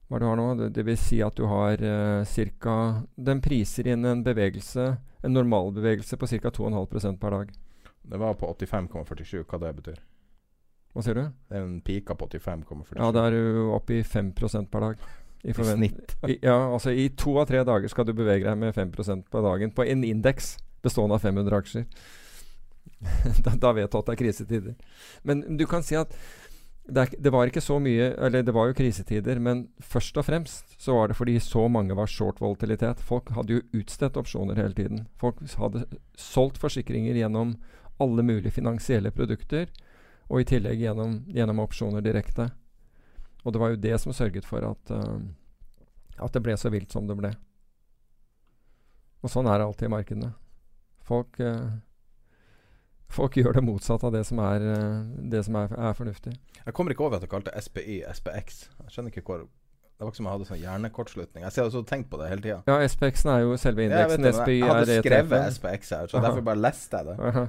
[0.07, 0.69] Hva du har nå?
[0.71, 2.77] Det, vil si at du har uh, ca.
[3.15, 4.87] Den priser inn en bevegelse,
[5.23, 6.49] en normalbevegelse, på ca.
[6.49, 7.51] 2,5% per dag.
[8.07, 9.99] Det var på 85,47, hva det betyr.
[10.95, 11.25] Hva sier du?
[11.51, 12.95] Det er en pika på 85,47.
[12.95, 15.07] Ja, da er du oppe i 5% per dag.
[15.47, 16.15] I, snitt.
[16.27, 19.43] I, ja, altså i to av tre dager skal du bevege deg med 5% på
[19.45, 21.85] dagen på en indeks bestående av 500 aksjer.
[23.45, 24.75] da, da, vet du at det er krisetider.
[25.27, 26.13] Men du kan si at
[26.87, 30.23] det, er, det, var ikke så mye Eller det var jo krisetider, men først og
[30.23, 33.03] fremst så var det fordi så mange var short volatilitet.
[33.03, 35.03] Folk hadde jo utstedt opsjoner hele tiden.
[35.19, 35.83] Folk hadde
[36.15, 37.57] solgt forsikringer gjennom
[37.99, 39.67] alle mulige finansielle produkter,
[40.29, 42.51] og i tillegg gjennom, gjennom opsjoner direkte.
[43.47, 45.19] Og det var jo det som sørget for at, uh,
[46.19, 47.31] at det ble så vilt som det ble.
[49.23, 50.31] Og sånn er det alltid i markedene.
[51.07, 51.77] Folk uh,
[53.07, 56.33] Folk gjør det motsatte av det som, er, uh, det som er, er, fornuftig.
[56.57, 58.65] Jeg kommer ikke over at du kalte SPY SPX.
[58.83, 61.45] Jeg skjønner ikke hvor Det var ikke som jeg hadde sånn hjernekortslutning.
[61.45, 62.57] Jeg har tenkt på det hele tida.
[62.67, 64.27] Ja, SPX-en er jo selve indeksen.
[64.27, 67.47] Ja, SPY jeg, hadde skrevet SPX her, så derfor bare leste jeg det.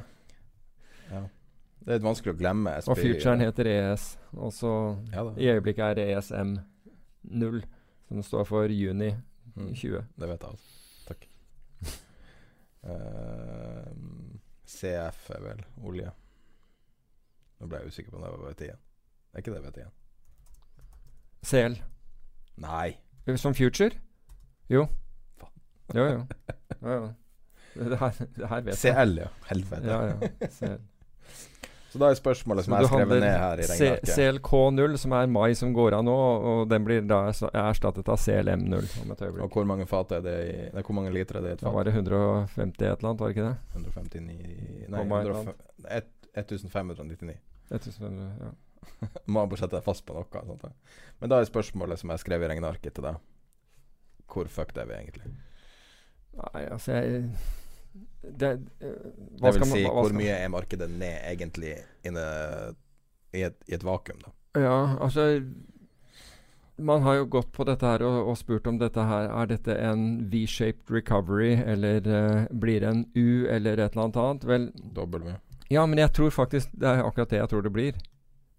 [1.10, 1.24] Ja.
[1.78, 2.92] Det er litt vanskelig å glemme SPY.
[2.92, 4.06] Og futuren heter ES.
[4.36, 4.72] Og så
[5.12, 6.56] ja, i øyeblikket er det ESM
[7.38, 7.62] 0,
[8.08, 9.12] som står for juni
[9.54, 9.70] mm.
[9.74, 10.02] 20.
[10.18, 10.74] Det vet jeg altså.
[11.08, 11.28] Takk.
[12.88, 13.86] uh,
[14.68, 16.10] CF er vel olje.
[17.58, 18.84] Nå ble jeg usikker på om det var VT1.
[19.32, 19.94] Er ikke det VT1?
[21.48, 21.78] CL.
[22.62, 22.90] Nei.
[23.36, 23.90] Som future?
[24.72, 24.86] Jo.
[25.38, 25.56] Faen.
[25.94, 26.20] Jo, jo.
[26.82, 27.08] jo, jo.
[27.78, 28.94] Det her, det her vet jeg.
[28.94, 29.32] CL, ja.
[29.48, 29.86] Helvete.
[29.86, 30.48] Ja, ja.
[30.58, 30.80] CL.
[31.88, 35.30] Så da er spørsmålet som jeg har skrevet ned her i regnearket CLK0, som er
[35.32, 36.16] mai som går av nå,
[36.50, 39.44] og den blir da erstattet av CLM0 om et øyeblikk.
[39.46, 41.62] Og hvor mange fat er det i Nei, hvor mange liter er det i et
[41.62, 41.70] fat?
[41.70, 43.56] Da var det 150 et eller annet, var det ikke det?
[43.78, 44.36] 159
[44.92, 45.02] Nei,
[46.36, 47.38] 1599.
[47.70, 48.50] 1500, ja.
[49.32, 50.28] Må bare sette deg fast på noe.
[50.28, 50.68] Sånt.
[51.20, 53.20] Men da er spørsmålet som jeg skrev i regnearket til deg,
[54.28, 55.32] hvor fucked er vi egentlig?
[56.38, 57.30] Nei, altså jeg
[58.22, 59.08] det, uh,
[59.38, 61.76] det vil si, hvor mye er markedet ned egentlig
[62.06, 62.24] inne
[63.36, 64.34] i et, i et, vakuum, da?
[64.58, 65.42] Ja, altså
[66.78, 69.74] Man har jo gått på dette her og, og spurt om dette her Er dette
[69.76, 74.46] en V-shaped recovery, eller uh, blir det en U, eller et eller annet annet?
[74.48, 75.34] Vel W.
[75.70, 77.98] Ja, men jeg tror faktisk det er akkurat det jeg tror det blir.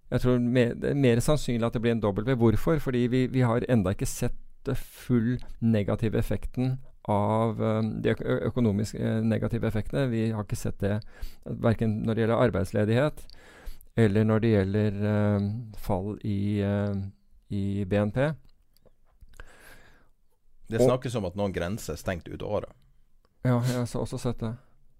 [0.09, 2.35] Jeg tror mer, Det er mer sannsynlig at det blir en W.
[2.35, 2.79] Hvorfor?
[2.79, 4.37] Fordi vi, vi har enda ikke sett
[4.75, 6.77] full negative effekten
[7.09, 8.13] av um, de
[8.49, 10.07] økonomiske eh, negative effektene.
[10.11, 10.99] Vi har ikke sett det
[11.43, 13.25] verken når det gjelder arbeidsledighet
[13.99, 16.61] eller når det gjelder um, fall i,
[17.51, 18.19] i, BNP.
[20.69, 22.71] Det snakkes om at noen grenser er stengt ut året.
[23.43, 24.53] Ja, jeg har også sett det.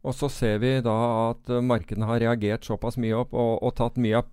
[0.04, 0.96] Og så ser vi da
[1.30, 4.24] at markedene har reagert såpass mye opp og, og tatt mye,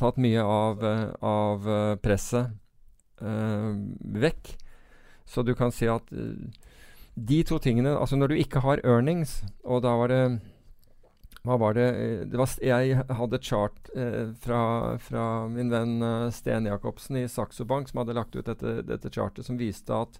[0.00, 0.84] tatt mye av,
[1.24, 1.68] av
[2.04, 2.54] presset
[4.24, 4.54] vekk.
[5.24, 6.08] Så du kan si at
[7.14, 10.22] de to tingene Altså når du ikke har earnings, og da var det
[11.44, 16.00] hva var det, eh, det var, Jeg hadde et chart eh, fra, fra, min venn
[16.00, 19.92] uh, Sten Jacobsen i Saxo Bank, som hadde lagt ut dette, dette chartet, som viste
[19.92, 20.16] at,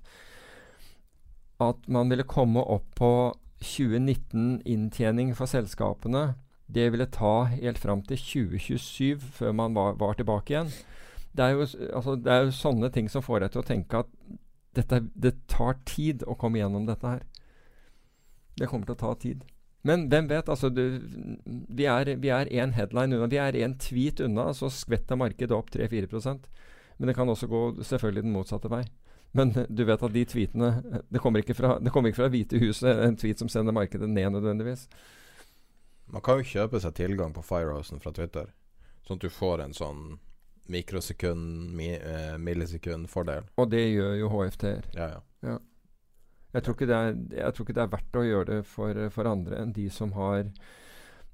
[1.65, 3.33] at man ville komme opp på
[3.65, 6.35] 2019-inntjening for selskapene.
[6.69, 10.73] Det ville ta helt fram til 2027 før man var, var tilbake igjen.
[11.33, 11.65] Det er, jo,
[11.97, 14.13] altså, det er jo sånne ting som får deg til å tenke at
[14.77, 17.25] dette, det tar tid å komme gjennom dette her.
[18.59, 19.45] Det kommer til å ta tid.
[19.85, 20.49] Men hvem vet?
[20.49, 21.01] altså du,
[21.45, 23.29] Vi er én headline unna.
[23.29, 26.47] Vi er én tweet unna, så skvetter markedet opp 3-4%
[26.99, 28.85] Men det kan også gå selvfølgelig den motsatte vei.
[29.35, 32.61] Men du vet at de tweetene Det kommer ikke fra, det kommer ikke fra Hvite
[32.63, 34.87] huset, en tweet som sender markedet ned nødvendigvis.
[36.07, 38.53] Man kan jo kjøpe seg tilgang på Firehousen fra Twitter,
[39.07, 40.03] sånn at du får en sånn
[40.73, 43.51] mikrosekund, mi, eh, millisekund-fordel.
[43.57, 44.89] Og det gjør jo HFT-er.
[44.97, 45.21] Ja, ja.
[45.43, 45.59] ja.
[46.55, 49.61] Jeg, tror er, jeg, tror ikke det er verdt å gjøre det for, for andre
[49.61, 50.47] enn de som har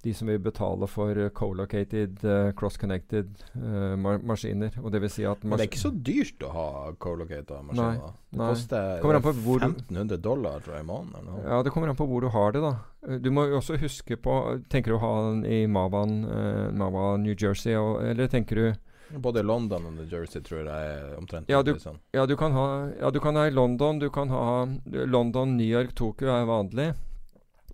[0.03, 4.73] de som vil betale for uh, co-located, uh, cross-connected uh, ma maskiner.
[4.81, 6.69] Og det vil si at det er ikke så dyrt å ha
[7.05, 7.99] co-located maskiner?
[8.01, 11.29] Nei, det koster det 1500 dollar tror jeg, i måneden.
[11.45, 13.19] Ja, det kommer an på hvor du har det, da.
[13.21, 14.35] Du må jo også huske på
[14.73, 16.21] Tenker du å ha den i Mavan,
[16.77, 21.17] Mava, New Jersey, og, eller tenker du både London og New Jersey tror jeg er
[21.19, 21.99] omtrent ja du, sånn.
[22.15, 22.67] ja, du kan ha,
[23.01, 23.99] ja, du kan ha i London.
[23.99, 26.93] Du kan ha London, New York, Tokyo er vanlig.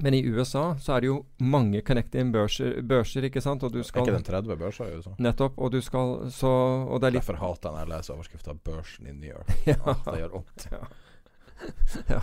[0.01, 3.63] Men i USA så er det jo mange connecting børser, ikke sant?
[3.65, 5.15] Og du Er ikke den 30 børser i USA?
[5.19, 5.57] Nettopp.
[5.57, 6.51] Og du skal så
[6.85, 9.55] Og det er litt Derfor hater jeg når jeg leser overskrifta 'Børsen i New York'.
[9.73, 9.95] Ja.
[10.05, 10.69] Det gjør vondt.
[10.73, 10.83] ja.
[12.17, 12.21] ja.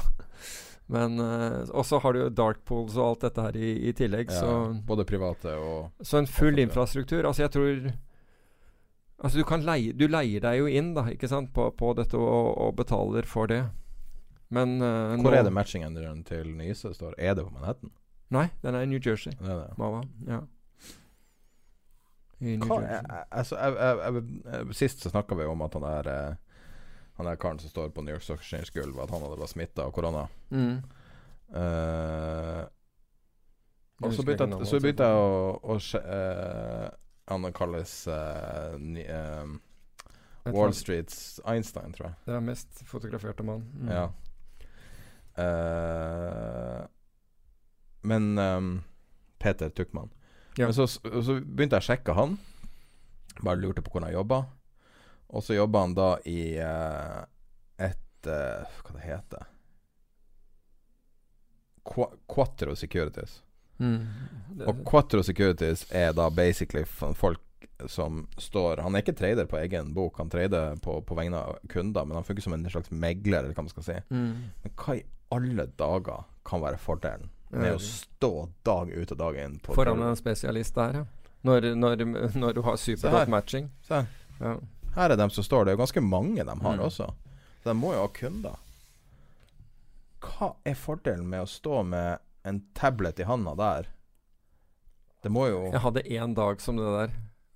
[0.88, 4.30] Men uh, Og så har du dark pools og alt dette her i, i tillegg,
[4.30, 7.94] Ja, så både private og Så en full infrastruktur Altså, jeg tror
[9.22, 12.18] Altså, du kan leie Du leier deg jo inn, da, ikke sant, på, på dette
[12.18, 13.62] og, og betaler for det.
[14.54, 17.16] Men uh, Hvor nå er det matchingen til Nyse står?
[17.18, 17.94] Er det på Manhattan?
[18.34, 19.32] Nei, den er i New Jersey.
[19.38, 19.78] Det er det.
[19.78, 20.02] Mava.
[20.28, 20.42] Ja.
[22.42, 23.06] I New Hva, Jersey.
[23.14, 26.58] jeg, altså, jeg, jeg, jeg, sist så snakka vi om at han eh,
[27.20, 29.86] Han der karen som står på New York Stock Exchange-gulvet, at han hadde vært smitta
[29.86, 30.26] av korona.
[30.50, 30.80] Mm.
[31.54, 32.64] Uh,
[34.02, 36.88] og så begynte jeg, å, å sje- eh,
[37.32, 39.46] Han kalles uh, ny, eh,
[40.52, 42.16] Wall Streets Einstein, tror jeg.
[42.26, 43.64] Det er mest fotograferte mann.
[43.80, 43.92] Mm.
[43.94, 44.10] Ja.
[45.40, 46.82] Uh,
[48.04, 48.74] men um,
[49.40, 50.12] Peter Tuckmann.
[50.58, 50.66] Ja.
[50.68, 52.36] Men så, så begynte jeg å sjekke han.
[53.40, 54.44] Bare lurte på hvordan han jobba.
[55.34, 57.24] Og så jobba han da i uh,
[57.82, 59.50] et uh, Hva det heter
[61.84, 63.42] Qua Quattro Securities.
[63.80, 64.08] Mm.
[64.68, 67.40] Og Quattro Securities er da basically folk
[67.90, 71.58] som står Han er ikke trader på egen bok, han trader på, på vegne av
[71.72, 73.96] kunder, men han funker som en slags megler, eller hva man skal si.
[74.14, 74.36] mm.
[74.64, 78.30] Men hva i alle dager kan være fordelen med Ja, å stå
[78.66, 81.04] dag ut og dag inn på Foran en spesialist der, ja.
[81.44, 82.06] Når, når,
[82.40, 83.68] når du har supergodt matching.
[83.84, 84.06] Se her.
[84.40, 84.54] Ja.
[84.96, 85.66] Her er dem som står.
[85.66, 86.86] Det er jo ganske mange de har Mm.
[86.86, 87.10] også.
[87.64, 88.56] Så de må jo ha kunder.
[90.24, 93.90] Hva er fordelen med å stå med en tablet i handa der?
[95.24, 97.14] Det må jo Jeg hadde én dag som det der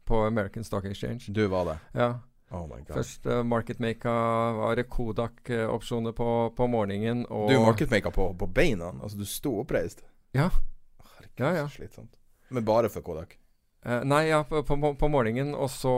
[0.08, 1.34] på American Stock Exchange.
[1.36, 1.78] Du var det.
[1.94, 2.14] Ja.
[2.52, 2.96] Oh my god.
[2.96, 4.12] Først uh, marketmaka
[4.56, 7.26] var det Kodak-opsjoner på, på morgenen.
[7.30, 8.94] Og Du marketmaka på, på beina.
[9.04, 10.06] Altså, du sto oppreist.
[10.34, 10.48] Ja.
[11.04, 11.68] Herregud, Ja, ja.
[11.68, 12.16] slitsomt.
[12.50, 13.36] Men bare for Kodak.
[13.86, 15.92] Uh, nei, ja, på, på, på morgenen, og så,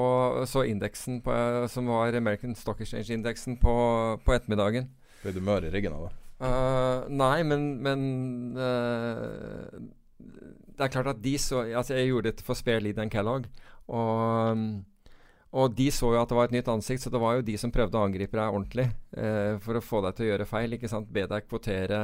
[0.50, 3.76] så indeksen på, eh, som var American Stock Exchange-indeksen på,
[4.26, 4.90] på ettermiddagen.
[5.22, 6.12] Ble du mør i ryggen av det?
[6.40, 8.04] Eh, nei, men, men
[8.56, 9.80] uh,
[10.16, 13.50] Det er klart at de så Altså, jeg gjorde dette for Spare Lead and Kellogg.
[13.90, 14.62] Og,
[15.52, 17.58] og de så jo at det var et nytt ansikt, så det var jo de
[17.58, 18.86] som prøvde å angripe deg ordentlig
[19.18, 20.78] uh, for å få deg til å gjøre feil.
[20.78, 21.10] ikke sant?
[21.12, 22.04] Be deg kvotere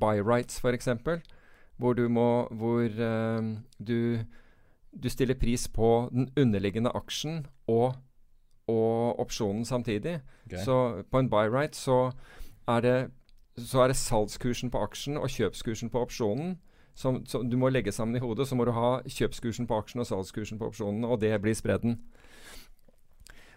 [0.00, 0.90] buy rights, f.eks.
[1.76, 2.88] Hvor du må Hvor
[3.78, 4.00] du,
[4.90, 8.00] du stiller pris på den underliggende aksjen og,
[8.72, 10.16] og opsjonen samtidig.
[10.48, 10.64] Okay.
[10.64, 12.08] Så på en buy right så
[12.66, 12.96] er det
[13.56, 16.56] så er det salgskursen på aksjen og kjøpskursen på opsjonen
[16.96, 18.48] som, som du må legge sammen i hodet.
[18.48, 22.00] Så må du ha kjøpskursen på aksjen og salgskursen på opsjonen, og det blir spredden.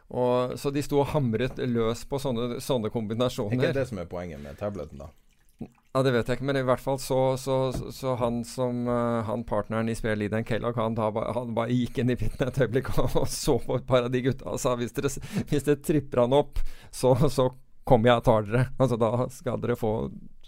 [0.09, 3.59] Og, så de sto og hamret løs på sånne, sånne Er kombinasjoner.
[3.59, 5.11] ikke det som er poenget med tableten, da?
[5.59, 7.57] Ja, Det vet jeg ikke, men i hvert fall så, så,
[7.91, 12.13] så, han som uh, Han partneren i Lead Kellogg, han, da, han bare gikk inn
[12.13, 14.75] i pitten et øyeblikk og, og så på et par av de gutta og sa
[14.79, 15.11] hvis dere,
[15.49, 16.61] hvis dere tripper han opp,
[16.91, 17.49] så, så
[17.89, 18.69] kommer jeg tar dere.
[18.77, 19.93] Altså Da skal dere få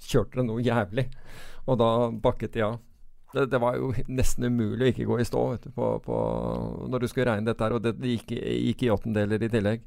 [0.02, 1.08] kjørt dere noe jævlig.
[1.68, 1.92] Og da
[2.24, 2.80] bakket de av.
[3.32, 6.16] Det, det var jo nesten umulig å ikke gå i stå du, på, på,
[6.92, 9.86] når du skulle regne dette her, og det, gikk, gikk i åttendeler i tillegg.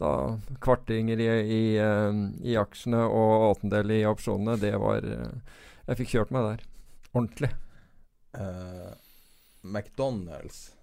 [0.00, 0.10] Da
[0.60, 6.12] kvartinger i, i, eh, i aksjene og åttendel i opsjonene, det var eh, Jeg fikk
[6.16, 6.66] kjørt meg der.
[7.14, 7.52] Ordentlig.
[8.36, 8.92] Uh,
[9.62, 10.74] McDonald's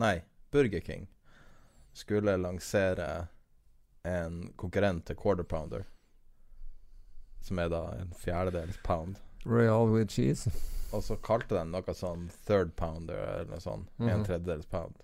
[0.00, 0.22] Nei,
[0.52, 1.08] Burger King
[1.92, 3.26] skulle lansere
[4.06, 5.84] en konkurrent til Quarter Pounder.
[7.46, 9.18] Som er da en fjerdedels pound.
[9.46, 10.50] Royal with cheese.
[10.94, 13.88] Og så kalte de noe sånn third pounder eller noe sånt.
[14.00, 14.24] En Mhm.
[14.26, 14.94] tredjedels pound.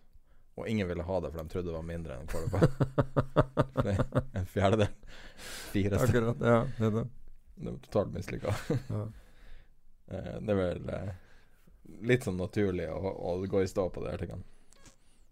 [0.57, 2.73] Og ingen ville ha det, for de trodde det var mindre enn quarter pound.
[4.35, 4.89] En fjerdedel.
[5.73, 5.99] Fire.
[5.99, 6.37] Akkurat.
[6.41, 7.05] Ja, det er det.
[7.57, 8.55] Det var totalt mislykka.
[8.91, 9.07] Ja.
[10.12, 11.12] Eh, det er vel eh,
[12.05, 14.43] litt sånn naturlig å, å gå i stå på de her tingene.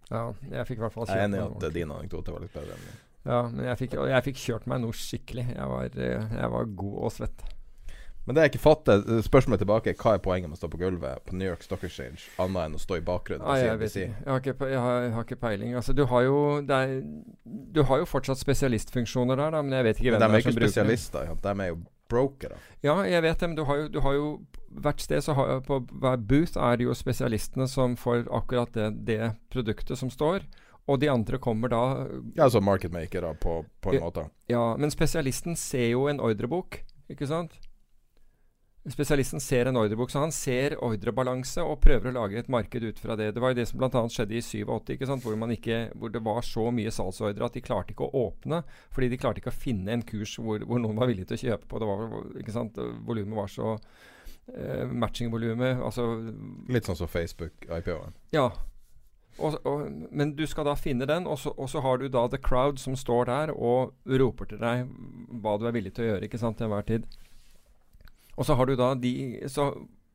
[0.09, 0.23] ja,
[0.55, 2.73] jeg fikk i hvert fall Jeg er enig i at din anekdote var litt bedre
[2.79, 3.01] enn min.
[3.29, 5.47] Ja, men jeg fikk, jeg fikk kjørt meg noe skikkelig.
[5.53, 7.43] Jeg var, eh, jeg var god og svett.
[8.27, 10.81] Men det jeg ikke fatter, eh, spørsmålet tilbake hva er poenget med å stå på
[10.81, 13.97] gulvet på New York Stock Exchange, annet enn å stå i bakgrunnen Ah, jeg vet
[13.97, 15.75] Jeg har ikke, har, jeg har ikke peiling.
[15.75, 17.01] Altså, du har jo er,
[17.73, 20.37] Du har jo fortsatt spesialistfunksjoner der, da, men jeg vet ikke hvem de det er
[20.37, 21.81] er som ikke er ikke spesialister, de er jo
[22.11, 22.57] brokere.
[22.83, 24.31] Ja, jeg vet det, men du har jo, du har jo
[24.71, 28.93] Hvert sted så har På hver booth er det jo spesialistene som får akkurat det,
[29.09, 30.45] det produktet som står.
[30.91, 31.83] Og de andre kommer da
[32.35, 34.27] Ja, altså marketmakere på, på en måte.
[34.51, 36.81] Ja, men spesialisten ser jo en ordrebok,
[37.12, 37.55] ikke sant?
[38.89, 43.03] Spesialisten ser en ordrebok, så han ser ordrebalanse og prøver å lage et marked ut
[43.03, 43.29] fra det.
[43.37, 44.03] Det var jo det som bl.a.
[44.09, 45.21] skjedde i 87, ikke sant?
[45.27, 48.62] Hvor, man ikke, hvor det var så mye salgsordre at de klarte ikke å åpne.
[48.95, 51.43] Fordi de klarte ikke å finne en kurs hvor, hvor noen var villig til å
[51.43, 51.83] kjøpe på.
[51.83, 52.81] Det var, ikke sant?
[53.05, 56.09] Volumet var så eh, matchingvolumet Altså
[56.73, 58.17] Litt sånn som Facebook-IPO-en.
[58.33, 58.49] Ja.
[59.41, 62.27] Og, og, men du skal da finne den, og så, og så har du da
[62.29, 64.91] the crowd som står der og roper til deg
[65.41, 67.09] hva du er villig til å gjøre ikke sant, til enhver tid.
[68.37, 69.15] Og så har du da de
[69.53, 69.71] så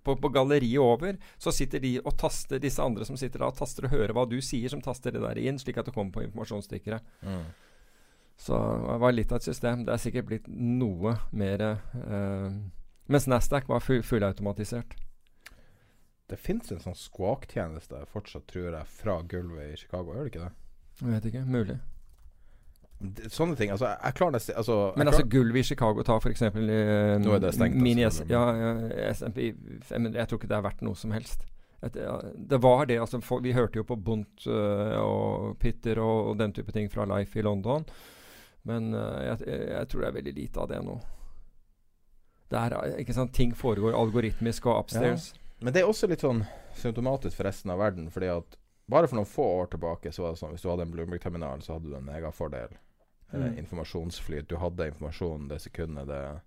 [0.06, 3.58] på, på galleriet over så sitter de og taster disse andre som sitter da og
[3.58, 6.14] taster og hører hva du sier, som taster det der inn, slik at det kommer
[6.14, 7.02] på informasjonsstikkere.
[8.38, 9.86] Så det var litt av et system.
[9.88, 12.58] Det er sikkert blitt noe mer eh,
[13.06, 14.96] Mens Nasdaq var full, fullautomatisert.
[16.30, 20.16] Det fins en sånn squawk-tjeneste fortsatt, tror jeg, fra gulvet i Chicago.
[20.16, 20.54] Gjør det ikke det?
[21.02, 21.44] Jeg vet ikke.
[21.46, 21.76] Mulig.
[23.30, 23.74] Sånne ting.
[23.74, 26.46] Altså, jeg, klarer nesten altså, Men altså gulvet i Chicago tar f.eks.
[26.48, 26.62] Uh,
[27.22, 28.72] Nå er det stengt, Mini altså, ja, ja,
[29.12, 29.52] SMP
[29.84, 30.16] 500.
[30.16, 31.46] Jeg tror ikke det er verdt noe som helst.
[31.84, 32.16] Et, ja,
[32.54, 33.00] det var det.
[33.04, 36.88] altså for, Vi hørte jo på Bunt uh, og Pitter og, og den type ting
[36.92, 37.86] fra Life i London.
[38.66, 40.98] Men uh, jeg, jeg, tror det er veldig lite av det nå.
[42.56, 45.34] Er, øh, ikke sant, Ting foregår algoritmisk og upstairs.
[45.66, 46.44] Men det er også litt sånn
[46.78, 48.10] symptomatisk for resten av verden.
[48.14, 48.58] Fordi at
[48.92, 51.64] bare for noen få år tilbake så var det sånn hvis du hadde en Bloomberg-terminal,
[51.66, 52.76] så hadde du en megafordel.
[53.34, 53.58] Eh, Mm.
[53.58, 54.48] informasjonsflyt.
[54.48, 56.42] Du hadde informasjon det sekundet det,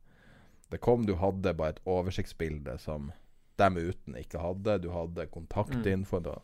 [0.70, 1.04] det kom.
[1.06, 3.10] Du hadde bare et oversiktsbilde som
[3.58, 4.78] dem uten ikke hadde.
[4.82, 6.20] Du hadde kontaktinfo.
[6.22, 6.38] Mm.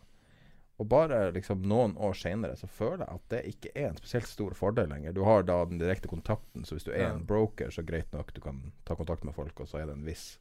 [0.80, 4.26] Og bare liksom noen år senere så føler jeg at det ikke er en spesielt
[4.26, 5.12] stor fordel lenger.
[5.14, 7.12] Du har da den direkte kontakten, så hvis du er Ja.
[7.14, 9.94] en broker, så greit nok, du kan ta kontakt med folk, og så er det
[9.94, 10.38] en viss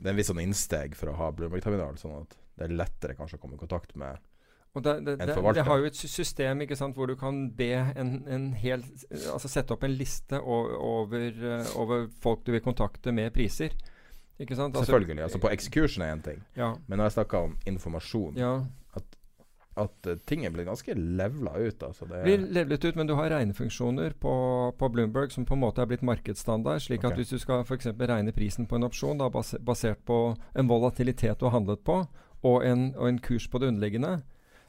[0.00, 3.16] Det er en viss sånn innsteg for å ha Bloomberg-terminal, sånn at det er lettere
[3.18, 4.18] kanskje å komme i kontakt med
[4.74, 7.50] Og det, det, En det, det har jo et system ikke sant, hvor du kan
[7.58, 8.84] be en, en hel
[9.32, 13.74] Altså sette opp en liste over, eh, over folk du vil kontakte med priser.
[14.40, 14.74] Ikke sant?
[14.76, 15.22] Altså- Selvfølgelig.
[15.22, 16.74] Altså på execution er én ting, Ja.
[16.88, 18.52] men når jeg snakker om informasjon ja.
[19.78, 21.82] At uh, ting er blitt ganske levla ut.
[21.86, 24.32] Altså det blir levlet ut, men du har regnefunksjoner på,
[24.78, 26.82] på Bloomberg som på en måte er blitt markedsstandard.
[26.82, 27.12] slik okay.
[27.12, 27.92] at hvis du skal f.eks.
[27.94, 30.20] regne prisen på en opsjon da, basert på
[30.54, 32.02] en volatilitet du har handlet på,
[32.42, 34.20] og en, og en kurs på det underliggende,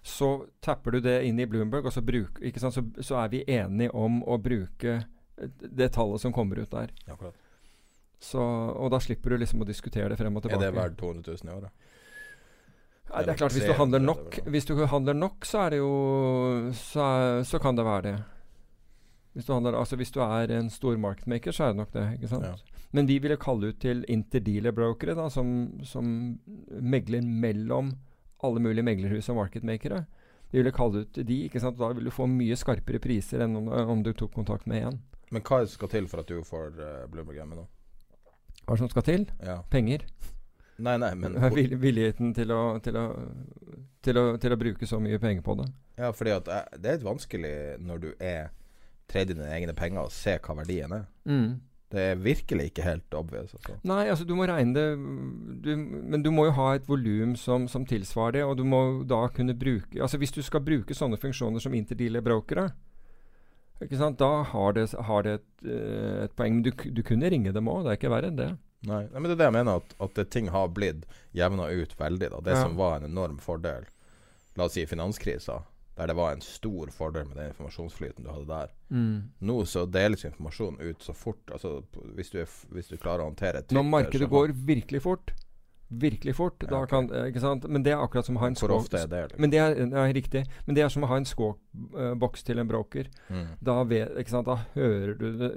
[0.04, 2.74] så tapper du det inn i Bloomberg, og så, bruk, sant?
[2.74, 6.94] Så, så er vi enige om å bruke eh, det tallet som kommer ut der.
[7.06, 7.38] Akkurat.
[8.22, 10.62] Så, og da slipper du liksom å diskutere det frem og tilbake.
[10.62, 11.88] Er det verdt 200 000 i året?
[13.12, 15.74] Nei, det er klart, hvis du handler er nok, hvis du handler nok så er
[15.74, 15.96] det jo
[16.78, 18.14] Så, er, så kan det være det.
[19.34, 22.06] Hvis du, handler, altså hvis du er en stor marketmaker, så er det nok det.
[22.18, 22.46] ikke sant?
[22.46, 22.86] Ja.
[22.92, 25.52] Men vi ville kalle ut til interdealer-brokere, da, som,
[25.88, 26.10] som
[26.84, 27.94] megler mellom
[28.44, 30.04] alle mulige meglerhus og marketmakere.
[30.52, 31.80] Vi ville kalle ut til de, ikke sant?
[31.80, 35.00] Da vil du få mye skarpere priser enn om, om du tok kontakt med én.
[35.32, 37.64] Men hva skal til for at du får uh, Bloomberg hjemme nå?
[38.68, 39.30] Hva som skal til?
[39.40, 39.62] Ja.
[39.72, 40.04] Penger.
[40.82, 43.06] Nei, nei, men Vil, villigheten til å, til, å,
[44.06, 45.68] til, å, til å bruke så mye penger på det.
[46.02, 47.56] Ja, fordi at det er litt vanskelig
[47.86, 48.50] når du er
[49.12, 51.06] tredd i dine egne penger, og se hva verdien er.
[51.28, 51.60] Mm.
[51.92, 53.52] Det er virkelig ikke helt obvious.
[53.58, 53.76] Altså.
[53.84, 54.86] Nei, altså du må regne det
[55.66, 58.80] du, Men du må jo ha et volum som, som tilsvarer det, og du må
[59.04, 62.70] da kunne bruke Altså Hvis du skal bruke sånne funksjoner som interdealer-brokere,
[63.82, 66.60] ikke sant, da har det, har det et, eh, et poeng.
[66.60, 68.52] Men du, du kunne ringe dem òg, det er ikke verre enn det.
[68.88, 71.04] Nei, nei, men det er det jeg mener, at, at det, ting har blitt
[71.38, 72.30] jevna ut veldig.
[72.34, 72.40] Da.
[72.42, 72.64] Det Ja.
[72.64, 73.86] som var en enorm fordel,
[74.58, 75.60] la oss si finanskrisa,
[76.00, 78.72] der det var en stor fordel med den informasjonsflyten du hadde der.
[79.40, 81.44] Nå så deles informasjon ut så fort.
[81.52, 81.84] Altså,
[82.16, 85.34] hvis, du er, hvis du klarer å håndtere Twitter Når markedet går virkelig fort,
[85.92, 86.90] virkelig fort, da ok.
[86.90, 87.68] kan eh?
[87.68, 89.22] Men det er akkurat som å ha en skåk det, det?
[89.28, 89.42] Liksom?
[89.44, 90.44] Men det er, ja, riktig.
[90.66, 93.10] Men det er som å ha en skåkboks uh, til en broker.
[93.28, 93.50] Mm.
[93.60, 94.16] Da, ved,
[94.48, 95.52] da hører du det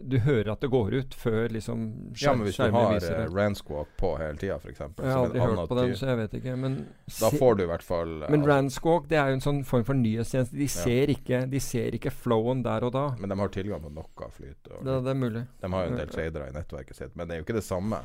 [0.00, 1.86] Du hører at det går ut før liksom
[2.20, 3.86] Ja, men hvis du har uh, det.
[4.00, 4.80] På hele tida, f.eks.
[4.80, 6.56] Jeg har aldri hørt på den, så jeg vet ikke.
[6.60, 6.78] Men,
[7.20, 9.88] Da får du i hvert fall uh, men Ranskåk, det er jo en sånn form
[9.88, 10.60] for nyhetstjeneste.
[10.60, 13.08] De ser, ikke, de ser ikke flowen der og da.
[13.20, 14.60] Men de har tilgang på noe flyt.
[14.68, 15.44] Og, Det, det er mulig.
[15.60, 17.66] De har jo en del tradere i nettverket sitt, men det er jo ikke det
[17.66, 18.04] samme.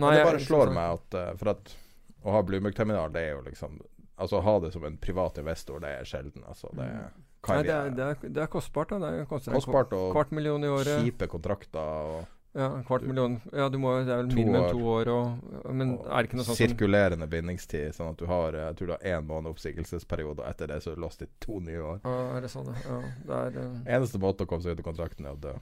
[0.00, 1.74] Nei, det bare slår meg at uh, For at
[2.22, 3.80] å ha Bloomberg-terminal, det er jo liksom
[4.22, 6.44] Altså å ha det som en privat investor, det er sjelden.
[6.46, 7.08] Altså, det er,
[7.48, 8.92] Nei, det, er, det, er, det er kostbart.
[8.92, 11.00] da Det koster en Kostbart og kvart million i året.
[11.02, 14.60] kjipe kontrakter og, Ja, en kvart million Ja, du må, det er vel To minimum
[14.60, 14.70] år.
[14.76, 17.96] to år og Men og er det ikke noe sånt sirkulerende bindingstid.
[17.96, 20.92] Sånn at du har Jeg tror du har én måned oppsigelsesperiode, og etter det så
[20.92, 22.02] er du låst i to nye år.
[22.04, 22.98] Ja, Er det sånn, ja.
[23.00, 23.78] ja det er uh...
[23.98, 25.56] Eneste måte å komme seg ut av kontrakten er å dø.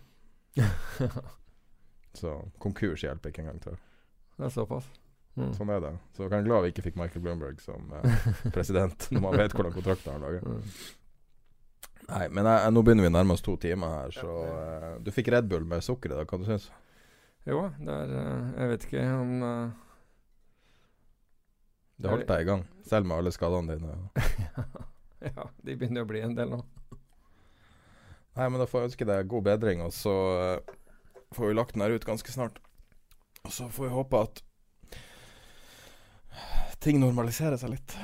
[2.21, 3.81] Så konkurs hjelper ikke engang til.
[4.41, 4.87] Det er såpass.
[5.37, 5.51] Mm.
[5.55, 5.91] Sånn er det.
[6.17, 9.53] Så jeg er glad vi ikke fikk Michael Bloomberg som eh, president, når man vet
[9.55, 10.47] hvordan kontrakten har laget.
[10.49, 10.63] Mm.
[12.11, 14.95] Nei, men jeg, jeg, nå begynner vi nærmest nærme oss to timer her, så eh,
[15.05, 16.67] Du fikk Red Bull med sukker i dag, hva du syns
[17.47, 19.77] Jo, det er eh, Jeg vet ikke om uh,
[22.01, 24.01] Det holdt deg i gang, selv med alle skadene dine.
[25.21, 26.63] Ja, de begynner å bli en del nå.
[28.39, 30.15] Nei, men da får jeg ønske deg god bedring, og så
[30.57, 30.77] uh,
[31.37, 32.57] får vi lagt den her ut ganske snart.
[33.43, 34.43] Og så får vi håpe at
[36.81, 37.97] ting normaliserer seg litt.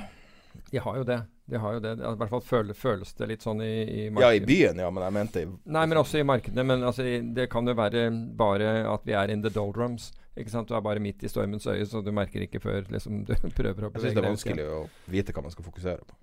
[0.70, 1.20] De har jo det.
[1.46, 1.92] De har jo det.
[2.02, 5.04] I hvert fall føles, føles det litt sånn i, i Ja, i byen, ja, men
[5.06, 6.64] jeg mente i Nei, men også i markedene.
[6.66, 7.06] Men altså,
[7.36, 10.10] det kan jo være bare at vi er in the doldrums.
[10.36, 10.68] Ikke sant?
[10.68, 13.86] Du er bare midt i stormens øye, så du merker ikke før liksom, du prøver
[13.86, 14.80] å Jeg syns det er vanskelig å
[15.12, 16.18] vite hva man skal fokusere på.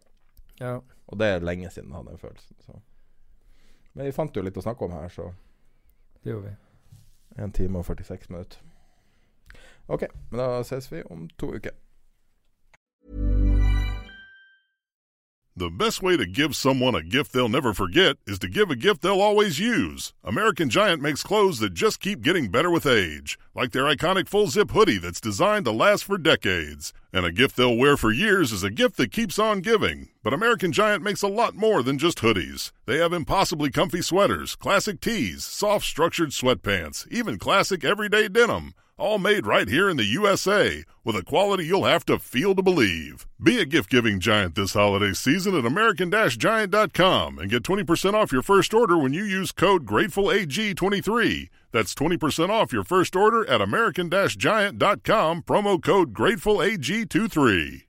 [0.60, 0.76] Ja.
[1.08, 2.60] Og det er lenge siden jeg hadde den følelsen.
[2.68, 2.78] Så.
[3.94, 5.32] Men vi fant jo litt å snakke om her, så
[6.24, 6.56] Det gjorde vi.
[7.44, 8.73] 1 time og 46 minutter.
[9.90, 11.76] OK, men da ses vi om to uker.
[15.56, 18.76] The best way to give someone a gift they'll never forget is to give a
[18.76, 20.12] gift they'll always use.
[20.24, 24.48] American Giant makes clothes that just keep getting better with age, like their iconic full
[24.48, 26.92] zip hoodie that's designed to last for decades.
[27.14, 30.10] And a gift they'll wear for years is a gift that keeps on giving.
[30.24, 32.72] But American Giant makes a lot more than just hoodies.
[32.88, 38.74] They have impossibly comfy sweaters, classic tees, soft structured sweatpants, even classic everyday denim.
[38.96, 42.62] All made right here in the USA, with a quality you'll have to feel to
[42.62, 43.26] believe.
[43.42, 48.32] Be a gift giving giant this holiday season at American Giant.com and get 20% off
[48.32, 51.50] your first order when you use code GratefulAG23.
[51.72, 57.82] That's 20% off your first order at American Giant.com, promo code GratefulAG23.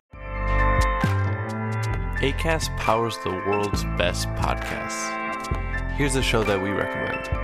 [2.20, 5.10] ACAST powers the world's best podcasts.
[5.96, 7.43] Here's a show that we recommend.